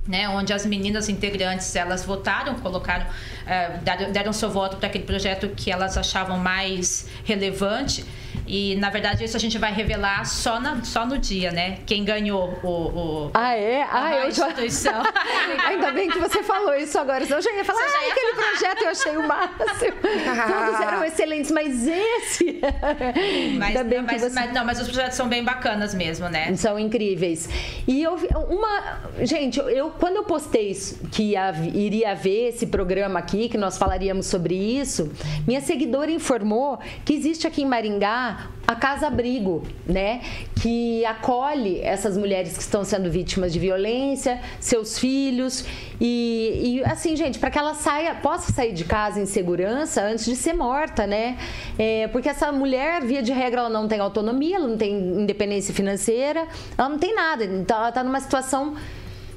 Né, 0.09 0.29
onde 0.29 0.53
as 0.53 0.65
meninas 0.65 1.09
integrantes 1.09 1.75
elas 1.75 2.05
votaram, 2.05 2.55
colocaram, 2.61 3.07
é, 3.45 3.79
deram, 3.79 4.13
deram 4.13 4.33
seu 4.33 4.49
voto 4.49 4.77
para 4.77 4.87
aquele 4.87 5.03
projeto 5.03 5.49
que 5.49 5.69
elas 5.69 5.99
achavam 5.99 6.39
mais 6.39 7.09
relevante. 7.25 8.05
E, 8.47 8.77
na 8.77 8.91
verdade, 8.91 9.25
isso 9.25 9.37
a 9.37 9.41
gente 9.41 9.59
vai 9.59 9.73
revelar 9.73 10.25
só, 10.25 10.61
na, 10.61 10.83
só 10.85 11.05
no 11.05 11.19
dia, 11.19 11.51
né? 11.51 11.79
Quem 11.85 12.05
ganhou 12.05 12.59
o. 12.63 12.69
o 12.69 13.31
ah, 13.35 13.55
é? 13.55 13.87
Ah, 13.91 14.17
eu 14.25 14.31
já. 14.31 14.49
instituição. 14.49 15.03
Ainda 15.67 15.91
bem 15.91 16.09
que 16.09 16.19
você 16.19 16.43
falou 16.43 16.75
isso 16.75 16.99
agora, 16.99 17.25
senão 17.25 17.39
eu 17.39 17.43
já 17.43 17.53
ia 17.53 17.65
falar, 17.65 17.81
ah, 17.81 18.05
ia 18.05 18.13
aquele 18.13 18.33
projeto 18.35 18.83
eu 18.83 18.89
achei 18.89 19.17
o 19.17 19.27
máximo. 19.27 19.97
Todos 20.47 20.81
eram 20.81 21.05
excelentes, 21.05 21.51
mas 21.51 21.87
esse. 21.87 22.61
Mas, 23.59 23.69
Ainda 23.69 23.85
bem 23.85 23.99
não, 23.99 24.07
que 24.07 24.13
mas, 24.13 24.23
você... 24.23 24.35
mas, 24.35 24.53
não, 24.53 24.65
mas 24.65 24.81
os 24.81 24.87
projetos 24.87 25.17
são 25.17 25.29
bem 25.29 25.43
bacanas 25.43 25.95
mesmo, 25.95 26.29
né? 26.29 26.55
São 26.57 26.79
incríveis. 26.79 27.49
E 27.87 28.03
eu 28.03 28.15
uma. 28.49 29.01
Gente, 29.23 29.59
eu 29.59 29.91
quando 29.91 30.17
eu 30.17 30.25
postei 30.25 30.71
isso, 30.71 30.99
que 31.11 31.33
ia, 31.33 31.53
iria 31.75 32.13
haver 32.13 32.49
esse 32.49 32.67
programa 32.67 33.19
aqui, 33.19 33.49
que 33.49 33.59
nós 33.59 33.77
falaríamos 33.77 34.27
sobre 34.27 34.55
isso, 34.55 35.11
minha 35.47 35.61
seguidora 35.61 36.11
informou 36.11 36.79
que 37.05 37.13
existe 37.13 37.47
aqui 37.47 37.63
em 37.63 37.67
Maringá 37.67 38.36
a 38.67 38.75
Casa 38.75 39.07
Abrigo, 39.07 39.63
né? 39.87 40.21
Que 40.61 41.05
acolhe 41.05 41.81
essas 41.81 42.17
mulheres 42.17 42.57
que 42.57 42.63
estão 42.63 42.85
sendo 42.85 43.11
vítimas 43.11 43.53
de 43.53 43.59
violência, 43.59 44.41
seus 44.59 44.99
filhos. 44.99 45.65
E, 46.01 46.81
e 46.81 46.85
assim, 46.85 47.15
gente, 47.15 47.39
para 47.39 47.51
que 47.51 47.59
ela 47.59 47.75
saia, 47.75 48.15
possa 48.17 48.53
sair 48.53 48.73
de 48.73 48.85
casa 48.85 49.21
em 49.21 49.27
segurança 49.27 50.03
antes 50.03 50.25
de 50.25 50.35
ser 50.35 50.53
morta, 50.53 51.07
né? 51.07 51.39
É, 51.79 52.09
porque 52.09 52.29
essa 52.29 52.51
mulher, 52.51 53.03
via 53.03 53.23
de 53.23 53.33
regra, 53.33 53.61
ela 53.61 53.71
não 53.71 53.87
tem 53.87 54.01
autonomia, 54.01 54.57
ela 54.57 54.67
não 54.69 54.77
tem 54.77 54.95
independência 54.95 55.73
financeira, 55.73 56.47
ela 56.77 56.89
não 56.89 56.99
tem 56.99 57.15
nada. 57.15 57.45
Então, 57.45 57.77
ela 57.77 57.91
está 57.91 58.03
numa 58.03 58.21
situação 58.21 58.75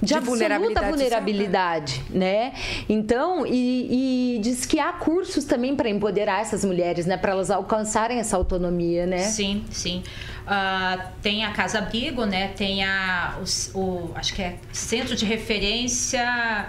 de, 0.01 0.07
de 0.07 0.13
absoluta 0.13 0.81
vulnerabilidade, 0.81 0.89
vulnerabilidade 0.89 2.03
né? 2.09 2.53
Então, 2.87 3.45
e, 3.45 4.35
e, 4.37 4.39
diz 4.39 4.65
que 4.65 4.79
há 4.79 4.93
cursos 4.93 5.43
também 5.43 5.75
para 5.75 5.89
empoderar 5.89 6.41
essas 6.41 6.63
mulheres, 6.63 7.05
né? 7.05 7.17
Para 7.17 7.31
elas 7.31 7.51
alcançarem 7.51 8.17
essa 8.17 8.37
autonomia, 8.37 9.05
né? 9.05 9.19
Sim, 9.19 9.65
sim. 9.69 10.03
Uh, 10.45 11.01
tem 11.21 11.43
a 11.43 11.51
Casa 11.51 11.79
Abrigo, 11.79 12.25
né? 12.25 12.47
Tem 12.49 12.83
a, 12.83 13.37
o, 13.73 13.79
o 13.79 14.11
acho 14.15 14.33
que 14.33 14.41
é 14.41 14.55
Centro 14.71 15.15
de 15.15 15.25
Referência, 15.25 16.67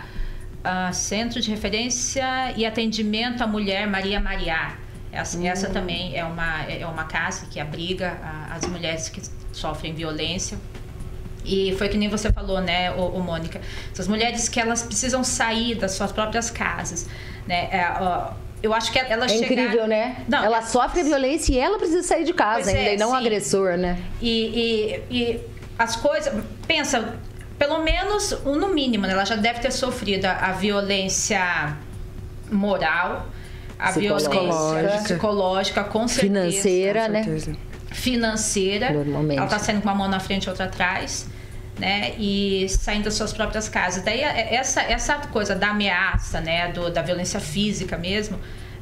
uh, 0.64 0.92
Centro 0.92 1.40
de 1.40 1.50
Referência 1.50 2.52
e 2.56 2.66
Atendimento 2.66 3.42
à 3.42 3.46
Mulher 3.46 3.86
Maria 3.86 4.20
Maria. 4.20 4.74
Essa, 5.12 5.38
uhum. 5.38 5.46
essa 5.46 5.70
também 5.70 6.16
é 6.16 6.24
uma, 6.24 6.62
é 6.64 6.86
uma 6.86 7.04
casa 7.04 7.46
que 7.46 7.58
abriga 7.58 8.16
as 8.48 8.64
mulheres 8.66 9.08
que 9.08 9.20
sofrem 9.52 9.92
violência 9.92 10.56
e 11.44 11.74
foi 11.76 11.88
que 11.88 11.96
nem 11.96 12.08
você 12.08 12.32
falou, 12.32 12.60
né, 12.60 12.90
o, 12.92 13.06
o 13.06 13.22
Mônica? 13.22 13.60
Essas 13.92 14.06
mulheres 14.08 14.48
que 14.48 14.60
elas 14.60 14.82
precisam 14.82 15.24
sair 15.24 15.74
das 15.74 15.92
suas 15.92 16.12
próprias 16.12 16.50
casas, 16.50 17.08
né? 17.46 17.68
É, 17.70 17.96
ó, 18.00 18.32
eu 18.62 18.74
acho 18.74 18.92
que 18.92 18.98
ela 18.98 19.24
é 19.24 19.28
chegar... 19.28 19.44
incrível, 19.44 19.86
né? 19.86 20.24
Não, 20.28 20.44
ela 20.44 20.58
é... 20.58 20.62
sofre 20.62 21.02
violência 21.02 21.52
e 21.52 21.58
ela 21.58 21.78
precisa 21.78 22.02
sair 22.02 22.24
de 22.24 22.34
casa 22.34 22.70
ainda, 22.70 22.82
é, 22.82 22.94
e 22.94 22.98
não 22.98 23.08
sim. 23.08 23.14
o 23.14 23.16
agressor, 23.16 23.76
né? 23.76 23.98
E, 24.20 25.02
e, 25.10 25.16
e, 25.16 25.40
as 25.78 25.96
coisas. 25.96 26.32
Pensa, 26.66 27.14
pelo 27.58 27.82
menos, 27.82 28.38
no 28.44 28.68
mínimo, 28.68 29.06
né? 29.06 29.12
ela 29.12 29.24
já 29.24 29.36
deve 29.36 29.60
ter 29.60 29.70
sofrido 29.70 30.26
a, 30.26 30.32
a 30.32 30.52
violência 30.52 31.76
moral, 32.50 33.26
a 33.78 33.92
violência 33.92 34.30
psicológica, 35.04 35.84
com 35.84 36.06
certeza. 36.06 36.34
Financeira, 36.34 37.06
com 37.06 37.12
né? 37.12 37.22
certeza. 37.22 37.50
né? 37.52 37.56
Financeira. 37.90 38.86
Ela 39.36 39.46
tá 39.46 39.58
saindo 39.58 39.82
com 39.82 39.88
uma 39.88 39.94
mão 39.94 40.08
na 40.08 40.20
frente 40.20 40.44
e 40.44 40.48
outra 40.48 40.66
atrás. 40.66 41.26
Né, 41.78 42.12
e 42.18 42.68
saindo 42.68 43.04
das 43.04 43.14
suas 43.14 43.32
próprias 43.32 43.66
casas. 43.66 44.04
Daí 44.04 44.20
essa, 44.20 44.82
essa 44.82 45.16
coisa 45.16 45.54
da 45.54 45.68
ameaça, 45.68 46.38
né, 46.38 46.70
do, 46.72 46.90
da 46.90 47.00
violência 47.00 47.40
física 47.40 47.96
mesmo, 47.96 48.38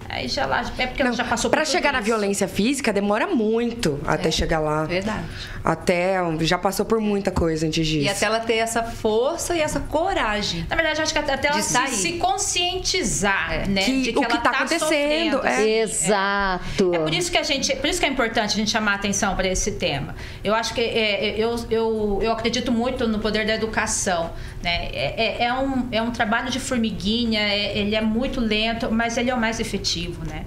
Aí 0.09 0.26
já 0.26 0.46
lá, 0.46 0.64
é 0.78 0.86
porque 0.86 1.02
não, 1.02 1.11
ela 1.11 1.16
já 1.16 1.24
passou 1.24 1.50
por 1.50 1.56
Pra 1.56 1.66
chegar 1.66 1.90
isso. 1.90 1.98
na 1.98 2.00
violência 2.00 2.48
física 2.48 2.92
demora 2.92 3.26
muito 3.26 4.00
até 4.06 4.28
é, 4.28 4.32
chegar 4.32 4.59
lá. 4.59 4.84
Verdade. 4.84 5.24
Até 5.62 6.16
já 6.40 6.56
passou 6.56 6.86
por 6.86 6.98
muita 6.98 7.30
coisa 7.30 7.66
antes 7.66 7.86
disso. 7.86 8.06
E 8.06 8.09
até 8.09 8.24
ela 8.24 8.40
ter 8.40 8.54
essa 8.54 8.82
força 8.82 9.54
e 9.54 9.61
essa 9.61 9.80
coragem. 9.80 10.66
Na 10.70 10.76
verdade, 10.76 11.02
acho 11.02 11.12
que 11.12 11.18
até 11.18 11.48
ela 11.48 11.61
se, 11.61 11.96
se, 11.96 12.12
conscientizar, 12.14 13.52
é. 13.52 13.66
né? 13.66 13.82
Que, 13.82 14.02
de 14.02 14.12
que 14.12 14.18
o 14.18 14.22
que 14.22 14.36
está 14.36 14.50
tá 14.50 14.50
acontecendo. 14.50 15.46
É. 15.46 15.80
Exato. 15.80 16.94
É. 16.94 16.96
é. 16.96 17.00
por 17.00 17.12
isso 17.12 17.30
que 17.30 17.36
a 17.36 17.42
gente, 17.42 17.76
por 17.76 17.90
isso 17.90 18.00
que 18.00 18.06
é 18.06 18.09
importante 18.09 18.54
a 18.54 18.56
gente 18.56 18.70
chamar 18.70 18.92
a 18.92 18.94
atenção 18.94 19.36
para 19.36 19.46
esse 19.46 19.72
tema. 19.72 20.14
Eu 20.42 20.54
acho 20.54 20.72
que 20.72 20.80
é, 20.80 21.34
eu, 21.36 21.54
eu, 21.70 22.18
eu 22.22 22.32
acredito 22.32 22.72
muito 22.72 23.06
no 23.06 23.18
poder 23.18 23.46
da 23.46 23.54
educação. 23.54 24.32
Né? 24.69 24.89
É, 24.93 25.14
é, 25.16 25.45
é, 25.45 25.55
um, 25.55 25.89
é 25.91 26.03
um 26.03 26.11
trabalho 26.11 26.51
de 26.51 26.61
formiguinha, 26.61 27.41
é, 27.41 27.79
ele 27.79 27.95
é 27.95 28.03
muito 28.03 28.41
lento, 28.41 28.93
mas 28.93 29.16
ele 29.16 29.31
é 29.31 29.35
o 29.35 29.41
mais 29.41 29.59
efetivo, 29.59 30.25
né? 30.27 30.45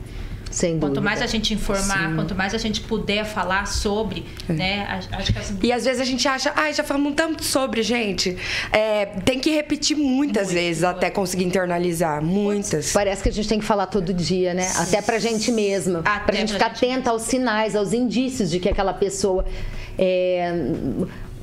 Sem 0.51 0.73
quanto 0.73 0.95
dúvida. 0.95 1.01
mais 1.01 1.21
a 1.21 1.27
gente 1.27 1.53
informar, 1.53 2.09
Sim. 2.09 2.15
quanto 2.15 2.35
mais 2.35 2.53
a 2.53 2.57
gente 2.57 2.81
puder 2.81 3.23
falar 3.23 3.65
sobre, 3.65 4.25
é. 4.49 4.53
né? 4.53 5.01
Acho 5.13 5.31
que 5.31 5.39
as... 5.39 5.53
E 5.63 5.71
às 5.71 5.85
vezes 5.85 6.01
a 6.01 6.03
gente 6.03 6.27
acha, 6.27 6.51
ai, 6.55 6.73
já 6.73 6.83
falamos 6.83 7.13
tanto 7.15 7.41
sobre, 7.41 7.81
gente. 7.81 8.37
É, 8.69 9.05
tem 9.23 9.39
que 9.39 9.49
repetir 9.49 9.95
muitas 9.95 10.47
Muito 10.47 10.55
vezes 10.55 10.83
até 10.83 11.09
conseguir 11.09 11.45
internalizar. 11.45 12.21
Muitas. 12.21 12.91
Parece 12.91 13.23
que 13.23 13.29
a 13.29 13.31
gente 13.31 13.47
tem 13.47 13.59
que 13.59 13.65
falar 13.65 13.85
todo 13.85 14.13
dia, 14.13 14.53
né? 14.53 14.63
Sim. 14.63 14.83
Até 14.83 15.01
pra 15.01 15.17
gente 15.19 15.51
mesma. 15.53 15.99
Até 15.99 16.25
pra 16.25 16.35
gente 16.35 16.49
pra 16.49 16.57
ficar 16.59 16.75
gente 16.75 16.85
atenta 16.85 17.11
aos 17.11 17.21
sinais, 17.21 17.73
aos 17.73 17.93
indícios 17.93 18.51
de 18.51 18.59
que 18.59 18.67
aquela 18.67 18.93
pessoa. 18.93 19.45
É, 19.97 20.53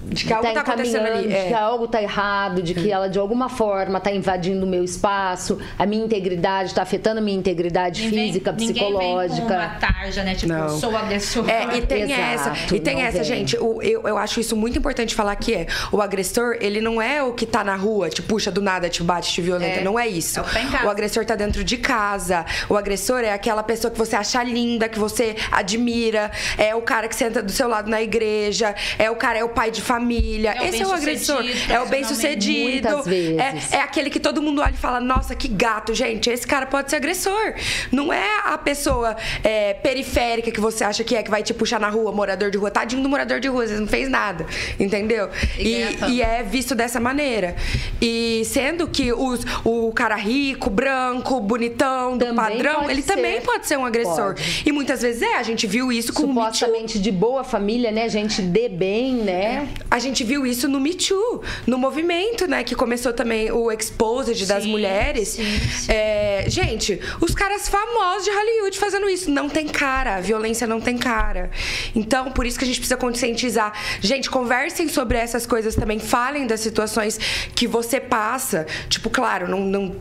de 0.09 0.25
que 0.25 0.33
algo 0.33 0.49
está 0.49 0.63
tá 0.63 0.73
acontecendo 0.73 1.07
ali. 1.07 1.33
É. 1.33 1.43
De 1.43 1.49
que 1.49 1.55
algo 1.55 1.85
está 1.85 2.03
errado, 2.03 2.63
de 2.63 2.75
que 2.75 2.91
ela 2.91 3.09
de 3.09 3.19
alguma 3.19 3.49
forma 3.49 3.99
está 3.99 4.11
invadindo 4.11 4.65
o 4.65 4.69
meu 4.69 4.83
espaço, 4.83 5.59
a 5.79 5.85
minha 5.87 6.05
integridade, 6.05 6.71
está 6.71 6.83
afetando 6.83 7.19
a 7.19 7.23
minha 7.23 7.37
integridade 7.37 8.03
ninguém, 8.05 8.27
física, 8.27 8.53
psicológica. 8.53 9.29
Ninguém 9.29 9.29
vem 9.29 9.47
com 9.47 9.55
uma 9.55 9.69
tarja, 9.79 10.25
né? 10.25 10.35
Tipo, 10.35 10.53
não. 10.53 10.69
sou 10.69 10.97
agressor. 10.97 11.49
É, 11.49 11.77
e 11.77 11.83
tem 11.83 12.03
Exato, 12.03 12.21
essa, 12.21 12.75
e 12.75 12.81
tem 12.81 13.03
essa, 13.03 13.19
vem. 13.19 13.25
gente. 13.25 13.57
O, 13.59 13.83
eu, 13.83 14.03
eu 14.03 14.19
acho 14.19 14.41
isso 14.41 14.57
muito 14.57 14.79
importante 14.79 15.15
falar 15.15 15.37
que 15.37 15.55
é 15.55 15.67
o 15.93 16.01
agressor, 16.01 16.57
ele 16.61 16.81
não 16.81 17.01
é 17.01 17.23
o 17.23 17.33
que 17.33 17.45
está 17.45 17.63
na 17.63 17.77
rua, 17.77 18.09
te 18.09 18.23
puxa 18.23 18.51
do 18.51 18.63
nada, 18.63 18.89
te 18.89 19.03
bate, 19.03 19.33
te 19.33 19.43
violenta. 19.43 19.81
É. 19.81 19.85
Não 19.85 19.99
é 19.99 20.09
isso. 20.09 20.41
É 20.41 20.85
o, 20.85 20.87
o 20.87 20.91
agressor 20.91 21.23
está 21.23 21.35
dentro 21.35 21.63
de 21.63 21.77
casa. 21.77 22.45
O 22.69 22.77
agressor 22.77 23.21
é 23.21 23.33
aquela 23.33 23.63
pessoa 23.63 23.91
que 23.91 23.99
você 23.99 24.17
acha 24.17 24.43
linda, 24.43 24.89
que 24.89 24.99
você 24.99 25.37
admira. 25.51 26.31
É 26.57 26.75
o 26.75 26.83
cara 26.83 27.09
que 27.09 27.15
senta 27.15 27.43
do 27.43 27.53
seu 27.53 27.69
lado 27.69 27.91
na 27.91 28.01
igreja. 28.01 28.75
É 28.99 29.11
o 29.11 29.17
cara, 29.17 29.39
é 29.39 29.45
o 29.45 29.49
pai 29.49 29.71
de 29.71 29.83
família 29.83 29.98
família. 29.99 30.55
É 30.57 30.69
Esse 30.69 30.83
é 30.83 30.87
o 30.87 30.93
agressor. 30.93 31.45
É 31.69 31.81
o 31.81 31.87
bem-sucedido. 31.87 32.89
É, 33.11 33.77
é 33.77 33.81
aquele 33.81 34.09
que 34.09 34.21
todo 34.21 34.41
mundo 34.41 34.63
olha 34.63 34.71
e 34.71 34.77
fala: 34.77 35.01
nossa, 35.01 35.35
que 35.35 35.49
gato, 35.49 35.93
gente. 35.93 36.31
Esse 36.31 36.47
cara 36.47 36.67
pode 36.67 36.91
ser 36.91 36.97
agressor. 36.97 37.55
Não 37.91 38.13
é 38.13 38.41
a 38.45 38.57
pessoa 38.57 39.17
é, 39.43 39.75
periférica 39.75 40.51
que 40.51 40.61
você 40.61 40.85
acha 40.85 41.03
que 41.03 41.17
é, 41.17 41.23
que 41.23 41.31
vai 41.31 41.43
te 41.43 41.53
puxar 41.53 41.81
na 41.81 41.89
rua, 41.89 42.13
morador 42.13 42.51
de 42.51 42.59
rua. 42.59 42.71
Tadinho 42.71 43.03
do 43.03 43.09
morador 43.09 43.41
de 43.41 43.49
rua, 43.49 43.67
você 43.67 43.77
não 43.77 43.87
fez 43.87 44.09
nada. 44.09 44.47
Entendeu? 44.79 45.29
E, 45.59 45.85
e 46.09 46.23
é 46.23 46.43
visto 46.43 46.75
dessa 46.75 47.01
maneira. 47.01 47.57
E 48.01 48.43
sendo 48.45 48.87
que 48.87 49.13
os, 49.13 49.41
o 49.65 49.93
cara 49.93 50.15
rico, 50.15 50.71
branco, 50.71 51.41
bonitão, 51.41 52.17
do 52.17 52.25
também 52.25 52.37
padrão, 52.37 52.91
ele 52.91 53.03
ser. 53.03 53.15
também 53.15 53.41
pode 53.41 53.67
ser 53.67 53.77
um 53.77 53.85
agressor. 53.85 54.35
Pode. 54.35 54.63
E 54.65 54.73
muitas 54.73 55.03
vezes 55.03 55.23
é, 55.23 55.37
a 55.37 55.43
gente 55.43 55.67
viu 55.67 55.91
isso 55.91 56.13
com 56.13 56.29
Supostamente 56.29 56.99
de 56.99 57.11
boa 57.11 57.43
família, 57.43 57.91
né? 57.91 58.09
Gente 58.09 58.43
de 58.43 58.69
bem, 58.69 59.15
né? 59.15 59.69
A 59.91 59.99
gente 59.99 60.23
viu 60.25 60.47
isso 60.47 60.69
no 60.69 60.79
Me 60.81 60.95
Too, 60.95 61.43
no 61.67 61.79
movimento, 61.79 62.47
né? 62.47 62.63
Que 62.63 62.75
começou 62.75 63.13
também 63.13 63.51
o 63.51 63.71
Exposed 63.73 64.47
das 64.47 64.67
mulheres. 64.67 65.29
Sim, 65.29 65.61
sim. 65.61 65.93
É, 65.93 66.45
gente, 66.49 67.01
os 67.21 67.35
caras 67.35 67.69
famosos 67.69 68.25
de 68.25 68.31
Hollywood 68.31 68.79
fazendo 68.79 69.09
isso. 69.09 69.31
Não 69.31 69.49
tem 69.49 69.67
cara. 69.67 70.17
A 70.17 70.21
violência 70.21 70.67
não 70.67 70.81
tem 70.81 70.97
cara. 70.97 71.51
Então, 71.95 72.31
por 72.31 72.47
isso 72.47 72.59
que 72.59 72.65
a 72.65 72.67
gente 72.67 72.79
precisa 72.79 72.97
conscientizar. 72.97 73.73
Gente, 74.01 74.31
conversem 74.31 74.89
sobre 74.89 75.17
essas 75.17 75.47
coisas 75.47 75.75
também. 75.75 75.99
Falem 75.99 76.47
das 76.47 76.61
situações 76.61 77.19
que 77.55 77.67
você 77.67 78.01
passa. 78.01 78.67
Tipo, 78.89 79.11
claro, 79.11 79.49
não, 79.49 79.61
não 79.61 79.97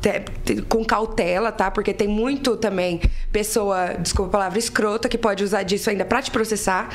com 0.68 0.84
cautela, 0.84 1.52
tá? 1.52 1.72
Porque 1.72 1.94
tem 1.94 2.08
muito 2.08 2.58
também 2.58 3.02
pessoa, 3.32 3.96
desculpa 4.00 4.30
a 4.30 4.32
palavra, 4.32 4.60
escrota, 4.60 5.08
que 5.08 5.18
pode 5.18 5.44
usar 5.44 5.64
disso 5.64 5.90
ainda 5.90 6.06
pra 6.06 6.22
te 6.22 6.32
processar. 6.32 6.90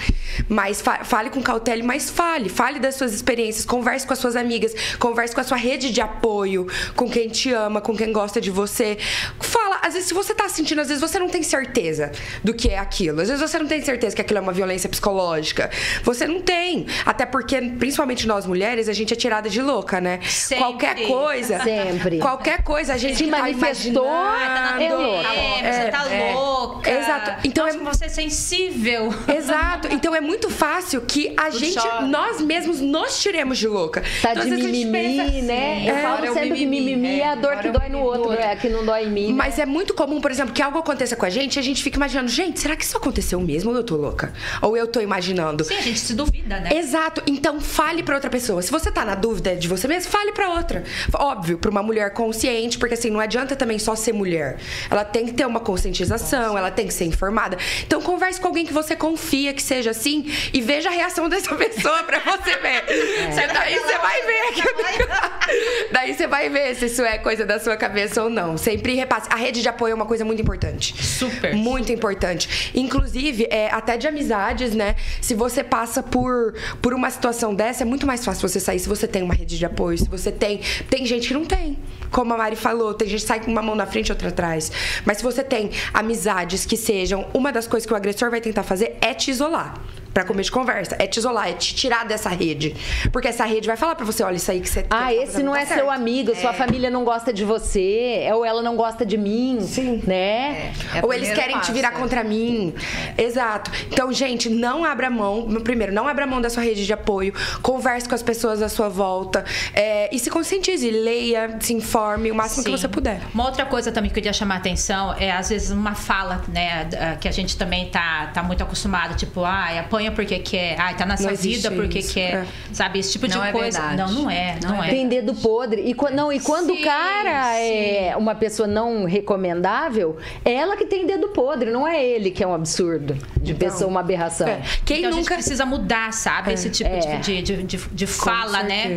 Mas 0.49 0.80
fa 0.80 1.05
fale 1.05 1.30
com 1.30 1.43
cautela, 1.43 1.83
mas 1.83 2.11
fale. 2.11 2.49
Fale 2.49 2.71
das 2.78 2.94
suas 2.94 3.12
experiências, 3.12 3.64
converse 3.64 4.06
com 4.06 4.12
as 4.12 4.18
suas 4.18 4.36
amigas, 4.36 4.72
converse 4.98 5.34
com 5.34 5.40
a 5.40 5.44
sua 5.44 5.56
rede 5.56 5.90
de 5.90 6.00
apoio, 6.00 6.66
com 6.96 7.08
quem 7.08 7.28
te 7.28 7.52
ama, 7.52 7.80
com 7.80 7.96
quem 7.96 8.12
gosta 8.12 8.40
de 8.40 8.50
você. 8.50 8.98
Fala, 9.40 9.80
às 9.82 9.94
vezes 9.94 10.08
se 10.08 10.14
você 10.14 10.34
tá 10.34 10.48
sentindo, 10.48 10.80
às 10.80 10.88
vezes 10.88 11.00
você 11.00 11.18
não 11.18 11.28
tem 11.28 11.42
certeza 11.42 12.12
do 12.42 12.54
que 12.54 12.68
é 12.68 12.78
aquilo. 12.78 13.20
Às 13.20 13.28
vezes 13.28 13.42
você 13.42 13.58
não 13.58 13.66
tem 13.66 13.82
certeza 13.82 14.14
que 14.14 14.22
aquilo 14.22 14.38
é 14.38 14.42
uma 14.42 14.52
violência 14.52 14.88
psicológica. 14.88 15.70
Você 16.02 16.26
não 16.26 16.40
tem. 16.40 16.86
Até 17.04 17.26
porque, 17.26 17.60
principalmente 17.78 18.26
nós 18.26 18.46
mulheres, 18.46 18.88
a 18.88 18.92
gente 18.92 19.12
é 19.12 19.16
tirada 19.16 19.48
de 19.48 19.60
louca, 19.60 20.00
né? 20.00 20.20
Sempre. 20.22 20.64
Qualquer 20.64 21.06
coisa. 21.06 21.62
Sempre. 21.62 22.18
Qualquer 22.18 22.62
coisa, 22.62 22.94
a 22.94 22.96
gente 22.96 23.16
se 23.16 23.26
tá 23.26 23.38
manifestou. 23.38 24.08
Ah, 24.08 24.74
tá 24.76 24.82
é 24.82 24.94
louca. 24.94 25.28
É, 25.28 25.72
você 25.72 25.90
tá 25.90 26.12
é, 26.12 26.32
louca. 26.32 26.90
Exato. 26.90 27.48
Então 27.48 27.66
Nossa, 27.66 27.78
é 27.78 27.82
você 27.82 28.04
é 28.04 28.08
sensível. 28.08 29.14
Exato. 29.28 29.88
Então 29.90 30.14
é 30.14 30.20
muito 30.20 30.50
fácil 30.50 31.00
que 31.02 31.34
a 31.36 31.50
gente, 31.50 31.82
nós 32.08 32.40
mesmos 32.40 32.61
nos 32.66 33.22
tiremos 33.22 33.58
de 33.58 33.68
louca. 33.68 34.02
Tá 34.20 34.32
então, 34.32 34.44
de 34.44 34.50
mimimi, 34.50 35.20
assim, 35.20 35.42
né? 35.42 35.84
Eu 35.86 35.96
é, 35.96 36.02
falo 36.02 36.34
sempre 36.34 36.58
que 36.58 36.66
mimimi 36.66 37.20
é 37.20 37.28
a 37.28 37.34
dor 37.34 37.56
que 37.58 37.70
dói 37.70 37.88
no 37.88 38.00
outro, 38.00 38.32
é 38.32 38.54
que 38.56 38.68
não 38.68 38.84
dói 38.84 39.04
em 39.04 39.10
mim. 39.10 39.32
Mas 39.32 39.56
né? 39.56 39.64
é 39.64 39.66
muito 39.66 39.94
comum, 39.94 40.20
por 40.20 40.30
exemplo, 40.30 40.52
que 40.52 40.62
algo 40.62 40.78
aconteça 40.78 41.16
com 41.16 41.26
a 41.26 41.30
gente 41.30 41.56
e 41.56 41.58
a 41.58 41.62
gente 41.62 41.82
fica 41.82 41.96
imaginando, 41.96 42.28
gente, 42.28 42.60
será 42.60 42.76
que 42.76 42.84
isso 42.84 42.96
aconteceu 42.96 43.40
mesmo 43.40 43.70
ou 43.70 43.76
eu 43.76 43.84
tô 43.84 43.96
louca? 43.96 44.32
Ou 44.60 44.76
eu 44.76 44.86
tô 44.86 45.00
imaginando? 45.00 45.64
Sim, 45.64 45.76
a 45.76 45.80
gente 45.80 45.98
se 45.98 46.14
duvida, 46.14 46.60
né? 46.60 46.70
Exato. 46.74 47.22
Então 47.26 47.60
fale 47.60 48.02
para 48.02 48.14
outra 48.14 48.30
pessoa. 48.30 48.62
Se 48.62 48.70
você 48.70 48.90
tá 48.90 49.04
na 49.04 49.14
dúvida 49.14 49.56
de 49.56 49.68
você 49.68 49.88
mesmo, 49.88 50.10
fale 50.10 50.32
para 50.32 50.50
outra. 50.50 50.84
Óbvio, 51.14 51.58
para 51.58 51.70
uma 51.70 51.82
mulher 51.82 52.12
consciente, 52.12 52.78
porque 52.78 52.94
assim, 52.94 53.10
não 53.10 53.20
adianta 53.20 53.56
também 53.56 53.78
só 53.78 53.94
ser 53.94 54.12
mulher. 54.12 54.58
Ela 54.90 55.04
tem 55.04 55.26
que 55.26 55.32
ter 55.32 55.46
uma 55.46 55.60
conscientização, 55.60 56.48
Nossa. 56.48 56.58
ela 56.58 56.70
tem 56.70 56.86
que 56.86 56.94
ser 56.94 57.04
informada. 57.04 57.56
Então 57.86 58.00
converse 58.00 58.40
com 58.40 58.48
alguém 58.48 58.66
que 58.66 58.72
você 58.72 58.94
confia 58.96 59.52
que 59.52 59.62
seja 59.62 59.90
assim 59.90 60.26
e 60.52 60.60
veja 60.60 60.88
a 60.88 60.92
reação 60.92 61.28
dessa 61.30 61.54
pessoa 61.54 62.02
para 62.02 62.18
você 62.20 62.51
ver. 62.59 62.84
É. 62.88 63.46
Daí 63.53 63.78
você 63.78 63.98
vai 63.98 64.22
ver 64.22 64.48
aqui. 64.48 64.62
Daí 65.92 66.14
você 66.14 66.26
vai 66.26 66.48
ver 66.48 66.74
se 66.74 66.86
isso 66.86 67.03
é 67.03 67.18
coisa 67.18 67.44
da 67.44 67.59
sua 67.59 67.76
cabeça 67.76 68.22
ou 68.22 68.30
não. 68.30 68.57
Sempre 68.57 68.94
repasse. 68.94 69.28
A 69.30 69.36
rede 69.36 69.62
de 69.62 69.68
apoio 69.68 69.92
é 69.92 69.94
uma 69.94 70.07
coisa 70.07 70.24
muito 70.24 70.40
importante. 70.40 70.94
Super. 71.05 71.55
Muito 71.55 71.86
super. 71.86 71.98
importante. 71.98 72.72
Inclusive, 72.74 73.46
é, 73.50 73.68
até 73.70 73.96
de 73.96 74.07
amizades, 74.07 74.74
né? 74.74 74.96
Se 75.20 75.34
você 75.34 75.62
passa 75.62 76.03
por, 76.03 76.55
por 76.80 76.94
uma 76.94 77.11
situação 77.11 77.55
dessa, 77.55 77.82
é 77.82 77.86
muito 77.86 78.07
mais 78.07 78.24
fácil 78.24 78.48
você 78.48 78.61
sair 78.61 78.78
se 78.78 78.88
você 78.88 79.07
tem 79.07 79.22
uma 79.22 79.34
rede 79.34 79.59
de 79.59 79.64
apoio. 79.64 79.98
Se 79.98 80.09
você 80.09 80.32
tem. 80.32 80.61
Tem 80.88 81.05
gente 81.05 81.28
que 81.28 81.34
não 81.34 81.44
tem. 81.44 81.78
Como 82.11 82.32
a 82.32 82.36
Mari 82.36 82.57
falou, 82.57 82.94
tem 82.94 83.09
gente 83.09 83.20
que 83.20 83.26
sai 83.26 83.40
com 83.40 83.50
uma 83.50 83.62
mão 83.62 83.74
na 83.74 83.86
frente 83.86 84.09
e 84.09 84.12
outra 84.12 84.28
atrás. 84.28 84.70
Mas 85.05 85.18
se 85.18 85.22
você 85.22 85.42
tem 85.42 85.70
amizades 85.92 86.64
que 86.64 86.76
sejam. 86.76 87.26
Uma 87.34 87.53
das 87.53 87.66
coisas 87.66 87.86
que 87.86 87.92
o 87.92 87.96
agressor 87.96 88.30
vai 88.30 88.40
tentar 88.40 88.62
fazer 88.62 88.96
é 89.00 89.14
te 89.14 89.30
isolar 89.30 89.74
para 90.12 90.24
comer 90.24 90.42
de 90.42 90.50
conversa. 90.50 90.96
É 90.98 91.06
te 91.06 91.18
isolar, 91.18 91.48
é 91.48 91.52
te 91.52 91.74
tirar 91.74 92.04
dessa 92.06 92.28
rede. 92.28 92.74
Porque 93.12 93.28
essa 93.28 93.44
rede 93.44 93.66
vai 93.66 93.76
falar 93.76 93.94
para 93.94 94.04
você, 94.04 94.22
olha, 94.22 94.36
isso 94.36 94.50
aí 94.50 94.60
que 94.60 94.68
você 94.68 94.80
Ah, 94.90 95.04
tá 95.04 95.14
esse 95.14 95.42
não 95.42 95.52
tá 95.52 95.60
é 95.60 95.66
certo. 95.66 95.80
seu 95.80 95.90
amigo, 95.90 96.32
é. 96.32 96.34
sua 96.34 96.52
família 96.52 96.90
não 96.90 97.04
gosta 97.04 97.32
de 97.32 97.44
você, 97.44 98.28
ou 98.32 98.44
ela 98.44 98.62
não 98.62 98.76
gosta 98.76 99.04
de 99.04 99.16
mim, 99.16 99.58
Sim. 99.60 100.02
né? 100.06 100.72
É. 100.94 100.98
É 100.98 101.04
ou 101.04 101.12
eles 101.12 101.32
querem 101.32 101.56
passo, 101.56 101.66
te 101.70 101.72
virar 101.72 101.92
é. 101.94 101.98
contra 101.98 102.22
mim. 102.24 102.74
Exato. 103.16 103.70
Então, 103.90 104.12
gente, 104.12 104.48
não 104.48 104.84
abra 104.84 105.10
mão, 105.10 105.48
primeiro, 105.62 105.92
não 105.92 106.06
abra 106.08 106.26
mão 106.26 106.40
da 106.40 106.50
sua 106.50 106.62
rede 106.62 106.84
de 106.84 106.92
apoio, 106.92 107.32
converse 107.62 108.08
com 108.08 108.14
as 108.14 108.22
pessoas 108.22 108.62
à 108.62 108.68
sua 108.68 108.88
volta 108.88 109.44
é, 109.74 110.14
e 110.14 110.18
se 110.18 110.30
conscientize, 110.30 110.90
leia, 110.90 111.56
se 111.60 111.72
informe 111.72 112.30
o 112.30 112.34
máximo 112.34 112.62
Sim. 112.62 112.70
que 112.72 112.78
você 112.78 112.88
puder. 112.88 113.20
Uma 113.34 113.44
outra 113.46 113.64
coisa 113.64 113.90
também 113.92 114.10
que 114.10 114.14
eu 114.18 114.22
queria 114.22 114.32
chamar 114.32 114.56
a 114.56 114.58
atenção 114.58 115.14
é 115.18 115.30
às 115.30 115.48
vezes 115.48 115.70
uma 115.70 115.94
fala, 115.94 116.42
né, 116.48 116.88
que 117.20 117.28
a 117.28 117.32
gente 117.32 117.56
também 117.56 117.88
tá 117.88 118.30
tá 118.32 118.42
muito 118.42 118.62
acostumado, 118.62 119.16
tipo, 119.16 119.44
ah, 119.44 119.78
apanha 119.80 120.01
maconha 120.03 120.12
porque 120.12 120.38
quer, 120.38 120.76
ai, 120.78 120.96
tá 120.96 121.07
nessa 121.07 121.32
vida 121.34 121.70
porque 121.70 122.00
isso. 122.00 122.14
quer, 122.14 122.34
É. 122.34 122.46
sabe, 122.72 122.98
esse 122.98 123.12
tipo 123.12 123.28
de 123.28 123.34
Não 123.36 123.44
é 123.44 123.53
coisa. 123.53 123.80
verdade. 123.80 124.12
Não, 124.12 124.22
não 124.22 124.30
é, 124.30 124.59
não, 124.62 124.82
é. 124.82 124.90
Tem 124.90 125.07
dedo 125.09 125.34
podre. 125.34 125.82
E, 125.82 125.96
não, 126.14 126.32
e 126.32 126.40
quando 126.40 126.74
Sim, 126.74 126.80
o 126.80 126.84
cara 126.84 127.59
é 127.59 128.14
uma 128.16 128.34
pessoa 128.34 128.66
não 128.66 129.05
recomendável, 129.05 130.16
é 130.44 130.53
ela 130.55 130.76
que 130.76 130.86
tem 130.86 131.07
dedo 131.07 131.28
podre, 131.28 131.70
não 131.70 131.86
é 131.86 132.05
ele 132.05 132.30
que 132.30 132.42
é 132.42 132.46
um 132.46 132.55
absurdo. 132.55 133.16
De 133.40 133.55
pessoa, 133.55 133.88
uma 133.90 134.00
aberração. 134.00 134.46
É. 134.46 134.62
Quem 134.84 134.98
então 134.98 135.11
a 135.11 135.14
nunca. 135.16 135.22
gente 135.34 135.34
precisa 135.42 135.64
mudar, 135.66 136.12
sabe? 136.12 136.53
Esse 136.53 136.70
tipo 136.70 136.90
É. 136.90 137.16
de, 137.18 137.42
de, 137.42 137.62
de, 137.62 137.76
de 137.76 138.07
fala, 138.07 138.62
né? 138.62 138.96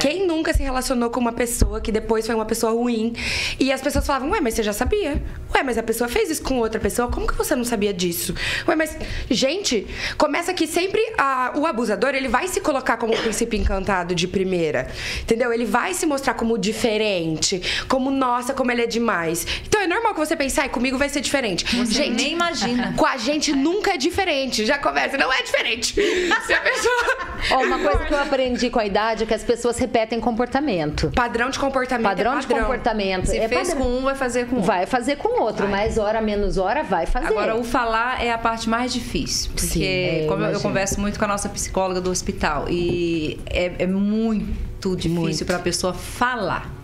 Quem 0.00 0.26
nunca 0.26 0.52
se 0.52 0.62
relacionou 0.62 1.10
com 1.10 1.20
uma 1.20 1.32
pessoa 1.32 1.80
que 1.80 1.90
depois 1.92 2.26
foi 2.26 2.34
uma 2.34 2.44
pessoa 2.44 2.72
ruim 2.72 3.14
e 3.58 3.72
as 3.72 3.80
pessoas 3.80 4.06
falavam, 4.06 4.30
ué, 4.30 4.40
mas 4.40 4.54
você 4.54 4.62
já 4.62 4.72
sabia? 4.72 5.22
Ué, 5.54 5.62
mas 5.62 5.78
a 5.78 5.82
pessoa 5.82 6.08
fez 6.08 6.30
isso 6.30 6.42
com 6.42 6.58
outra 6.58 6.80
pessoa, 6.80 7.08
como 7.08 7.26
que 7.26 7.34
você 7.36 7.54
não 7.56 7.64
sabia 7.64 7.92
disso? 7.92 8.34
Ué, 8.68 8.76
mas, 8.76 8.96
gente, 9.30 9.86
começa 10.30 10.54
que 10.54 10.64
sempre 10.64 11.00
a- 11.18 11.52
o 11.56 11.66
abusador, 11.66 12.14
ele 12.14 12.28
vai 12.28 12.46
se 12.46 12.60
colocar 12.60 12.96
como 12.96 13.12
o 13.12 13.16
príncipe 13.18 13.56
encantado 13.56 14.14
de 14.14 14.28
primeira, 14.28 14.86
entendeu? 15.22 15.52
Ele 15.52 15.64
vai 15.64 15.92
se 15.92 16.06
mostrar 16.06 16.34
como 16.34 16.56
diferente, 16.56 17.60
como, 17.88 18.12
nossa, 18.12 18.54
como 18.54 18.70
ele 18.70 18.82
é 18.82 18.86
demais. 18.86 19.44
Então 19.66 19.80
é 19.80 19.88
normal 19.88 20.14
que 20.14 20.20
você 20.20 20.36
pense, 20.36 20.60
ai, 20.60 20.68
comigo 20.68 20.96
vai 20.96 21.08
ser 21.08 21.20
diferente. 21.20 21.64
Você 21.76 21.92
gente, 21.92 22.22
nem 22.22 22.32
imagina. 22.32 22.94
com 22.96 23.04
a 23.04 23.16
gente 23.16 23.52
nunca 23.52 23.94
é 23.94 23.96
diferente. 23.96 24.64
Já 24.64 24.78
começa, 24.78 25.18
não 25.18 25.32
é 25.32 25.42
diferente. 25.42 25.94
Se 26.46 26.52
a 26.54 26.60
pessoa... 26.60 27.30
Ó, 27.50 27.64
uma 27.64 27.78
coisa 27.80 28.04
que 28.04 28.14
eu 28.14 28.20
aprendi 28.20 28.70
com 28.70 28.78
a 28.78 28.86
idade 28.86 29.24
é 29.24 29.26
que 29.26 29.34
as 29.34 29.42
pessoas 29.42 29.78
repetem 29.78 30.20
comportamento. 30.20 31.10
Padrão 31.12 31.50
de 31.50 31.58
comportamento 31.58 32.06
Padrão, 32.06 32.36
é 32.36 32.40
de 32.40 32.46
padrão. 32.46 32.64
comportamento. 32.66 33.26
Se 33.26 33.36
é 33.38 33.48
fez 33.48 33.70
padrão. 33.70 33.84
com 33.86 33.98
um, 33.98 34.02
vai 34.02 34.14
fazer 34.14 34.46
com 34.46 34.56
outro. 34.56 34.66
Vai 34.68 34.86
fazer 34.86 35.16
com 35.16 35.40
outro, 35.42 35.66
mais 35.68 35.98
hora, 35.98 36.20
menos 36.20 36.56
hora, 36.56 36.84
vai 36.84 37.06
fazer. 37.06 37.26
Agora, 37.26 37.56
o 37.56 37.64
falar 37.64 38.22
é 38.24 38.30
a 38.30 38.38
parte 38.38 38.68
mais 38.68 38.92
difícil. 38.92 39.50
Porque, 39.52 39.66
Sim, 39.66 39.84
é, 39.84 40.19
como 40.26 40.44
eu, 40.44 40.60
converso 40.60 41.00
muito 41.00 41.18
com 41.18 41.24
a 41.24 41.28
nossa 41.28 41.48
psicóloga 41.48 42.00
do 42.00 42.10
hospital, 42.10 42.66
e 42.68 43.38
é, 43.46 43.72
é 43.80 43.86
muito 43.86 44.96
difícil 44.96 45.46
para 45.46 45.56
a 45.56 45.60
pessoa 45.60 45.92
falar. 45.92 46.80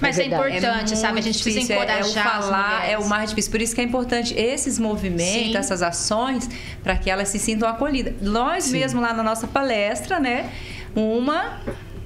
Mas 0.00 0.18
é, 0.18 0.28
verdade. 0.28 0.56
importante, 0.58 0.92
É 0.92 0.96
sabe? 0.96 1.18
A 1.18 1.22
gente 1.22 1.42
precisa 1.42 1.60
difícil, 1.60 1.76
é- 1.76 1.78
encorajar 1.78 2.26
é, 2.26 2.28
o 2.28 2.38
as 2.38 2.44
falar 2.44 2.90
é 2.90 2.98
o 2.98 3.08
mais 3.08 3.30
difícil. 3.30 3.50
Por 3.50 3.62
isso 3.62 3.74
que 3.74 3.80
é 3.80 3.84
importante 3.84 4.34
esses 4.38 4.78
movimentos, 4.78 5.52
Sim. 5.52 5.56
essas 5.56 5.82
ações, 5.82 6.48
para 6.82 6.96
que 6.96 7.08
elas 7.10 7.28
se 7.28 7.38
sintam 7.38 7.68
acolhidas. 7.68 8.14
Nós 8.20 8.70
mesmo 8.70 9.00
lá 9.00 9.14
na 9.14 9.22
nossa 9.22 9.46
palestra, 9.46 10.20
né? 10.20 10.50
Uma, 10.94 11.60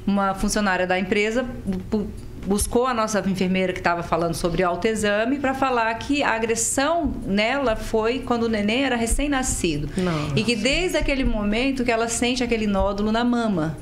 uma 0.07 0.35
funcionária 0.35 0.87
da 0.87 0.99
empresa 0.99 1.45
buscou 2.49 2.87
a 2.87 2.95
nossa 2.95 3.23
enfermeira 3.29 3.75
que 3.75 3.81
estava 3.81 4.03
falando 4.03 4.35
sobre 4.35 4.63
autoexame 4.63 5.39
para 5.39 5.53
falar 5.53 5.95
que 5.95 6.23
a 6.23 6.31
agressão 6.31 7.13
nela 7.27 7.77
foi 7.77 8.21
quando 8.21 8.45
o 8.45 8.49
neném 8.49 8.85
era 8.85 8.97
recém-nascido. 8.97 9.89
E 10.35 10.43
que 10.43 10.57
desde 10.57 10.97
aquele 10.97 11.25
momento 11.25 11.85
que 11.85 11.93
ela 11.93 12.09
sente 12.09 12.43
aquele 12.43 12.67
nódulo 12.67 13.13
na 13.13 13.23
mama. 13.23 13.77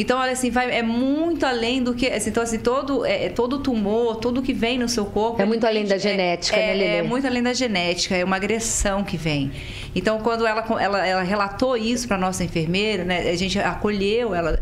Então, 0.00 0.16
olha 0.16 0.30
assim, 0.30 0.48
vai, 0.48 0.70
é 0.70 0.80
muito 0.80 1.44
além 1.44 1.82
do 1.82 1.92
que. 1.92 2.06
assim, 2.06 2.30
então, 2.30 2.40
assim, 2.40 2.60
todo, 2.60 3.04
é, 3.04 3.24
é 3.24 3.28
todo 3.28 3.58
tumor, 3.58 4.14
tudo 4.18 4.40
que 4.40 4.52
vem 4.52 4.78
no 4.78 4.88
seu 4.88 5.04
corpo. 5.04 5.42
É 5.42 5.44
muito 5.44 5.66
além 5.66 5.84
da 5.84 5.98
genética, 5.98 6.56
é, 6.56 6.68
né, 6.68 6.72
Lelê? 6.72 6.96
É 6.98 7.02
muito 7.02 7.26
além 7.26 7.42
da 7.42 7.52
genética, 7.52 8.14
é 8.16 8.22
uma 8.22 8.36
agressão 8.36 9.02
que 9.02 9.16
vem. 9.16 9.50
Então, 9.96 10.20
quando 10.20 10.46
ela, 10.46 10.64
ela, 10.80 11.04
ela 11.04 11.22
relatou 11.22 11.76
isso 11.76 12.06
para 12.06 12.16
nossa 12.16 12.44
enfermeira, 12.44 13.04
né, 13.04 13.28
a 13.28 13.34
gente 13.34 13.58
acolheu 13.58 14.32
ela 14.36 14.60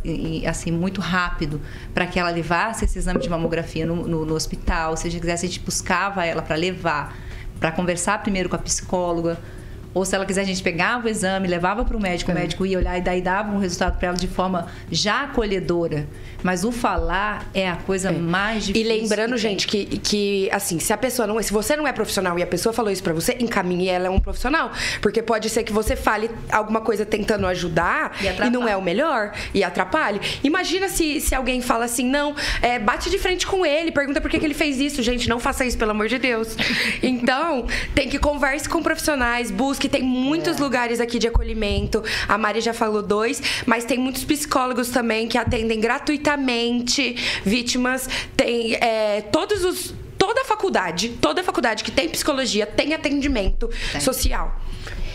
assim 0.49 0.72
muito 0.72 1.03
rápido 1.03 1.61
para 1.93 2.07
que 2.07 2.18
ela 2.18 2.30
levasse 2.30 2.87
esse 2.87 2.99
exame 2.99 3.20
de 3.20 3.28
mamografia 3.28 3.84
no, 3.84 4.09
no, 4.09 4.24
no 4.24 4.34
hospital. 4.34 4.97
Se 4.97 5.07
a 5.07 5.11
gente 5.11 5.20
quisesse, 5.20 5.45
a 5.45 5.49
gente 5.51 5.61
buscava 5.61 6.24
ela 6.24 6.41
para 6.41 6.57
levar, 6.57 7.14
para 7.61 7.70
conversar 7.72 8.22
primeiro 8.22 8.49
com 8.49 8.57
a 8.57 8.59
psicóloga. 8.59 9.37
Ou 9.97 10.05
se 10.05 10.14
ela 10.14 10.26
quiser, 10.26 10.42
a 10.42 10.44
gente 10.44 10.62
pegava 10.62 11.07
o 11.07 11.09
exame, 11.09 11.49
levava 11.49 11.82
para 11.82 11.97
o 11.97 12.01
médico, 12.01 12.30
o 12.30 12.34
médico 12.34 12.66
ia 12.66 12.76
olhar 12.76 12.99
e 12.99 13.01
daí 13.01 13.22
dava 13.22 13.51
um 13.51 13.57
resultado 13.59 13.97
para 13.99 14.09
ela 14.09 14.16
de 14.18 14.28
forma 14.28 14.66
já 14.90 15.22
acolhedora. 15.22 16.07
Mas 16.42 16.64
o 16.64 16.70
falar 16.70 17.49
é 17.55 17.66
a 17.66 17.76
coisa 17.76 18.12
mais 18.12 18.68
E 18.68 18.72
difícil. 18.74 18.88
lembrando, 19.01 19.32
que 19.32 19.38
gente, 19.38 19.66
que, 19.66 19.84
que 19.86 20.51
assim, 20.53 20.78
se 20.78 20.92
a 20.92 20.99
pessoa 20.99 21.26
não, 21.26 21.42
se 21.42 21.51
você 21.51 21.74
não 21.74 21.88
é 21.88 21.92
profissional 21.92 22.38
e 22.38 22.42
a 22.42 22.47
pessoa 22.47 22.74
falou 22.74 22.92
isso 22.92 23.03
pra 23.03 23.14
você, 23.14 23.38
encaminhe 23.40 23.88
ela 23.88 24.07
é 24.07 24.11
um 24.11 24.20
profissional, 24.20 24.70
porque 25.01 25.22
pode 25.22 25.49
ser 25.49 25.64
que 25.64 25.72
você 25.72 25.97
fale 25.97 26.30
alguma 26.53 26.82
coisa 26.82 27.07
tentando 27.07 27.47
ajudar 27.47 28.16
E 28.20 28.26
e, 28.26 28.51
não 28.51 28.68
é 28.68 28.76
o 28.76 28.82
melhor 28.82 29.32
e 29.55 29.64
atrapalhe. 29.64 30.20
Imagina 30.44 30.90
se, 30.90 31.22
se 31.22 31.34
alguém 31.34 31.62
fala 31.62 31.86
assim, 31.86 32.07
não, 32.07 32.34
é, 32.61 32.78
bate 32.78 33.09
de 33.09 33.18
frente 33.18 33.47
com 33.47 33.64
ele, 33.64 33.90
pergunta 33.90 34.20
por 34.20 34.30
que, 34.30 34.38
que 34.38 34.44
ele 34.44 34.53
fez 34.53 34.78
isso, 34.78 35.03
gente, 35.03 35.26
não 35.30 35.40
faça 35.40 35.64
isso 35.64 35.78
pelo 35.78 35.92
amor 35.92 36.07
de 36.07 36.18
Deus. 36.18 36.55
Então, 37.03 37.66
tem 37.94 38.09
que 38.09 38.18
converse 38.18 38.68
com 38.68 38.82
profissionais, 38.82 39.51
busque, 39.51 39.86
tem 39.89 40.03
muitos 40.03 40.59
lugares 40.59 41.01
aqui 41.01 41.18
de 41.18 41.28
acolhimento. 41.28 42.03
A 42.28 42.37
Mari 42.39 42.61
já 42.61 42.72
falou 42.72 43.03
dois, 43.03 43.43
mas 43.66 43.84
tem 43.84 43.99
muitos 43.99 44.24
psicólogos 44.24 44.89
também 44.89 45.28
que 45.28 45.39
atendem 45.39 45.80
gratuitamente 45.80 47.16
vítimas. 47.45 48.09
Tem 48.37 48.74
é, 48.74 49.22
todos 49.32 49.64
os. 49.64 49.95
Toda 50.18 50.41
a 50.41 50.45
faculdade, 50.45 51.11
toda 51.20 51.43
a 51.43 51.45
faculdade 51.45 51.84
que 51.84 51.91
tem 51.91 52.09
psicologia 52.09 52.66
tem 52.66 52.95
atendimento 52.95 53.70
social. 54.01 54.59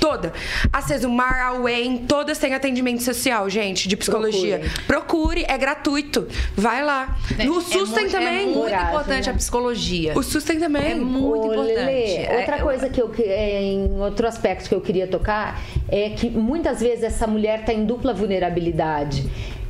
Toda. 0.02 0.34
A 0.74 0.82
Cesumar, 0.82 1.40
a 1.46 1.54
UEM, 1.54 2.00
todas 2.08 2.40
têm 2.40 2.56
atendimento 2.56 3.04
social, 3.04 3.48
gente, 3.52 3.88
de 3.88 3.96
psicologia. 3.96 4.60
Procure, 4.88 5.46
é 5.48 5.56
gratuito. 5.60 6.28
Vai 6.58 6.84
lá. 6.84 7.16
É, 7.38 7.44
No 7.46 7.60
é 7.60 7.62
SUS 7.62 7.92
tem 7.92 8.02
muito- 8.06 8.12
também. 8.12 8.42
É 8.42 8.46
muito 8.48 8.60
Coragem, 8.62 8.88
importante 8.90 9.26
né? 9.28 9.32
a 9.32 9.36
psicologia. 9.36 10.14
O 10.18 10.24
SUS 10.24 10.44
tem 10.44 10.60
também. 10.60 10.92
É 10.94 10.96
muito 10.96 11.28
Ô, 11.40 11.46
importante. 11.54 11.76
Lelê, 11.76 12.16
É- 12.16 12.38
outra 12.40 12.56
é- 12.56 12.60
coisa 12.62 12.90
que 12.90 13.00
eu 13.00 13.10
que- 13.10 13.22
é, 13.22 13.62
em 13.62 14.00
outro 14.02 14.28
aspecto 14.28 14.68
que 14.68 14.74
eu 14.74 14.82
queria 14.82 15.06
tocar 15.06 15.62
é 15.88 16.10
que 16.10 16.32
muitas 16.32 16.82
vezes 16.82 17.04
essa 17.04 17.28
mulher 17.28 17.60
está 17.60 17.72
em 17.72 17.86
dupla 17.86 18.12
vulnerabilidade. 18.12 19.24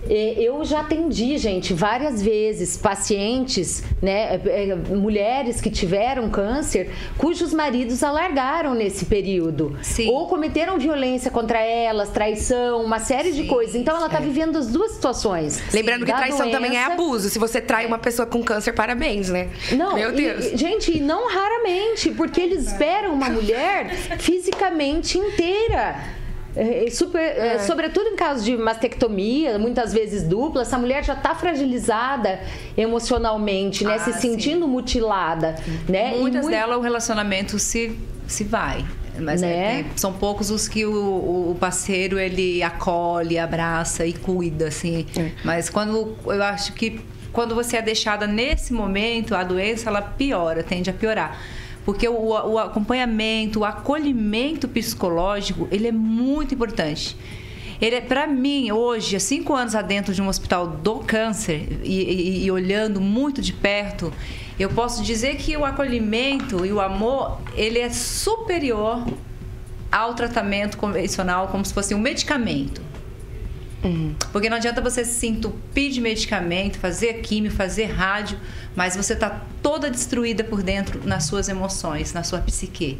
É, 0.09 0.35
Eu 0.41 0.63
já 0.65 0.81
atendi, 0.81 1.37
gente, 1.37 1.73
várias 1.73 2.21
vezes 2.21 2.75
pacientes, 2.77 3.83
né, 4.01 4.41
é, 4.45 4.69
é, 4.69 4.75
mulheres 4.75 5.61
que 5.61 5.69
tiveram 5.69 6.29
câncer, 6.29 6.89
cujos 7.17 7.53
maridos 7.53 8.03
alargaram 8.03 8.73
nesse 8.73 9.05
período. 9.05 9.77
Sim. 9.81 10.09
Ou 10.09 10.27
cometeram 10.27 10.77
violência 10.79 11.29
contra 11.31 11.59
elas, 11.59 12.09
traição, 12.09 12.83
uma 12.83 12.99
série 12.99 13.31
de 13.31 13.43
Sim, 13.43 13.47
coisas. 13.47 13.75
Então 13.75 13.95
ela 13.95 14.07
está 14.07 14.19
vivendo 14.19 14.57
as 14.57 14.67
duas 14.67 14.91
situações. 14.93 15.61
Lembrando 15.73 16.05
que 16.05 16.11
traição 16.13 16.49
também 16.49 16.71
é 16.77 16.85
doença- 16.85 16.93
abuso. 16.93 17.29
Se 17.29 17.39
você 17.39 17.61
trai 17.61 17.85
uma 17.85 17.99
pessoa 17.99 18.25
com 18.25 18.41
câncer, 18.43 18.73
parabéns, 18.73 19.29
né? 19.29 19.49
Não, 19.73 19.95
Meu 19.95 20.11
Deus. 20.11 20.45
e, 20.45 20.57
gente, 20.57 20.95
e 20.97 20.99
não 20.99 21.29
raramente, 21.29 22.11
porque 22.11 22.41
eles 22.41 22.67
esperam 22.67 23.13
uma 23.13 23.29
mulher 23.29 23.89
fisicamente 24.19 25.17
inteira. 25.17 25.95
É, 26.55 26.85
é 26.85 26.89
super, 26.91 27.19
é, 27.21 27.59
sobretudo 27.59 28.07
em 28.09 28.15
caso 28.15 28.43
de 28.43 28.57
mastectomia, 28.57 29.57
muitas 29.57 29.93
vezes 29.93 30.23
dupla, 30.23 30.63
essa 30.63 30.77
mulher 30.77 31.03
já 31.03 31.13
está 31.13 31.33
fragilizada 31.33 32.39
emocionalmente, 32.77 33.83
né? 33.83 33.95
Ah, 33.95 33.99
se 33.99 34.13
sim. 34.13 34.19
sentindo 34.31 34.67
mutilada, 34.67 35.55
né? 35.87 36.15
Muitas 36.17 36.43
mui- 36.43 36.53
delas 36.53 36.77
o 36.77 36.81
relacionamento 36.81 37.57
se, 37.57 37.97
se 38.27 38.43
vai. 38.43 38.85
Mas 39.19 39.43
é, 39.43 39.47
Né? 39.47 39.83
tem- 39.83 39.91
são 39.97 40.13
poucos 40.13 40.49
os 40.49 40.67
que 40.67 40.85
o, 40.85 41.51
o 41.51 41.57
parceiro 41.59 42.17
ele 42.17 42.63
acolhe, 42.63 43.37
abraça 43.37 44.05
e 44.05 44.13
cuida, 44.13 44.67
assim. 44.69 45.05
Mas 45.43 45.69
quando 45.69 46.15
eu 46.25 46.43
acho 46.43 46.73
que 46.73 46.99
quando 47.31 47.53
você 47.55 47.77
é 47.77 47.81
deixada 47.81 48.25
nesse 48.27 48.73
momento, 48.73 49.35
a 49.35 49.43
doença 49.43 49.89
ela 49.89 50.01
piora, 50.01 50.63
tende 50.63 50.89
a 50.89 50.93
piorar. 50.93 51.39
Porque 51.85 52.07
o, 52.07 52.13
o 52.29 52.59
acompanhamento, 52.59 53.61
o 53.61 53.65
acolhimento 53.65 54.67
psicológico, 54.67 55.67
ele 55.71 55.87
é 55.87 55.91
muito 55.91 56.53
importante. 56.53 57.17
Ele, 57.81 57.99
para 58.01 58.27
mim, 58.27 58.71
hoje, 58.71 59.15
há 59.15 59.19
cinco 59.19 59.55
anos 59.55 59.73
adentro 59.73 60.13
de 60.13 60.21
um 60.21 60.27
hospital 60.27 60.67
do 60.67 60.99
câncer 60.99 61.79
e, 61.83 62.01
e- 62.03 62.45
e 62.45 62.51
olhando 62.51 63.01
muito 63.01 63.41
de 63.41 63.51
perto, 63.53 64.13
eu 64.59 64.69
posso 64.69 65.01
dizer 65.01 65.37
que 65.37 65.57
o 65.57 65.65
acolhimento 65.65 66.63
e 66.63 66.71
o 66.71 66.79
amor, 66.79 67.39
ele 67.55 67.79
é 67.79 67.89
superior 67.89 69.03
ao 69.91 70.13
tratamento 70.13 70.77
convencional, 70.77 71.47
como 71.47 71.65
se 71.65 71.73
fosse 71.73 71.95
um 71.95 71.99
medicamento. 71.99 72.81
Porque 74.31 74.49
não 74.49 74.57
adianta 74.57 74.79
você 74.81 75.03
se 75.03 75.27
entupir 75.27 75.91
de 75.91 75.99
medicamento, 76.01 76.77
fazer 76.77 77.15
químio, 77.21 77.49
fazer 77.51 77.85
rádio, 77.85 78.37
mas 78.75 78.95
você 78.95 79.13
está 79.13 79.41
toda 79.61 79.89
destruída 79.89 80.43
por 80.43 80.61
dentro 80.61 81.01
nas 81.03 81.23
suas 81.25 81.49
emoções, 81.49 82.13
na 82.13 82.23
sua 82.23 82.39
psique. 82.39 82.99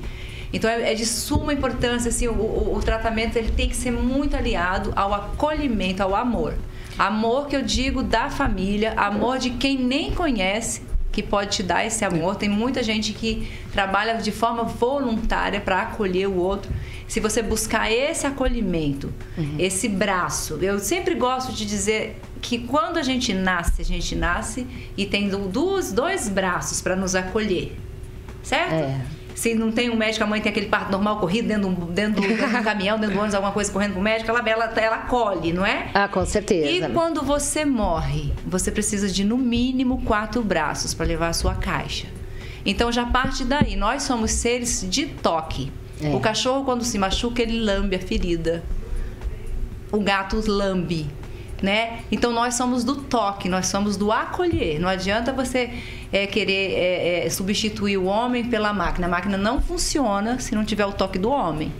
Então 0.53 0.69
é, 0.69 0.91
é 0.91 0.95
de 0.95 1.05
suma 1.05 1.53
importância 1.53 2.09
assim, 2.09 2.27
o, 2.27 2.33
o- 2.33 2.75
o 2.75 2.79
tratamento 2.81 3.37
ele 3.37 3.51
tem 3.51 3.69
que 3.69 3.75
ser 3.75 3.91
muito 3.91 4.35
aliado 4.35 4.91
ao 4.95 5.13
acolhimento, 5.13 6.01
ao 6.03 6.15
amor. 6.15 6.55
Amor 6.97 7.47
que 7.47 7.55
eu 7.55 7.61
digo 7.61 8.03
da 8.03 8.29
família, 8.29 8.93
amor 8.97 9.37
de 9.37 9.51
quem 9.51 9.77
nem 9.77 10.11
conhece, 10.11 10.81
que 11.11 11.21
pode 11.21 11.57
te 11.57 11.63
dar 11.63 11.85
esse 11.85 12.05
amor. 12.05 12.35
Tem 12.35 12.49
muita 12.49 12.81
gente 12.81 13.13
que 13.13 13.51
trabalha 13.71 14.15
de 14.15 14.31
forma 14.31 14.63
voluntária 14.63 15.59
para 15.59 15.81
acolher 15.81 16.27
o 16.27 16.35
outro. 16.35 16.71
Se 17.07 17.19
você 17.19 17.41
buscar 17.41 17.91
esse 17.91 18.25
acolhimento, 18.25 19.13
esse 19.59 19.89
braço, 19.89 20.57
eu 20.61 20.79
sempre 20.79 21.15
gosto 21.15 21.51
de 21.51 21.65
dizer 21.65 22.21
que 22.41 22.59
quando 22.59 22.97
a 22.97 23.03
gente 23.03 23.33
nasce, 23.33 23.81
a 23.81 23.85
gente 23.85 24.15
nasce 24.15 24.65
e 24.95 25.05
tem 25.05 25.29
duas, 25.29 25.91
dois 25.91 26.29
braços 26.29 26.81
para 26.81 26.95
nos 26.95 27.13
acolher, 27.13 27.77
certo? 28.41 28.73
É. 28.73 29.01
se 29.35 29.53
não 29.53 29.71
tem 29.71 29.89
um 29.89 29.95
médico, 29.95 30.23
a 30.23 30.27
mãe 30.27 30.41
tem 30.41 30.51
aquele 30.51 30.67
parto 30.67 30.91
normal 30.91 31.19
corrido 31.19 31.47
dentro, 31.47 31.69
dentro, 31.69 32.21
dentro 32.21 32.57
do 32.57 32.63
caminhão, 32.63 32.97
dentro 32.97 33.15
do 33.15 33.19
ônibus, 33.19 33.35
alguma 33.35 33.53
coisa 33.53 33.71
correndo 33.71 33.93
com 33.93 33.99
o 33.99 34.03
médico, 34.03 34.29
ela, 34.29 34.47
ela, 34.47 34.65
ela 34.75 34.97
colhe, 34.99 35.53
não 35.53 35.65
é? 35.65 35.89
Ah, 35.93 36.07
com 36.07 36.25
certeza. 36.25 36.87
E 36.87 36.93
quando 36.93 37.21
você 37.21 37.65
morre, 37.65 38.31
você 38.45 38.71
precisa 38.71 39.09
de 39.09 39.23
no 39.23 39.37
mínimo 39.37 40.01
quatro 40.03 40.41
braços 40.41 40.93
para 40.93 41.05
levar 41.05 41.29
a 41.29 41.33
sua 41.33 41.55
caixa. 41.55 42.07
Então 42.65 42.91
já 42.91 43.05
parte 43.05 43.43
daí. 43.43 43.75
Nós 43.75 44.03
somos 44.03 44.31
seres 44.31 44.85
de 44.87 45.07
toque. 45.07 45.71
É. 46.01 46.09
O 46.13 46.19
cachorro, 46.19 46.63
quando 46.63 46.83
se 46.83 46.97
machuca, 46.97 47.41
ele 47.41 47.59
lambe 47.59 47.95
a 47.95 47.99
ferida. 47.99 48.63
O 49.91 49.99
gato 49.99 50.41
lambe 50.47 51.09
né? 51.61 51.99
Então 52.11 52.31
nós 52.31 52.55
somos 52.55 52.83
do 52.83 52.95
toque, 52.95 53.47
nós 53.47 53.67
somos 53.67 53.95
do 53.95 54.11
acolher. 54.11 54.79
Não 54.79 54.89
adianta 54.89 55.31
você 55.31 55.69
é, 56.11 56.27
querer 56.27 56.73
é, 56.73 57.25
é, 57.25 57.29
substituir 57.29 57.97
o 57.97 58.05
homem 58.05 58.45
pela 58.45 58.73
máquina. 58.73 59.07
A 59.07 59.09
máquina 59.09 59.37
não 59.37 59.61
funciona 59.61 60.39
se 60.39 60.53
não 60.53 60.65
tiver 60.65 60.85
o 60.85 60.91
toque 60.91 61.17
do 61.17 61.29
homem. 61.29 61.71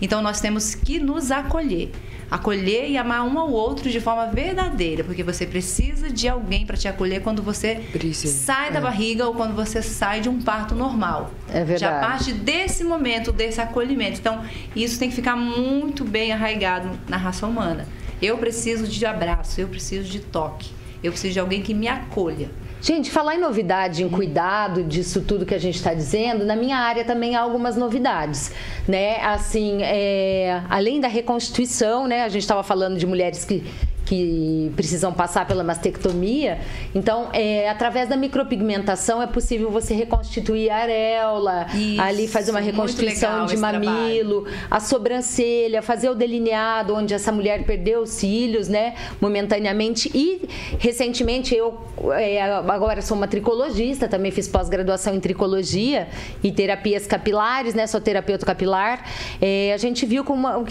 Então 0.00 0.20
nós 0.22 0.40
temos 0.40 0.74
que 0.74 0.98
nos 0.98 1.30
acolher. 1.30 1.90
Acolher 2.30 2.88
e 2.88 2.96
amar 2.96 3.24
um 3.24 3.38
ao 3.40 3.50
outro 3.50 3.90
de 3.90 4.00
forma 4.00 4.26
verdadeira, 4.26 5.02
porque 5.02 5.24
você 5.24 5.44
precisa 5.44 6.08
de 6.08 6.28
alguém 6.28 6.64
para 6.64 6.76
te 6.76 6.86
acolher 6.86 7.22
quando 7.22 7.42
você 7.42 7.82
precisa. 7.90 8.32
sai 8.32 8.70
da 8.70 8.78
é. 8.78 8.82
barriga 8.82 9.26
ou 9.26 9.34
quando 9.34 9.52
você 9.52 9.82
sai 9.82 10.20
de 10.20 10.28
um 10.28 10.40
parto 10.40 10.72
normal. 10.72 11.32
É 11.48 11.64
verdade. 11.64 11.80
Já 11.80 11.98
parte 11.98 12.32
desse 12.32 12.84
momento, 12.84 13.32
desse 13.32 13.60
acolhimento. 13.60 14.20
Então, 14.20 14.44
isso 14.76 14.96
tem 14.96 15.08
que 15.08 15.16
ficar 15.16 15.34
muito 15.34 16.04
bem 16.04 16.30
arraigado 16.30 16.90
na 17.08 17.16
raça 17.16 17.48
humana. 17.48 17.84
Eu 18.22 18.38
preciso 18.38 18.86
de 18.86 19.04
abraço, 19.04 19.60
eu 19.60 19.66
preciso 19.66 20.08
de 20.08 20.20
toque, 20.20 20.70
eu 21.02 21.10
preciso 21.10 21.32
de 21.32 21.40
alguém 21.40 21.62
que 21.62 21.74
me 21.74 21.88
acolha. 21.88 22.48
Gente, 22.82 23.10
falar 23.10 23.34
em 23.34 23.38
novidade, 23.38 24.02
em 24.02 24.08
cuidado 24.08 24.82
disso 24.82 25.20
tudo 25.20 25.44
que 25.44 25.54
a 25.54 25.58
gente 25.58 25.76
está 25.76 25.92
dizendo, 25.92 26.46
na 26.46 26.56
minha 26.56 26.78
área 26.78 27.04
também 27.04 27.36
há 27.36 27.40
algumas 27.40 27.76
novidades, 27.76 28.52
né? 28.88 29.20
Assim, 29.22 29.82
é, 29.82 30.62
além 30.68 30.98
da 30.98 31.06
reconstituição, 31.06 32.06
né? 32.06 32.22
A 32.22 32.28
gente 32.30 32.40
estava 32.40 32.62
falando 32.62 32.96
de 32.96 33.06
mulheres 33.06 33.44
que 33.44 33.62
que 34.10 34.72
precisam 34.74 35.12
passar 35.12 35.46
pela 35.46 35.62
mastectomia. 35.62 36.58
Então, 36.92 37.28
é, 37.32 37.68
através 37.68 38.08
da 38.08 38.16
micropigmentação 38.16 39.22
é 39.22 39.26
possível 39.28 39.70
você 39.70 39.94
reconstituir 39.94 40.68
a 40.68 40.78
areola, 40.78 41.68
Isso, 41.72 42.00
ali 42.00 42.26
fazer 42.26 42.50
uma 42.50 42.58
reconstituição 42.58 43.46
de 43.46 43.56
mamilo, 43.56 44.48
a 44.68 44.80
sobrancelha, 44.80 45.80
fazer 45.80 46.10
o 46.10 46.16
delineado 46.16 46.92
onde 46.92 47.14
essa 47.14 47.30
mulher 47.30 47.64
perdeu 47.64 48.00
os 48.00 48.10
cílios, 48.10 48.66
né, 48.66 48.96
momentaneamente. 49.20 50.10
E 50.12 50.48
recentemente 50.80 51.54
eu 51.54 51.78
é, 52.10 52.42
agora 52.42 53.02
sou 53.02 53.16
uma 53.16 53.28
tricologista, 53.28 54.08
também 54.08 54.32
fiz 54.32 54.48
pós-graduação 54.48 55.14
em 55.14 55.20
tricologia 55.20 56.08
e 56.42 56.50
terapias 56.50 57.06
capilares, 57.06 57.74
né, 57.74 57.86
sou 57.86 58.00
terapeuta 58.00 58.44
capilar. 58.44 59.04
É, 59.40 59.72
a 59.72 59.76
gente 59.76 60.04
viu 60.04 60.24
com 60.24 60.32
uma, 60.32 60.64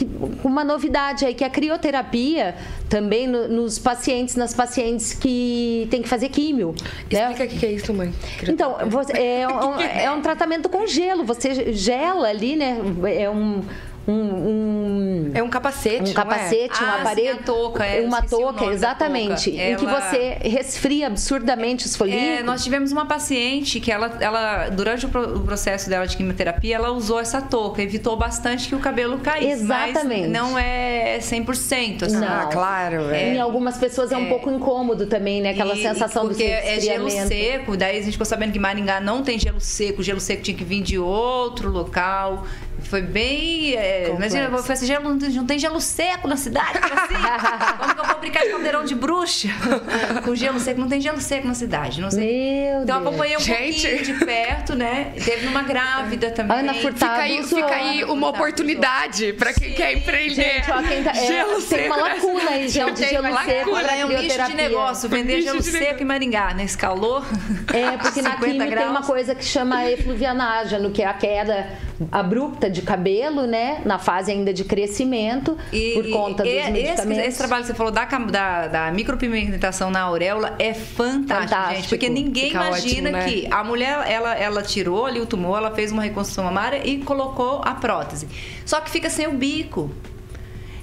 uma 0.44 0.66
novidade 0.66 1.26
aí 1.26 1.34
que 1.34 1.46
a 1.46 1.50
crioterapia 1.50 2.54
também 2.90 3.29
no, 3.30 3.48
nos 3.48 3.80
pacientes, 3.80 4.36
nas 4.36 4.54
pacientes 4.54 5.14
que 5.14 5.88
tem 5.90 6.02
que 6.02 6.10
fazer 6.10 6.30
químio. 6.30 6.76
Né? 7.12 7.32
Explica 7.32 7.46
né? 7.46 7.56
o 7.56 7.60
que 7.60 7.66
é 7.66 7.72
isso, 7.72 7.94
mãe. 7.94 8.14
Então, 8.48 8.78
você, 8.88 9.14
é, 9.14 9.48
um, 9.48 9.80
é 9.80 10.12
um 10.12 10.22
tratamento 10.22 10.68
com 10.68 10.86
gelo. 10.88 11.24
Você 11.24 11.74
gela 11.74 12.28
ali, 12.28 12.56
né? 12.56 12.78
É 13.16 13.30
um 13.30 13.64
um, 14.10 14.50
um, 14.50 15.32
é 15.36 15.44
um 15.44 15.50
capacete, 15.50 16.12
um 16.12 16.14
capacete, 16.14 16.84
é? 16.84 16.86
um 16.86 16.90
ah, 16.90 16.96
aparelho, 17.02 17.38
sim, 17.38 17.44
touca, 17.44 17.86
é, 17.86 18.02
uma 18.02 18.22
touca, 18.24 18.66
exatamente, 18.66 19.52
touca. 19.52 19.64
em 19.64 19.76
que 19.76 19.86
você 19.86 20.38
resfria 20.42 21.08
absurdamente 21.08 21.86
os 21.86 21.96
folículos. 21.96 22.40
É, 22.40 22.44
nós 22.44 22.64
tivemos 22.64 22.92
uma 22.92 23.06
paciente 23.06 23.80
que 23.80 23.92
ela, 23.92 24.18
ela 24.20 24.70
durante 24.70 25.06
o, 25.06 25.10
processo 25.10 25.90
dela 25.90 26.08
de 26.08 26.18
quimioterapia, 26.18 26.76
ela 26.76 26.92
usou 26.92 27.20
essa 27.20 27.42
touca, 27.42 27.82
evitou 27.84 28.18
bastante 28.18 28.68
que 28.68 28.76
o 28.76 28.80
cabelo 28.80 29.20
caísse. 29.20 29.62
Exatamente. 29.62 30.28
não 30.28 30.58
é 30.58 31.20
100%. 31.20 32.04
Assim. 32.04 32.18
Não, 32.18 32.28
ah, 32.28 32.50
claro. 32.52 33.12
É. 33.12 33.36
Em 33.36 33.40
algumas 33.40 33.78
pessoas 33.78 34.12
é, 34.12 34.18
um 34.18 34.26
é. 34.26 34.30
pouco 34.30 34.50
incômodo 34.50 35.06
também, 35.06 35.42
né? 35.42 35.52
Aquela 35.52 35.76
e, 35.76 35.82
sensação 35.82 36.24
do 36.24 36.30
Porque 36.30 36.44
é 36.44 36.80
gelo 36.80 37.10
seco, 37.10 37.78
daí 37.78 38.00
a 38.00 38.02
gente 38.02 38.14
ficou 38.14 38.26
sabendo 38.26 38.52
que 38.52 38.60
Maringá 38.60 39.00
não 39.00 39.22
tem 39.22 39.38
gelo 39.38 39.62
seco, 39.62 40.02
o 40.02 40.04
gelo 40.04 40.20
seco 40.20 40.42
tinha 40.42 40.58
que 40.58 40.64
vir 40.64 40.82
de 40.82 40.98
outro 40.98 41.70
local. 41.70 42.44
Foi 42.90 43.04
bem. 43.04 43.76
É, 43.76 44.10
imagina, 44.10 44.46
eu 44.46 44.58
falei 44.58 44.74
assim, 44.74 44.88
gelo, 44.88 45.16
não 45.16 45.46
tem 45.46 45.60
gelo 45.60 45.80
seco 45.80 46.28
na 46.28 46.36
cidade? 46.36 46.80
Assim, 46.80 47.14
como 47.78 47.94
que 47.94 48.02
eu 48.02 48.06
vou 48.06 48.20
brincar 48.20 48.44
de 48.44 48.50
caldeirão 48.50 48.84
de 48.84 48.96
bruxa 48.96 49.50
com 50.26 50.34
gelo 50.36 50.60
seco? 50.60 50.82
Não 50.82 50.90
tem 50.90 51.00
gelo 51.00 51.22
seco 51.22 51.48
na 51.48 51.54
cidade. 51.54 52.02
Não 52.02 52.10
sei. 52.10 52.72
Meu 52.72 52.82
então 52.82 53.00
eu 53.00 53.08
acompanhei 53.08 53.38
um 53.38 53.40
Gente. 53.40 53.88
pouquinho 53.88 54.04
de 54.04 54.26
perto, 54.26 54.76
né? 54.76 55.14
Teve 55.24 55.46
uma 55.46 55.62
grávida 55.62 56.32
também. 56.32 56.58
Ana 56.58 56.74
Furtado. 56.74 56.98
Fica 56.98 57.22
aí, 57.22 57.44
fica 57.44 57.76
aí 57.76 58.04
uma 58.06 58.30
oportunidade 58.30 59.34
para 59.34 59.54
quem 59.54 59.70
Sim. 59.70 59.76
quer 59.76 59.94
empreender. 59.94 60.34
Gente, 60.34 60.72
ó, 60.72 60.82
quem 60.82 61.04
tá, 61.04 61.12
é, 61.12 61.28
gelo 61.28 61.62
tem 61.62 61.86
uma 61.86 61.96
lacuna 61.96 62.50
aí, 62.50 62.68
gente, 62.68 62.94
de 62.94 63.08
gelo 63.08 63.38
seco. 63.46 63.72
Olha, 63.72 63.92
é 63.92 64.06
um 64.06 64.10
nicho 64.10 64.46
de 64.48 64.56
negócio, 64.56 65.08
vender 65.08 65.44
gelo 65.44 65.62
seco 65.62 66.02
em 66.02 66.06
Maringá, 66.06 66.56
nesse 66.56 66.76
calor. 66.76 67.24
É, 67.72 67.98
porque 67.98 68.24
na 68.24 68.32
química 68.42 68.66
graus. 68.66 68.82
tem 68.82 68.90
uma 68.90 69.04
coisa 69.04 69.36
que 69.36 69.46
chama 69.46 69.86
efluvianágeno, 69.92 70.90
que 70.90 71.04
é 71.04 71.06
a 71.06 71.14
queda 71.14 71.68
abrupta 72.12 72.70
de 72.70 72.82
cabelo, 72.82 73.46
né? 73.46 73.82
Na 73.86 74.00
fase 74.00 74.32
ainda 74.32 74.54
de 74.54 74.64
crescimento, 74.64 75.58
e, 75.72 75.94
por 75.94 76.10
conta 76.10 76.46
e, 76.46 76.50
dos 76.50 76.62
esse, 76.62 76.72
medicamentos. 76.72 77.26
Esse 77.26 77.38
trabalho 77.38 77.62
que 77.64 77.68
você 77.68 77.74
falou 77.74 77.92
da, 77.92 78.06
da, 78.06 78.68
da 78.68 78.92
micropigmentação 78.92 79.90
na 79.92 80.02
auréola 80.02 80.56
é 80.60 80.74
fantástico, 80.74 81.50
fantástico. 81.50 81.76
gente. 81.76 81.90
Porque 81.90 82.10
ninguém 82.10 82.48
Fica 82.48 82.68
imagina 82.68 83.10
ótimo, 83.10 83.24
né? 83.24 83.30
que 83.30 83.48
a 83.52 83.64
mulher, 83.64 84.06
ela, 84.10 84.36
ela 84.36 84.62
tirou 84.62 85.06
ali 85.06 85.20
o 85.20 85.26
tumor, 85.26 85.58
ela 85.58 85.72
fez 85.72 85.92
uma 85.92 86.04
reconstrução 86.04 86.44
mamária 86.44 86.82
e 86.86 87.00
colocou 87.00 87.62
a 87.64 87.74
prótese. 87.76 88.28
Só 88.66 88.80
que 88.80 88.90
fica 88.90 89.10
sem 89.10 89.28
o 89.28 89.34
bico. 89.34 89.90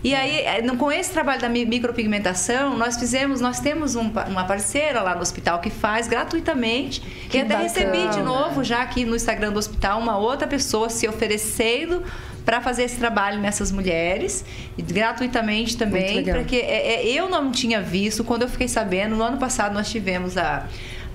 E 0.04 0.14
aí, 0.14 0.40
é, 0.40 0.62
com 0.76 0.92
esse 0.92 1.10
trabalho 1.10 1.40
da 1.40 1.48
micropigmentação, 1.48 2.76
nós 2.76 2.96
fizemos, 2.96 3.40
nós 3.40 3.60
temos 3.60 3.96
um, 3.96 4.10
uma 4.28 4.44
parceira 4.44 5.02
lá 5.02 5.14
no 5.14 5.22
hospital 5.22 5.60
que 5.60 5.70
faz 5.70 6.06
gratuitamente. 6.06 7.00
Que 7.28 7.38
e 7.38 7.40
até 7.40 7.56
bacana. 7.56 7.62
recebi 7.62 8.08
de 8.08 8.22
novo, 8.22 8.62
já 8.62 8.82
aqui 8.82 9.04
no 9.04 9.16
Instagram 9.16 9.52
do 9.52 9.58
hospital, 9.58 9.98
uma 9.98 10.16
outra 10.16 10.46
pessoa 10.46 10.88
se 10.88 11.08
oferecendo 11.08 12.02
para 12.44 12.60
fazer 12.60 12.84
esse 12.84 12.96
trabalho 12.96 13.40
nessas 13.40 13.72
mulheres 13.72 14.44
gratuitamente 14.78 15.76
também, 15.76 16.22
porque 16.22 16.54
é, 16.54 16.94
é, 16.94 17.06
eu 17.08 17.28
não 17.28 17.50
tinha 17.50 17.82
visto 17.82 18.22
quando 18.22 18.42
eu 18.42 18.48
fiquei 18.48 18.68
sabendo. 18.68 19.16
No 19.16 19.24
ano 19.24 19.36
passado 19.36 19.74
nós 19.74 19.90
tivemos 19.90 20.38
a 20.38 20.64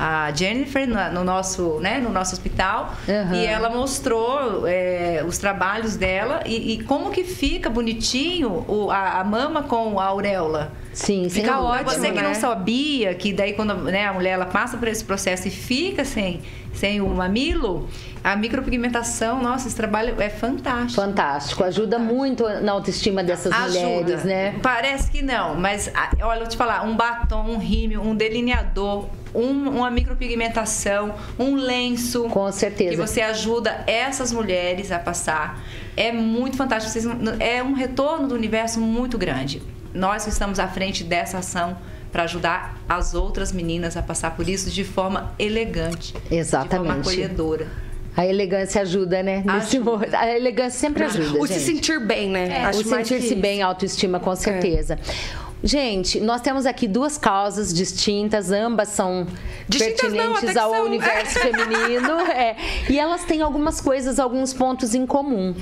a 0.04 0.32
Jennifer 0.32 0.88
no 1.14 1.24
nosso, 1.24 1.80
né, 1.80 2.00
no 2.00 2.10
nosso 2.10 2.34
hospital 2.34 2.96
uhum. 3.08 3.36
e 3.36 3.46
ela 3.46 3.70
mostrou 3.70 4.68
é, 4.68 5.24
os 5.24 5.38
trabalhos 5.38 5.96
dela 5.96 6.42
e, 6.44 6.74
e, 6.74 6.84
como 6.86 7.12
que 7.12 7.24
fica 7.24 7.70
bonitinho 7.70 8.66
o, 8.68 8.90
a, 8.90 9.20
a, 9.20 9.24
mama 9.24 9.62
com 9.62 10.00
a 10.00 10.06
auréola. 10.06 10.72
Sim, 10.92 11.30
fica 11.30 11.62
ótimo. 11.62 11.92
Você 11.92 12.10
que 12.10 12.20
né? 12.20 12.24
não 12.24 12.34
sabia 12.34 13.14
que 13.14 13.32
daí 13.32 13.54
quando 13.54 13.76
né, 13.76 14.08
a 14.08 14.14
mulher 14.14 14.32
ela 14.32 14.48
passa 14.48 14.76
por 14.76 14.88
esse 14.88 15.04
processo 15.04 15.48
e 15.48 15.52
fica 15.52 16.04
sem, 16.04 16.42
sem 16.74 17.00
o 17.00 17.08
mamilo, 17.08 17.88
a 18.24 18.36
micropigmentação, 18.36 19.40
nossa, 19.40 19.68
esse 19.68 19.78
trabalho 19.78 20.20
é 20.20 20.30
fantástico. 20.30 21.00
Fantástico, 21.00 21.64
ajuda 21.64 22.00
muito 22.00 22.44
na 22.62 22.72
autoestima 22.72 23.24
dessas 23.24 23.54
ajuda. 23.54 23.86
mulheres, 23.86 24.24
né? 24.24 24.56
Parece 24.64 25.12
que 25.12 25.22
não, 25.22 25.54
mas 25.54 25.92
olha, 26.20 26.40
eu 26.40 26.40
vou 26.40 26.48
te 26.48 26.58
falar, 26.58 26.84
um 26.84 26.96
batom, 26.96 27.52
um 27.52 27.60
rímel, 27.60 28.02
um 28.02 28.16
delineador, 28.16 29.06
um, 29.34 29.70
uma 29.70 29.90
micropigmentação, 29.92 31.16
um 31.40 31.56
lenço. 31.56 32.24
Com 32.30 32.52
certeza. 32.52 32.92
Que 32.92 32.98
você 32.98 33.22
ajuda 33.22 33.84
essas 33.88 34.32
mulheres 34.32 34.92
a 34.92 35.00
passar. 35.00 35.62
É 35.96 36.12
muito 36.12 36.58
fantástico. 36.58 37.10
É 37.40 37.62
um 37.64 37.74
retorno 37.74 38.28
do 38.28 38.36
universo 38.36 38.80
muito 38.80 39.18
grande. 39.18 39.62
Nós 39.94 40.28
estamos 40.28 40.60
à 40.60 40.68
frente 40.68 41.04
dessa 41.04 41.40
ação 41.40 41.78
para 42.12 42.24
ajudar 42.24 42.78
as 42.88 43.14
outras 43.14 43.52
meninas 43.52 43.96
a 43.96 44.02
passar 44.02 44.36
por 44.36 44.48
isso 44.48 44.70
de 44.70 44.84
forma 44.84 45.34
elegante, 45.40 46.14
Exatamente. 46.30 46.70
de 46.70 46.88
forma 46.88 47.02
acolhedora. 47.02 47.68
A 48.16 48.26
elegância 48.26 48.82
ajuda, 48.82 49.24
né? 49.24 49.42
Ajuda. 49.48 50.20
A 50.20 50.28
elegância 50.30 50.80
sempre 50.80 51.06
ajuda. 51.06 51.40
O 51.40 51.48
gente. 51.48 51.60
se 51.60 51.66
sentir 51.66 52.00
bem, 52.00 52.30
né? 52.30 52.64
É. 52.64 52.70
O 52.70 52.84
sentir-se 52.84 53.36
bem, 53.36 53.62
autoestima, 53.62 54.20
com 54.20 54.36
certeza. 54.36 54.96
É. 54.96 55.51
Gente, 55.64 56.20
nós 56.20 56.42
temos 56.42 56.66
aqui 56.66 56.88
duas 56.88 57.18
causas 57.18 57.72
distintas, 57.72 58.52
ambas 58.52 58.90
são 58.90 59.28
distintas 59.68 60.02
pertinentes 60.02 60.56
não, 60.56 60.64
ao 60.64 60.72
são. 60.74 60.86
universo 60.86 61.38
feminino, 61.40 62.20
é, 62.22 62.56
e 62.90 62.98
elas 62.98 63.24
têm 63.26 63.42
algumas 63.42 63.80
coisas, 63.80 64.20
alguns 64.20 64.54
pontos 64.54 64.96
em 64.96 65.06
comum. 65.06 65.54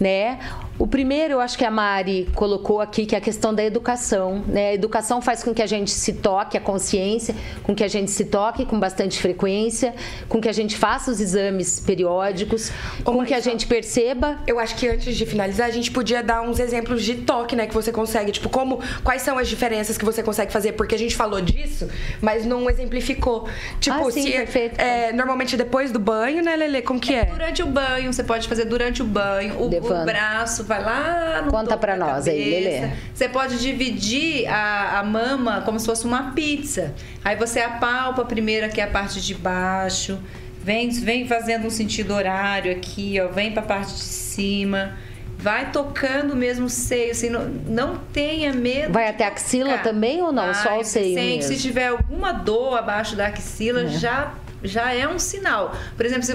né? 0.00 0.38
O 0.78 0.86
primeiro, 0.86 1.34
eu 1.34 1.40
acho 1.40 1.56
que 1.56 1.64
a 1.64 1.70
Mari 1.70 2.28
colocou 2.34 2.80
aqui, 2.80 3.04
que 3.04 3.14
é 3.14 3.18
a 3.18 3.20
questão 3.20 3.54
da 3.54 3.62
educação. 3.62 4.42
Né? 4.48 4.70
A 4.70 4.74
educação 4.74 5.20
faz 5.20 5.42
com 5.42 5.52
que 5.52 5.62
a 5.62 5.66
gente 5.66 5.90
se 5.90 6.14
toque, 6.14 6.56
a 6.56 6.60
consciência, 6.60 7.34
com 7.62 7.74
que 7.74 7.84
a 7.84 7.88
gente 7.88 8.10
se 8.10 8.24
toque 8.24 8.64
com 8.64 8.80
bastante 8.80 9.20
frequência, 9.20 9.94
com 10.28 10.40
que 10.40 10.48
a 10.48 10.52
gente 10.52 10.76
faça 10.76 11.10
os 11.10 11.20
exames 11.20 11.78
periódicos, 11.78 12.72
Ô, 13.04 13.12
com 13.12 13.24
que 13.24 13.34
a 13.34 13.40
gente 13.40 13.66
perceba. 13.66 14.38
Eu 14.46 14.58
acho 14.58 14.74
que 14.76 14.88
antes 14.88 15.14
de 15.14 15.26
finalizar, 15.26 15.68
a 15.68 15.70
gente 15.70 15.90
podia 15.90 16.22
dar 16.22 16.42
uns 16.42 16.58
exemplos 16.58 17.02
de 17.02 17.16
toque, 17.16 17.54
né, 17.54 17.66
que 17.66 17.74
você 17.74 17.92
consegue. 17.92 18.32
Tipo, 18.32 18.48
como, 18.48 18.80
quais 19.04 19.22
são 19.22 19.38
as 19.38 19.48
diferenças 19.48 19.98
que 19.98 20.04
você 20.04 20.22
consegue 20.22 20.50
fazer? 20.50 20.72
Porque 20.72 20.94
a 20.94 20.98
gente 20.98 21.14
falou 21.14 21.40
disso, 21.40 21.88
mas 22.20 22.46
não 22.46 22.68
exemplificou. 22.68 23.46
Tipo, 23.78 24.08
ah, 24.08 24.10
sim, 24.10 24.22
se 24.22 24.32
perfeito. 24.32 24.80
É, 24.80 25.12
normalmente 25.12 25.56
depois 25.56 25.92
do 25.92 25.98
banho, 25.98 26.42
né, 26.42 26.56
Lele? 26.56 26.82
Como 26.82 26.98
que 26.98 27.14
é? 27.14 27.26
Durante 27.26 27.62
o 27.62 27.66
banho, 27.66 28.12
você 28.12 28.24
pode 28.24 28.48
fazer 28.48 28.64
durante 28.64 29.02
o 29.02 29.04
banho, 29.04 29.54
o, 29.58 29.66
o 29.66 30.04
braço 30.04 30.61
vai 30.64 30.82
lá 30.82 31.42
no 31.44 31.50
Conta 31.50 31.76
pra 31.76 31.96
nós 31.96 32.26
aí, 32.26 32.50
Lelê. 32.50 32.90
Você 33.14 33.28
pode 33.28 33.58
dividir 33.58 34.46
a, 34.48 35.00
a 35.00 35.04
mama 35.04 35.62
como 35.62 35.78
se 35.78 35.86
fosse 35.86 36.04
uma 36.04 36.32
pizza. 36.32 36.94
Aí 37.24 37.36
você 37.36 37.60
apalpa 37.60 38.22
a 38.22 38.24
primeira, 38.24 38.68
que 38.68 38.80
é 38.80 38.84
a 38.84 38.88
parte 38.88 39.20
de 39.20 39.34
baixo. 39.34 40.18
Vem, 40.62 40.90
vem 40.90 41.26
fazendo 41.26 41.66
um 41.66 41.70
sentido 41.70 42.14
horário 42.14 42.72
aqui, 42.72 43.20
ó. 43.20 43.28
Vem 43.28 43.52
pra 43.52 43.62
parte 43.62 43.92
de 43.94 44.00
cima 44.00 44.96
vai 45.42 45.72
tocando 45.72 46.36
mesmo 46.36 46.66
o 46.66 46.70
seio, 46.70 47.10
assim, 47.10 47.28
não, 47.28 47.44
não 47.66 47.96
tenha 48.12 48.52
medo. 48.52 48.92
Vai 48.92 49.08
até 49.08 49.24
a 49.24 49.28
axila 49.28 49.78
também 49.78 50.22
ou 50.22 50.30
não? 50.30 50.44
Vai, 50.44 50.54
Só 50.54 50.78
o 50.78 50.84
seio 50.84 51.18
sim, 51.18 51.36
mesmo? 51.36 51.42
Se 51.42 51.60
tiver 51.60 51.88
alguma 51.88 52.32
dor 52.32 52.78
abaixo 52.78 53.16
da 53.16 53.26
axila, 53.26 53.82
é. 53.82 53.88
já 53.88 54.32
já 54.62 54.92
é 54.92 55.06
um 55.06 55.18
sinal. 55.18 55.74
Por 55.96 56.06
exemplo, 56.06 56.24
se, 56.24 56.34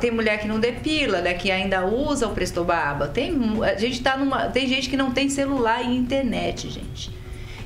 tem 0.00 0.10
mulher 0.10 0.38
que 0.40 0.46
não 0.46 0.60
depila, 0.60 1.20
né, 1.20 1.34
que 1.34 1.50
ainda 1.50 1.84
usa 1.86 2.26
o 2.26 2.30
Prestobaba. 2.30 3.08
Tem 3.08 3.34
a 3.62 3.76
gente 3.76 4.02
tá 4.02 4.16
numa, 4.16 4.48
tem 4.48 4.66
gente 4.68 4.88
que 4.88 4.96
não 4.96 5.10
tem 5.10 5.28
celular 5.28 5.82
e 5.82 5.96
internet, 5.96 6.70
gente. 6.70 7.12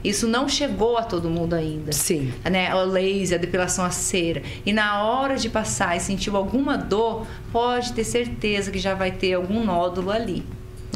Isso 0.03 0.29
não 0.29 0.49
chegou 0.49 0.97
a 0.97 1.03
todo 1.03 1.29
mundo 1.29 1.55
ainda. 1.55 1.93
Sim. 1.93 2.33
Né? 2.49 2.73
O 2.75 2.85
laser, 2.85 3.39
a 3.39 3.41
depilação 3.41 3.85
a 3.85 3.91
cera. 3.91 4.43
E 4.65 4.73
na 4.73 5.03
hora 5.03 5.37
de 5.37 5.49
passar 5.49 5.97
e 5.97 6.01
sentiu 6.01 6.37
alguma 6.37 6.79
dor, 6.79 7.27
pode 7.51 7.93
ter 7.93 8.05
certeza 8.05 8.71
que 8.71 8.79
já 8.79 8.95
vai 8.95 9.11
ter 9.11 9.35
algum 9.35 9.65
nódulo 9.65 10.11
ali. 10.11 10.45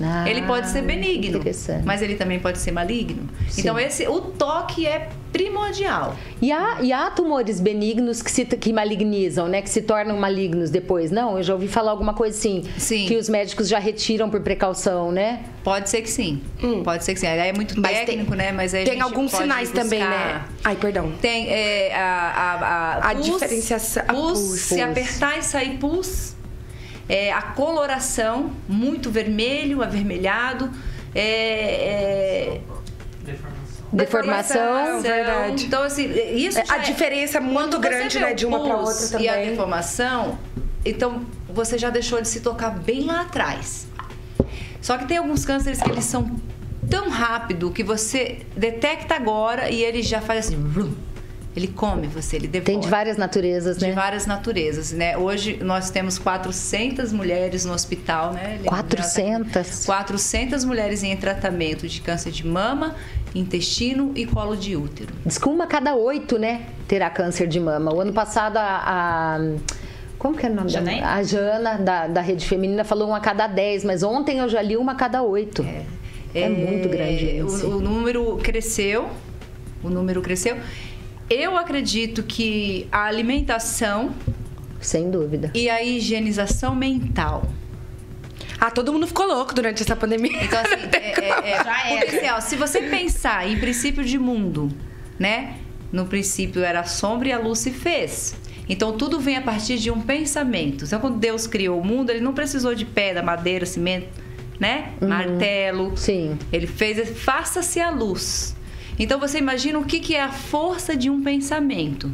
Ah, 0.01 0.28
ele 0.28 0.43
pode 0.43 0.68
ser 0.68 0.82
benigno, 0.82 1.40
mas 1.84 2.01
ele 2.01 2.14
também 2.14 2.38
pode 2.38 2.59
ser 2.59 2.72
maligno. 2.72 3.28
Sim. 3.49 3.61
Então 3.61 3.78
esse 3.78 4.07
o 4.09 4.20
toque 4.20 4.86
é 4.86 5.09
primordial. 5.32 6.16
E 6.40 6.53
há, 6.53 6.78
e 6.80 6.93
há 6.93 7.11
tumores 7.11 7.61
benignos 7.61 8.22
que 8.22 8.30
se 8.30 8.45
que 8.45 8.72
malignizam, 8.72 9.49
né, 9.49 9.62
que 9.62 9.70
se 9.70 9.82
tornam 9.82 10.16
malignos 10.18 10.70
depois. 10.70 11.11
Não, 11.11 11.36
eu 11.38 11.43
já 11.43 11.55
ouvi 11.55 11.68
falar 11.68 11.90
alguma 11.90 12.14
coisa 12.14 12.36
assim, 12.36 12.64
sim. 12.76 13.07
que 13.07 13.16
os 13.16 13.28
médicos 13.28 13.68
já 13.68 13.78
retiram 13.78 14.28
por 14.28 14.40
precaução, 14.40 15.11
né? 15.11 15.45
Pode 15.64 15.88
ser 15.88 16.03
que 16.03 16.11
sim. 16.11 16.43
Hum. 16.62 16.82
Pode 16.82 17.05
ser 17.05 17.14
que 17.14 17.20
sim. 17.20 17.26
Aí 17.26 17.49
é 17.49 17.53
muito 17.53 17.80
mas 17.80 17.99
técnico, 17.99 18.30
tem, 18.30 18.38
né? 18.38 18.53
Mas 18.53 18.74
aí 18.74 18.84
tem 18.84 19.01
alguns 19.01 19.30
sinais 19.30 19.70
buscar... 19.70 19.84
também, 19.84 20.01
né? 20.01 20.45
Ai, 20.64 20.76
perdão. 20.76 21.12
Tem 21.20 21.49
é, 21.49 21.95
a, 21.95 22.01
a, 22.01 22.53
a, 22.53 23.11
a 23.11 23.14
pus, 23.14 23.24
diferenciação. 23.24 24.05
Pus, 24.05 24.40
pus, 24.40 24.61
se 24.61 24.80
apertar 24.80 25.38
e 25.38 25.43
sair 25.43 25.78
pus 25.78 26.34
é, 27.13 27.31
a 27.31 27.43
coloração, 27.43 28.51
muito 28.67 29.11
vermelho, 29.11 29.83
avermelhado. 29.83 30.71
É, 31.15 31.21
é, 31.21 32.61
Deformação. 33.23 33.87
Deformação, 33.93 35.03
verdade. 35.03 35.67
Então, 35.67 35.83
assim, 35.83 36.11
isso 36.35 36.59
A 36.71 36.79
é, 36.79 36.81
diferença 36.81 37.39
muito 37.39 37.79
grande, 37.79 38.19
né, 38.19 38.33
de 38.33 38.47
uma 38.47 38.65
para 38.65 38.77
outra 38.77 39.09
também. 39.09 39.27
E 39.27 39.29
a 39.29 39.37
deformação, 39.37 40.39
então 40.87 41.27
você 41.51 41.77
já 41.77 41.91
deixou 41.91 42.19
de 42.19 42.29
se 42.29 42.41
tocar 42.41 42.71
bem 42.71 43.05
lá 43.05 43.21
atrás. 43.21 43.87
Só 44.81 44.97
que 44.97 45.05
tem 45.05 45.19
alguns 45.19 45.45
cânceres 45.45 45.83
que 45.83 45.91
eles 45.91 46.07
são 46.07 46.41
tão 46.89 47.11
rápido 47.11 47.71
que 47.71 47.85
você 47.85 48.39
detecta 48.57 49.15
agora 49.15 49.71
e 49.71 49.85
ele 49.85 50.03
já 50.03 50.23
faz 50.23 50.47
assim, 50.47 50.57
ele 51.55 51.69
come 51.69 52.07
você, 52.07 52.37
ele 52.37 52.49
devora. 52.49 52.65
Tem 52.73 52.81
de 52.81 52.89
várias 52.89 53.19
naturezas, 53.19 53.79
né? 53.79 53.89
De 53.89 53.95
várias 53.95 54.27
naturezas, 54.27 54.93
né? 54.93 55.19
Hoje 55.19 55.59
nós 55.63 55.91
temos 55.91 56.19
400 56.19 57.13
mulheres 57.13 57.65
no 57.65 57.75
hospital, 57.75 58.33
né? 58.33 58.59
400? 58.65 59.85
400 59.85 60.65
mulheres 60.65 61.03
em 61.03 61.15
tratamento 61.15 61.87
de 61.87 62.01
câncer 62.01 62.31
de 62.31 62.47
mama, 62.47 62.97
intestino 63.35 64.13
e 64.15 64.25
colo 64.25 64.57
de 64.57 64.77
útero. 64.77 65.13
Diz 65.27 65.37
que 65.37 65.47
uma 65.47 65.65
a 65.65 65.67
cada 65.67 65.95
oito, 65.95 66.39
né? 66.39 66.67
Terá 66.89 67.11
câncer 67.11 67.47
de 67.47 67.61
mama. 67.61 67.93
O 67.93 68.01
ano 68.01 68.13
passado 68.13 68.57
a... 68.57 68.83
a... 68.87 69.73
Como 70.19 70.37
que 70.37 70.47
é 70.47 70.51
o 70.51 70.55
nome 70.55 70.69
Janaí? 70.69 71.01
da 71.01 71.15
A 71.15 71.23
Jana, 71.23 71.75
da, 71.79 72.07
da 72.07 72.21
Rede 72.21 72.47
Feminina, 72.47 72.85
falou 72.85 73.09
uma 73.09 73.17
a 73.17 73.21
cada 73.21 73.47
dez, 73.47 73.85
mas 73.85 74.03
ontem 74.03 74.39
eu 74.39 74.49
já 74.49 74.63
li 74.63 74.77
uma 74.77 74.93
a 74.93 74.95
cada 74.95 75.21
oito. 75.23 75.63
É, 75.63 75.85
é, 76.33 76.43
é 76.43 76.49
muito 76.49 76.89
grande. 76.89 77.43
O, 77.43 77.77
o 77.77 77.81
número 77.81 78.39
cresceu, 78.43 79.11
o 79.83 79.91
número 79.91 80.23
cresceu. 80.23 80.57
Eu 81.35 81.57
acredito 81.57 82.22
que 82.22 82.87
a 82.93 83.05
alimentação. 83.05 84.14
Sem 84.80 85.11
dúvida. 85.11 85.51
E 85.55 85.70
a 85.70 85.83
higienização 85.83 86.74
mental. 86.74 87.49
Ah, 88.61 88.70
todo 88.70 88.93
mundo 88.93 89.07
ficou 89.07 89.26
louco 89.26 89.55
durante 89.55 89.83
essa 89.83 89.97
pandemia. 89.97 90.45
Então, 90.45 90.61
assim, 90.61 90.74
é, 90.93 91.24
é, 91.24 91.51
é, 91.53 91.64
Já 91.64 91.89
é. 91.89 92.01
Porque, 92.01 92.16
assim, 92.16 92.30
ó, 92.30 92.41
se 92.41 92.55
você 92.57 92.83
pensar 92.83 93.49
em 93.49 93.59
princípio 93.59 94.05
de 94.05 94.18
mundo, 94.18 94.70
né? 95.18 95.57
No 95.91 96.07
princípio 96.07 96.62
era 96.62 96.80
a 96.80 96.85
sombra 96.85 97.28
e 97.28 97.33
a 97.33 97.39
luz 97.39 97.61
se 97.61 97.70
fez. 97.70 98.35
Então 98.68 98.97
tudo 98.97 99.18
vem 99.18 99.37
a 99.37 99.43
partir 99.43 99.78
de 99.78 99.91
um 99.91 100.01
pensamento. 100.01 100.85
Então 100.85 101.01
quando 101.01 101.18
Deus 101.18 101.47
criou 101.47 101.80
o 101.80 101.85
mundo, 101.85 102.11
ele 102.11 102.20
não 102.20 102.33
precisou 102.33 102.74
de 102.74 102.85
pedra, 102.85 103.22
madeira, 103.22 103.66
cimento, 103.66 104.09
né? 104.61 104.93
Uhum. 105.01 105.09
Martelo. 105.09 105.97
Sim. 105.97 106.39
Ele 106.53 106.66
fez, 106.66 107.18
faça-se 107.18 107.80
a 107.80 107.91
luz. 107.91 108.55
Então 108.99 109.18
você 109.18 109.38
imagina 109.38 109.78
o 109.78 109.84
que, 109.84 110.01
que 110.01 110.14
é 110.14 110.22
a 110.22 110.30
força 110.30 110.97
de 110.97 111.09
um 111.09 111.22
pensamento. 111.22 112.11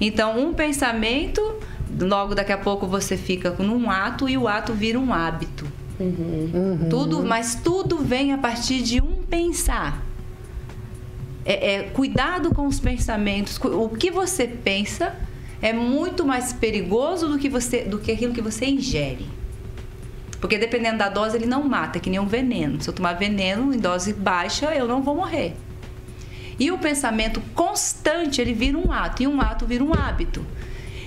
Então, 0.00 0.38
um 0.38 0.52
pensamento, 0.52 1.40
logo 2.00 2.34
daqui 2.34 2.52
a 2.52 2.58
pouco 2.58 2.86
você 2.86 3.16
fica 3.16 3.50
num 3.58 3.90
ato 3.90 4.28
e 4.28 4.36
o 4.36 4.46
ato 4.46 4.72
vira 4.72 4.98
um 4.98 5.12
hábito. 5.12 5.66
Uhum. 5.98 6.50
Uhum. 6.52 6.88
Tudo, 6.88 7.24
mas 7.24 7.54
tudo 7.54 7.98
vem 7.98 8.32
a 8.32 8.38
partir 8.38 8.82
de 8.82 9.00
um 9.00 9.22
pensar. 9.22 10.04
É, 11.44 11.74
é, 11.74 11.82
cuidado 11.84 12.54
com 12.54 12.66
os 12.66 12.78
pensamentos. 12.78 13.58
O 13.62 13.88
que 13.90 14.10
você 14.10 14.46
pensa 14.46 15.14
é 15.62 15.72
muito 15.72 16.26
mais 16.26 16.52
perigoso 16.52 17.28
do 17.28 17.38
que, 17.38 17.48
você, 17.48 17.82
do 17.82 17.98
que 17.98 18.12
aquilo 18.12 18.34
que 18.34 18.42
você 18.42 18.66
ingere. 18.66 19.26
Porque 20.40 20.58
dependendo 20.58 20.98
da 20.98 21.08
dose, 21.08 21.36
ele 21.36 21.46
não 21.46 21.66
mata, 21.66 21.98
é 21.98 22.00
que 22.00 22.10
nem 22.10 22.20
um 22.20 22.26
veneno. 22.26 22.82
Se 22.82 22.90
eu 22.90 22.94
tomar 22.94 23.14
veneno 23.14 23.72
em 23.72 23.78
dose 23.78 24.12
baixa, 24.12 24.74
eu 24.74 24.86
não 24.86 25.02
vou 25.02 25.14
morrer. 25.14 25.56
E 26.58 26.70
o 26.70 26.78
pensamento 26.78 27.40
constante, 27.54 28.40
ele 28.40 28.52
vira 28.52 28.78
um 28.78 28.90
ato, 28.90 29.22
e 29.22 29.26
um 29.26 29.40
ato 29.40 29.66
vira 29.66 29.84
um 29.84 29.92
hábito. 29.92 30.44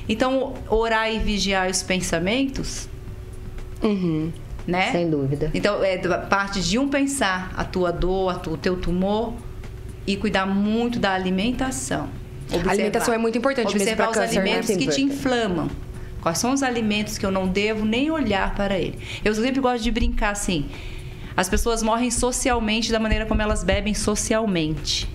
Então, 0.07 0.53
orar 0.67 1.11
e 1.11 1.19
vigiar 1.19 1.69
os 1.69 1.83
pensamentos, 1.83 2.87
uhum. 3.81 4.31
né? 4.65 4.91
Sem 4.91 5.09
dúvida. 5.09 5.51
Então, 5.53 5.83
é 5.83 5.97
parte 5.97 6.61
de 6.61 6.77
um 6.77 6.87
pensar 6.87 7.51
a 7.55 7.63
tua 7.63 7.91
dor, 7.91 8.41
o 8.47 8.57
teu 8.57 8.77
tumor, 8.77 9.33
e 10.05 10.15
cuidar 10.15 10.45
muito 10.45 10.99
da 10.99 11.13
alimentação. 11.13 12.09
Observar. 12.45 12.69
A 12.69 12.73
alimentação 12.73 13.13
é 13.13 13.17
muito 13.17 13.37
importante 13.37 13.67
Observar 13.67 14.07
mesmo 14.07 14.13
para 14.13 14.25
os 14.25 14.37
alimentos 14.37 14.69
né? 14.69 14.77
que 14.77 14.87
te 14.87 15.01
inflamam. 15.03 15.69
Quais 16.21 16.37
são 16.37 16.51
os 16.51 16.63
alimentos 16.63 17.17
que 17.17 17.25
eu 17.25 17.31
não 17.31 17.47
devo 17.47 17.85
nem 17.85 18.11
olhar 18.11 18.55
para 18.55 18.77
ele? 18.77 18.97
Eu 19.23 19.33
sempre 19.35 19.61
gosto 19.61 19.83
de 19.83 19.91
brincar 19.91 20.31
assim. 20.31 20.65
As 21.37 21.47
pessoas 21.47 21.81
morrem 21.81 22.11
socialmente 22.11 22.91
da 22.91 22.99
maneira 22.99 23.25
como 23.25 23.41
elas 23.41 23.63
bebem 23.63 23.93
socialmente. 23.93 25.07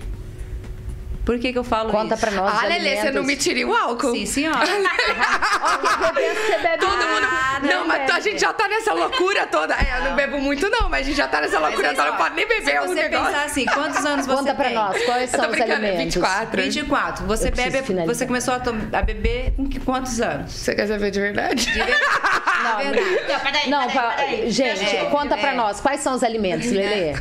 Por 1.25 1.39
que, 1.39 1.51
que 1.51 1.57
eu 1.57 1.63
falo 1.63 1.89
Conta 1.89 2.13
isso? 2.13 2.21
pra 2.21 2.31
nós. 2.31 2.53
Ah, 2.61 2.67
Lelê, 2.67 2.97
você 2.97 3.11
não 3.11 3.23
me 3.23 3.35
tira 3.35 3.67
o 3.67 3.73
álcool. 3.73 4.11
Sim, 4.11 4.25
senhora. 4.25 4.59
você 6.13 6.57
bebe 6.59 6.77
Todo 6.77 6.97
mundo. 6.97 7.25
Não, 7.63 7.87
mas 7.87 8.09
a 8.11 8.19
gente 8.19 8.39
já 8.39 8.53
tá 8.53 8.67
nessa 8.67 8.93
loucura 8.93 9.47
toda. 9.47 9.73
É, 9.73 9.99
eu 9.99 10.09
não 10.09 10.15
bebo 10.15 10.39
muito, 10.39 10.69
não, 10.69 10.89
mas 10.89 11.01
a 11.01 11.09
gente 11.09 11.17
já 11.17 11.27
tá 11.27 11.41
nessa 11.41 11.59
loucura 11.59 11.89
toda. 11.89 12.11
Não 12.11 12.17
pode 12.17 12.35
nem 12.35 12.47
beber 12.47 12.81
Se 12.81 12.87
você 12.87 13.09
pensar 13.09 13.45
assim, 13.45 13.65
quantos 13.65 14.05
anos 14.05 14.25
você 14.25 14.35
Conta 14.35 14.55
pra 14.55 14.65
tem? 14.65 14.73
nós, 14.75 15.03
quais 15.03 15.29
são 15.29 15.49
os 15.49 15.61
alimentos? 15.61 16.15
24. 16.15 16.61
24. 16.61 17.25
Você 17.25 17.51
bebe. 17.51 17.81
Você 18.05 18.25
começou 18.25 18.53
a, 18.53 18.61
a 18.97 19.01
beber 19.01 19.53
com 19.55 19.69
quantos 19.83 20.21
anos? 20.21 20.51
Você 20.51 20.75
quer 20.75 20.87
saber 20.87 21.11
de 21.11 21.19
verdade? 21.19 21.65
De 21.65 21.71
verdade. 21.71 21.95
Não, 22.63 22.77
de 22.77 22.99
verdade. 22.99 23.25
Não, 23.27 23.39
peraí, 23.39 23.69
não, 23.69 23.87
peraí, 23.87 24.15
peraí. 24.15 24.51
gente, 24.51 24.95
é, 24.95 25.05
conta 25.05 25.35
é, 25.35 25.37
pra 25.37 25.53
nós, 25.53 25.79
quais 25.79 26.01
são 26.01 26.13
os 26.15 26.23
alimentos, 26.23 26.71
Lelê? 26.71 27.09
É, 27.09 27.15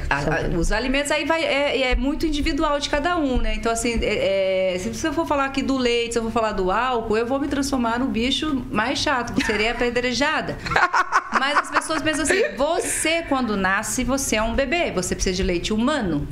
os 0.56 0.72
alimentos 0.72 1.10
aí 1.10 1.24
vai, 1.24 1.44
é, 1.44 1.90
é, 1.92 1.96
muito 1.96 2.26
individual 2.26 2.78
de 2.78 2.88
cada 2.88 3.16
um, 3.16 3.38
né? 3.38 3.54
Então, 3.54 3.70
assim, 3.70 3.93
é, 4.02 4.74
é, 4.74 4.78
se 4.78 5.06
eu 5.06 5.12
for 5.12 5.26
falar 5.26 5.46
aqui 5.46 5.62
do 5.62 5.76
leite, 5.76 6.14
se 6.14 6.18
eu 6.18 6.22
for 6.22 6.32
falar 6.32 6.52
do 6.52 6.70
álcool, 6.70 7.16
eu 7.16 7.26
vou 7.26 7.38
me 7.38 7.48
transformar 7.48 7.98
no 7.98 8.06
bicho 8.06 8.64
mais 8.70 8.98
chato, 8.98 9.32
que 9.32 9.44
seria 9.44 9.72
apedrejada. 9.72 10.56
Mas 11.38 11.58
as 11.58 11.70
pessoas 11.70 12.02
pensam 12.02 12.22
assim: 12.22 12.56
você, 12.56 13.22
quando 13.22 13.56
nasce, 13.56 14.04
você 14.04 14.36
é 14.36 14.42
um 14.42 14.54
bebê, 14.54 14.90
você 14.90 15.14
precisa 15.14 15.36
de 15.36 15.42
leite 15.42 15.72
humano. 15.72 16.26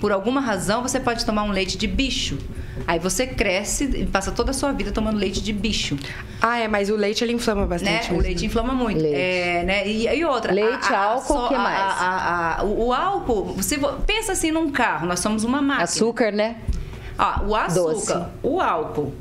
por 0.00 0.12
alguma 0.12 0.40
razão, 0.40 0.82
você 0.82 1.00
pode 1.00 1.24
tomar 1.24 1.44
um 1.44 1.50
leite 1.50 1.78
de 1.78 1.86
bicho. 1.86 2.38
Aí 2.86 2.98
você 2.98 3.26
cresce 3.26 3.84
e 3.84 4.06
passa 4.06 4.30
toda 4.30 4.50
a 4.50 4.54
sua 4.54 4.72
vida 4.72 4.92
tomando 4.92 5.16
leite 5.16 5.40
de 5.40 5.52
bicho. 5.52 5.96
Ah, 6.42 6.58
é, 6.58 6.68
mas 6.68 6.90
o 6.90 6.96
leite 6.96 7.24
ele 7.24 7.32
inflama 7.32 7.66
bastante. 7.66 8.12
Né? 8.12 8.18
O 8.18 8.20
leite 8.20 8.44
inflama 8.44 8.74
muito. 8.74 9.00
Leite. 9.00 9.16
É, 9.16 9.62
né? 9.64 9.88
e, 9.88 10.06
e, 10.06 10.24
outra. 10.24 10.52
Leite, 10.52 10.92
a, 10.92 10.98
a, 10.98 11.04
álcool, 11.04 11.46
o 11.46 11.48
que 11.48 11.54
mais? 11.54 11.80
A, 11.80 12.60
o, 12.64 12.86
o, 12.86 12.92
álcool, 12.92 13.44
você 13.54 13.78
pensa 14.06 14.32
assim 14.32 14.50
num 14.50 14.70
carro, 14.70 15.06
nós 15.06 15.20
somos 15.20 15.44
uma 15.44 15.62
máquina. 15.62 15.84
Açúcar, 15.84 16.32
né? 16.32 16.56
Ah, 17.18 17.42
o 17.46 17.54
açúcar, 17.54 17.92
Doce. 17.92 18.24
o 18.42 18.60
álcool 18.60 19.14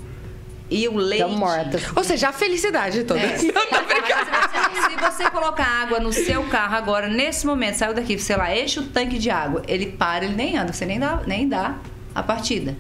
e 0.70 0.88
o 0.88 0.96
leite. 0.98 1.24
Estão 1.24 1.38
mortas. 1.38 1.84
Ou 1.96 2.04
seja, 2.04 2.30
a 2.30 2.34
felicidade 2.34 3.04
toda. 3.04 3.20
É. 3.20 3.38
se, 3.39 3.48
se 3.48 4.96
você 5.00 5.30
colocar 5.30 5.66
água 5.84 6.00
no 6.00 6.12
seu 6.12 6.43
carro 6.46 6.76
agora, 6.76 7.08
nesse 7.08 7.46
momento, 7.46 7.76
saiu 7.76 7.93
daqui, 7.93 8.18
sei 8.18 8.36
lá, 8.36 8.56
enche 8.56 8.80
o 8.80 8.84
tanque 8.84 9.18
de 9.18 9.30
água, 9.30 9.62
ele 9.68 9.88
para, 9.88 10.26
ele 10.26 10.36
nem 10.36 10.58
anda, 10.58 10.74
você 10.74 10.86
nem 10.86 11.00
dá, 11.00 11.22
nem 11.26 11.48
dá 11.48 11.76
a 12.14 12.24
partida. 12.24 12.76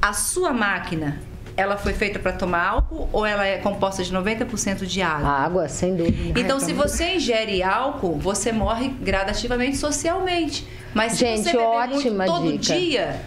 A 0.00 0.12
sua 0.12 0.52
máquina, 0.52 1.20
ela 1.56 1.76
foi 1.76 1.94
feita 1.94 2.18
para 2.18 2.32
tomar 2.32 2.66
álcool 2.66 3.08
ou 3.12 3.24
ela 3.24 3.46
é 3.46 3.58
composta 3.58 4.02
de 4.04 4.12
90% 4.12 4.84
de 4.84 5.00
água? 5.00 5.28
Água, 5.28 5.68
sem 5.68 5.96
dúvida. 5.96 6.38
Então, 6.38 6.60
se 6.60 6.72
você 6.72 7.14
ingere 7.14 7.62
álcool, 7.62 8.18
você 8.18 8.52
morre 8.52 8.88
gradativamente 9.00 9.76
socialmente. 9.78 10.66
Mas 10.92 11.12
se 11.12 11.18
Gente, 11.18 11.44
você 11.44 11.52
beber 11.52 11.64
ótima 11.64 12.26
muito 12.26 12.32
todo 12.32 12.58
dica. 12.58 12.78
dia, 12.78 13.20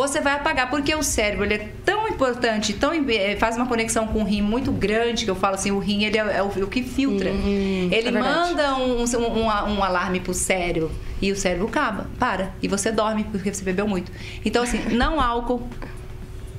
você 0.00 0.20
vai 0.20 0.34
apagar, 0.34 0.70
porque 0.70 0.94
o 0.94 1.02
cérebro 1.02 1.44
ele 1.44 1.54
é 1.54 1.68
tão 1.84 2.08
importante, 2.08 2.72
tão 2.72 2.92
eh, 2.92 3.36
faz 3.36 3.56
uma 3.56 3.66
conexão 3.66 4.06
com 4.06 4.20
o 4.20 4.24
rim 4.24 4.42
muito 4.42 4.70
grande, 4.72 5.24
que 5.24 5.30
eu 5.30 5.34
falo 5.34 5.54
assim, 5.54 5.70
o 5.70 5.78
rim 5.78 6.04
ele 6.04 6.18
é, 6.18 6.38
é 6.38 6.42
o, 6.42 6.46
o, 6.46 6.66
que 6.66 6.82
filtra. 6.82 7.30
Hum, 7.30 7.88
ele 7.90 8.08
é 8.08 8.10
manda 8.10 8.74
um, 8.76 9.02
um, 9.02 9.04
um, 9.04 9.46
um 9.46 9.84
alarme 9.84 10.20
pro 10.20 10.34
cérebro 10.34 10.90
e 11.20 11.30
o 11.30 11.36
cérebro 11.36 11.68
acaba, 11.68 12.06
para. 12.18 12.52
E 12.62 12.68
você 12.68 12.90
dorme 12.90 13.24
porque 13.24 13.52
você 13.52 13.62
bebeu 13.62 13.86
muito. 13.86 14.10
Então, 14.44 14.62
assim, 14.62 14.78
não 14.94 15.20
álcool, 15.20 15.68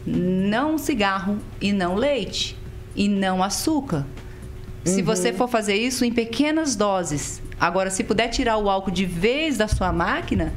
não 0.06 0.78
cigarro 0.78 1.38
e 1.60 1.72
não 1.72 1.96
leite. 1.96 2.58
E 2.96 3.08
não 3.08 3.42
açúcar. 3.42 4.06
Uhum. 4.86 4.94
Se 4.94 5.02
você 5.02 5.32
for 5.32 5.48
fazer 5.48 5.76
isso 5.76 6.04
em 6.04 6.12
pequenas 6.12 6.76
doses. 6.76 7.42
Agora, 7.60 7.90
se 7.90 8.04
puder 8.04 8.28
tirar 8.28 8.58
o 8.58 8.70
álcool 8.70 8.92
de 8.92 9.06
vez 9.06 9.58
da 9.58 9.68
sua 9.68 9.94
máquina, 9.94 10.54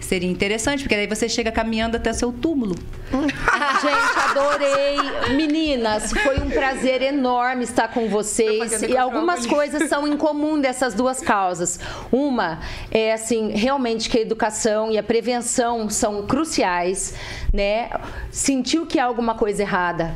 seria 0.00 0.30
interessante, 0.30 0.82
porque 0.82 0.96
daí 0.96 1.06
você 1.06 1.28
chega 1.28 1.50
caminhando 1.50 1.96
até 1.96 2.12
seu 2.12 2.32
túmulo. 2.32 2.74
Gente, 3.12 4.18
adorei. 4.30 5.36
Meninas, 5.36 6.12
foi 6.12 6.38
um 6.38 6.50
prazer 6.50 7.02
enorme 7.02 7.64
estar 7.64 7.88
com 7.88 8.08
vocês. 8.08 8.82
E 8.82 8.96
algumas 8.96 9.46
coisas 9.46 9.88
são 9.88 10.06
em 10.06 10.16
comum 10.16 10.60
dessas 10.60 10.94
duas 10.94 11.20
causas. 11.20 11.78
Uma 12.10 12.60
é 12.90 13.12
assim, 13.12 13.50
realmente 13.50 14.08
que 14.08 14.18
a 14.18 14.20
educação 14.20 14.90
e 14.90 14.98
a 14.98 15.02
prevenção 15.02 15.88
são 15.90 16.26
cruciais, 16.26 17.14
né? 17.52 17.90
Sentiu 18.30 18.86
que 18.86 18.98
há 18.98 19.04
alguma 19.04 19.34
coisa 19.34 19.62
errada, 19.62 20.14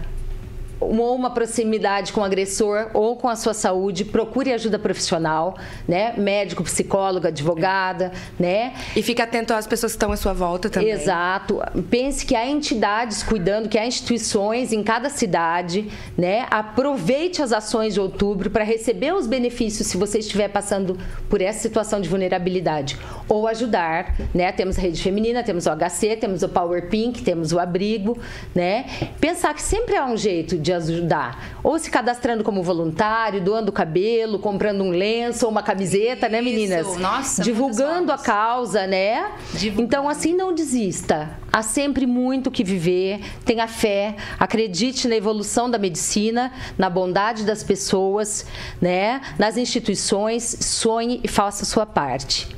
ou 0.82 1.14
uma 1.14 1.30
proximidade 1.30 2.12
com 2.12 2.20
o 2.20 2.24
agressor 2.24 2.90
ou 2.94 3.16
com 3.16 3.28
a 3.28 3.36
sua 3.36 3.54
saúde, 3.54 4.04
procure 4.04 4.52
ajuda 4.52 4.78
profissional, 4.78 5.56
né? 5.86 6.14
Médico, 6.16 6.62
psicólogo, 6.62 7.26
advogada, 7.26 8.12
né? 8.38 8.74
E 8.96 9.02
fique 9.02 9.22
atento 9.22 9.52
às 9.54 9.66
pessoas 9.66 9.92
que 9.92 9.96
estão 9.96 10.12
à 10.12 10.16
sua 10.16 10.32
volta 10.32 10.68
também. 10.68 10.90
Exato. 10.90 11.60
Pense 11.90 12.24
que 12.26 12.34
há 12.34 12.46
entidades 12.46 13.22
cuidando, 13.22 13.68
que 13.68 13.78
há 13.78 13.86
instituições 13.86 14.72
em 14.72 14.82
cada 14.82 15.08
cidade, 15.08 15.88
né? 16.16 16.46
Aproveite 16.50 17.42
as 17.42 17.52
ações 17.52 17.94
de 17.94 18.00
outubro 18.00 18.50
para 18.50 18.64
receber 18.64 19.14
os 19.14 19.26
benefícios 19.26 19.88
se 19.88 19.96
você 19.96 20.18
estiver 20.18 20.48
passando 20.48 20.98
por 21.28 21.40
essa 21.40 21.60
situação 21.60 22.00
de 22.00 22.08
vulnerabilidade 22.08 22.98
ou 23.28 23.46
ajudar, 23.46 24.16
né? 24.34 24.50
Temos 24.52 24.78
a 24.78 24.80
rede 24.80 25.02
feminina, 25.02 25.42
temos 25.42 25.66
o 25.66 25.70
HC, 25.70 26.16
temos 26.16 26.42
o 26.42 26.48
Power 26.48 26.88
Pink, 26.88 27.22
temos 27.22 27.52
o 27.52 27.58
abrigo, 27.58 28.18
né? 28.54 28.86
Pensar 29.20 29.54
que 29.54 29.62
sempre 29.62 29.96
há 29.96 30.06
um 30.06 30.16
jeito 30.16 30.58
de 30.58 30.71
ajudar. 30.72 31.58
Ou 31.62 31.78
se 31.78 31.90
cadastrando 31.90 32.42
como 32.42 32.62
voluntário, 32.62 33.40
doando 33.40 33.70
cabelo, 33.72 34.38
comprando 34.38 34.82
um 34.82 34.90
lenço 34.90 35.44
ou 35.44 35.50
uma 35.50 35.62
camiseta, 35.62 36.26
Isso. 36.26 36.32
né, 36.32 36.42
meninas? 36.42 36.96
Nossa, 36.96 37.42
Divulgando 37.42 38.12
a 38.12 38.18
causa, 38.18 38.86
né? 38.86 39.30
Divulgando. 39.54 39.82
Então, 39.82 40.08
assim, 40.08 40.34
não 40.34 40.54
desista. 40.54 41.30
Há 41.52 41.62
sempre 41.62 42.06
muito 42.06 42.50
que 42.50 42.64
viver. 42.64 43.20
Tenha 43.44 43.68
fé, 43.68 44.16
acredite 44.38 45.06
na 45.06 45.16
evolução 45.16 45.70
da 45.70 45.78
medicina, 45.78 46.52
na 46.78 46.88
bondade 46.88 47.44
das 47.44 47.62
pessoas, 47.62 48.46
né? 48.80 49.20
Nas 49.38 49.56
instituições, 49.56 50.56
sonhe 50.60 51.20
e 51.22 51.28
faça 51.28 51.64
a 51.64 51.66
sua 51.66 51.84
parte. 51.84 52.48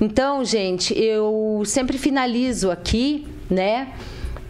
Então, 0.00 0.44
gente, 0.44 0.98
eu 0.98 1.62
sempre 1.64 1.96
finalizo 1.96 2.70
aqui, 2.70 3.26
né? 3.48 3.92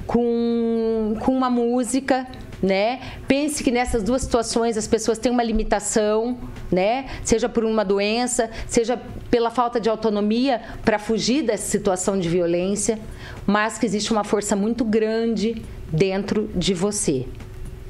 Com, 0.06 1.16
com 1.20 1.32
uma 1.36 1.50
música 1.50 2.26
né? 2.64 2.98
Pense 3.28 3.62
que 3.62 3.70
nessas 3.70 4.02
duas 4.02 4.22
situações 4.22 4.78
as 4.78 4.86
pessoas 4.86 5.18
têm 5.18 5.30
uma 5.30 5.42
limitação, 5.42 6.38
né? 6.72 7.04
Seja 7.22 7.46
por 7.46 7.62
uma 7.62 7.84
doença, 7.84 8.50
seja 8.66 8.98
pela 9.30 9.50
falta 9.50 9.78
de 9.78 9.90
autonomia 9.90 10.62
para 10.82 10.98
fugir 10.98 11.42
dessa 11.42 11.66
situação 11.66 12.18
de 12.18 12.26
violência, 12.26 12.98
mas 13.46 13.76
que 13.76 13.84
existe 13.84 14.10
uma 14.12 14.24
força 14.24 14.56
muito 14.56 14.82
grande 14.82 15.62
dentro 15.92 16.50
de 16.56 16.72
você. 16.72 17.26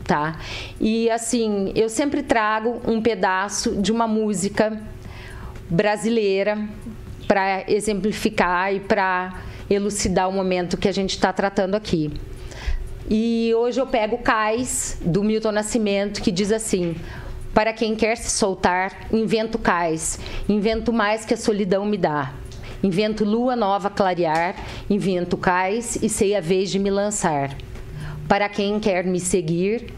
Tá? 0.02 0.40
E 0.80 1.08
assim, 1.08 1.72
eu 1.76 1.88
sempre 1.88 2.22
trago 2.22 2.82
um 2.84 3.00
pedaço 3.00 3.76
de 3.76 3.92
uma 3.92 4.08
música 4.08 4.82
brasileira 5.70 6.68
para 7.28 7.64
exemplificar 7.70 8.74
e 8.74 8.80
para 8.80 9.40
elucidar 9.70 10.28
o 10.28 10.32
momento 10.32 10.76
que 10.76 10.88
a 10.88 10.92
gente 10.92 11.10
está 11.10 11.32
tratando 11.32 11.76
aqui. 11.76 12.12
E 13.10 13.52
hoje 13.54 13.78
eu 13.78 13.86
pego 13.86 14.16
Cais, 14.18 14.98
do 15.04 15.22
Milton 15.22 15.52
Nascimento, 15.52 16.22
que 16.22 16.32
diz 16.32 16.50
assim: 16.50 16.96
Para 17.52 17.72
quem 17.72 17.94
quer 17.94 18.16
se 18.16 18.30
soltar, 18.30 19.08
invento 19.12 19.58
cais, 19.58 20.18
invento 20.48 20.90
mais 20.90 21.24
que 21.24 21.34
a 21.34 21.36
solidão 21.36 21.84
me 21.84 21.98
dá. 21.98 22.32
Invento 22.82 23.24
lua 23.24 23.54
nova 23.54 23.90
clarear, 23.90 24.56
invento 24.88 25.36
cais 25.36 25.96
e 26.02 26.08
sei 26.08 26.34
a 26.34 26.40
vez 26.40 26.70
de 26.70 26.78
me 26.78 26.90
lançar. 26.90 27.56
Para 28.26 28.48
quem 28.48 28.80
quer 28.80 29.04
me 29.04 29.20
seguir, 29.20 29.92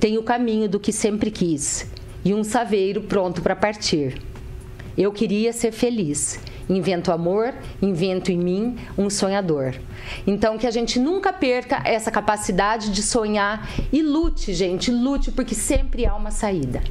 tenho 0.00 0.20
o 0.20 0.24
caminho 0.24 0.68
do 0.68 0.80
que 0.80 0.92
sempre 0.92 1.30
quis 1.30 1.88
e 2.24 2.34
um 2.34 2.42
saveiro 2.42 3.02
pronto 3.02 3.40
para 3.40 3.54
partir. 3.54 4.20
Eu 4.96 5.12
queria 5.12 5.52
ser 5.52 5.70
feliz 5.70 6.40
invento 6.68 7.10
amor, 7.12 7.54
invento 7.80 8.30
em 8.30 8.38
mim 8.38 8.76
um 8.96 9.08
sonhador. 9.08 9.74
Então 10.26 10.58
que 10.58 10.66
a 10.66 10.70
gente 10.70 10.98
nunca 10.98 11.32
perca 11.32 11.82
essa 11.84 12.10
capacidade 12.10 12.90
de 12.90 13.02
sonhar 13.02 13.68
e 13.92 14.02
lute, 14.02 14.52
gente, 14.52 14.90
lute 14.90 15.30
porque 15.30 15.54
sempre 15.54 16.06
há 16.06 16.14
uma 16.14 16.30
saída. 16.30 16.82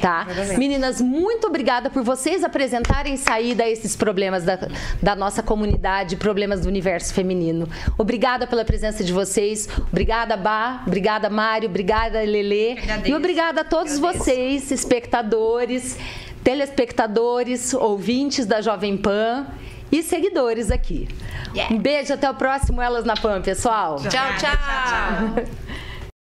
Tá? 0.00 0.26
Meninas, 0.58 1.00
muito 1.00 1.46
obrigada 1.46 1.88
por 1.88 2.02
vocês 2.02 2.42
apresentarem 2.42 3.16
saída 3.16 3.64
a 3.64 3.70
esses 3.70 3.94
problemas 3.94 4.44
da, 4.44 4.58
da 5.02 5.14
nossa 5.14 5.42
comunidade, 5.42 6.16
problemas 6.16 6.62
do 6.62 6.68
universo 6.68 7.14
feminino. 7.14 7.68
Obrigada 7.96 8.46
pela 8.46 8.64
presença 8.64 9.04
de 9.04 9.12
vocês. 9.12 9.68
Obrigada, 9.90 10.36
Bá. 10.36 10.82
Obrigada, 10.86 11.30
Mário. 11.30 11.68
Obrigada, 11.68 12.20
Lelê. 12.20 12.76
E 13.04 13.14
obrigada 13.14 13.60
a 13.60 13.64
todos 13.64 13.96
Agradeço. 13.96 14.24
vocês, 14.24 14.70
espectadores 14.70 15.96
telespectadores, 16.44 17.72
ouvintes 17.74 18.44
da 18.44 18.60
Jovem 18.60 18.96
Pan 18.96 19.46
e 19.90 20.02
seguidores 20.02 20.70
aqui. 20.70 21.08
Yeah. 21.54 21.74
Um 21.74 21.78
beijo, 21.78 22.12
até 22.12 22.30
o 22.30 22.34
próximo 22.34 22.82
Elas 22.82 23.04
na 23.04 23.16
Pan, 23.16 23.40
pessoal. 23.40 23.96
tchau. 23.96 24.10
tchau. 24.10 24.38
tchau. 24.38 25.44
tchau. 25.44 25.74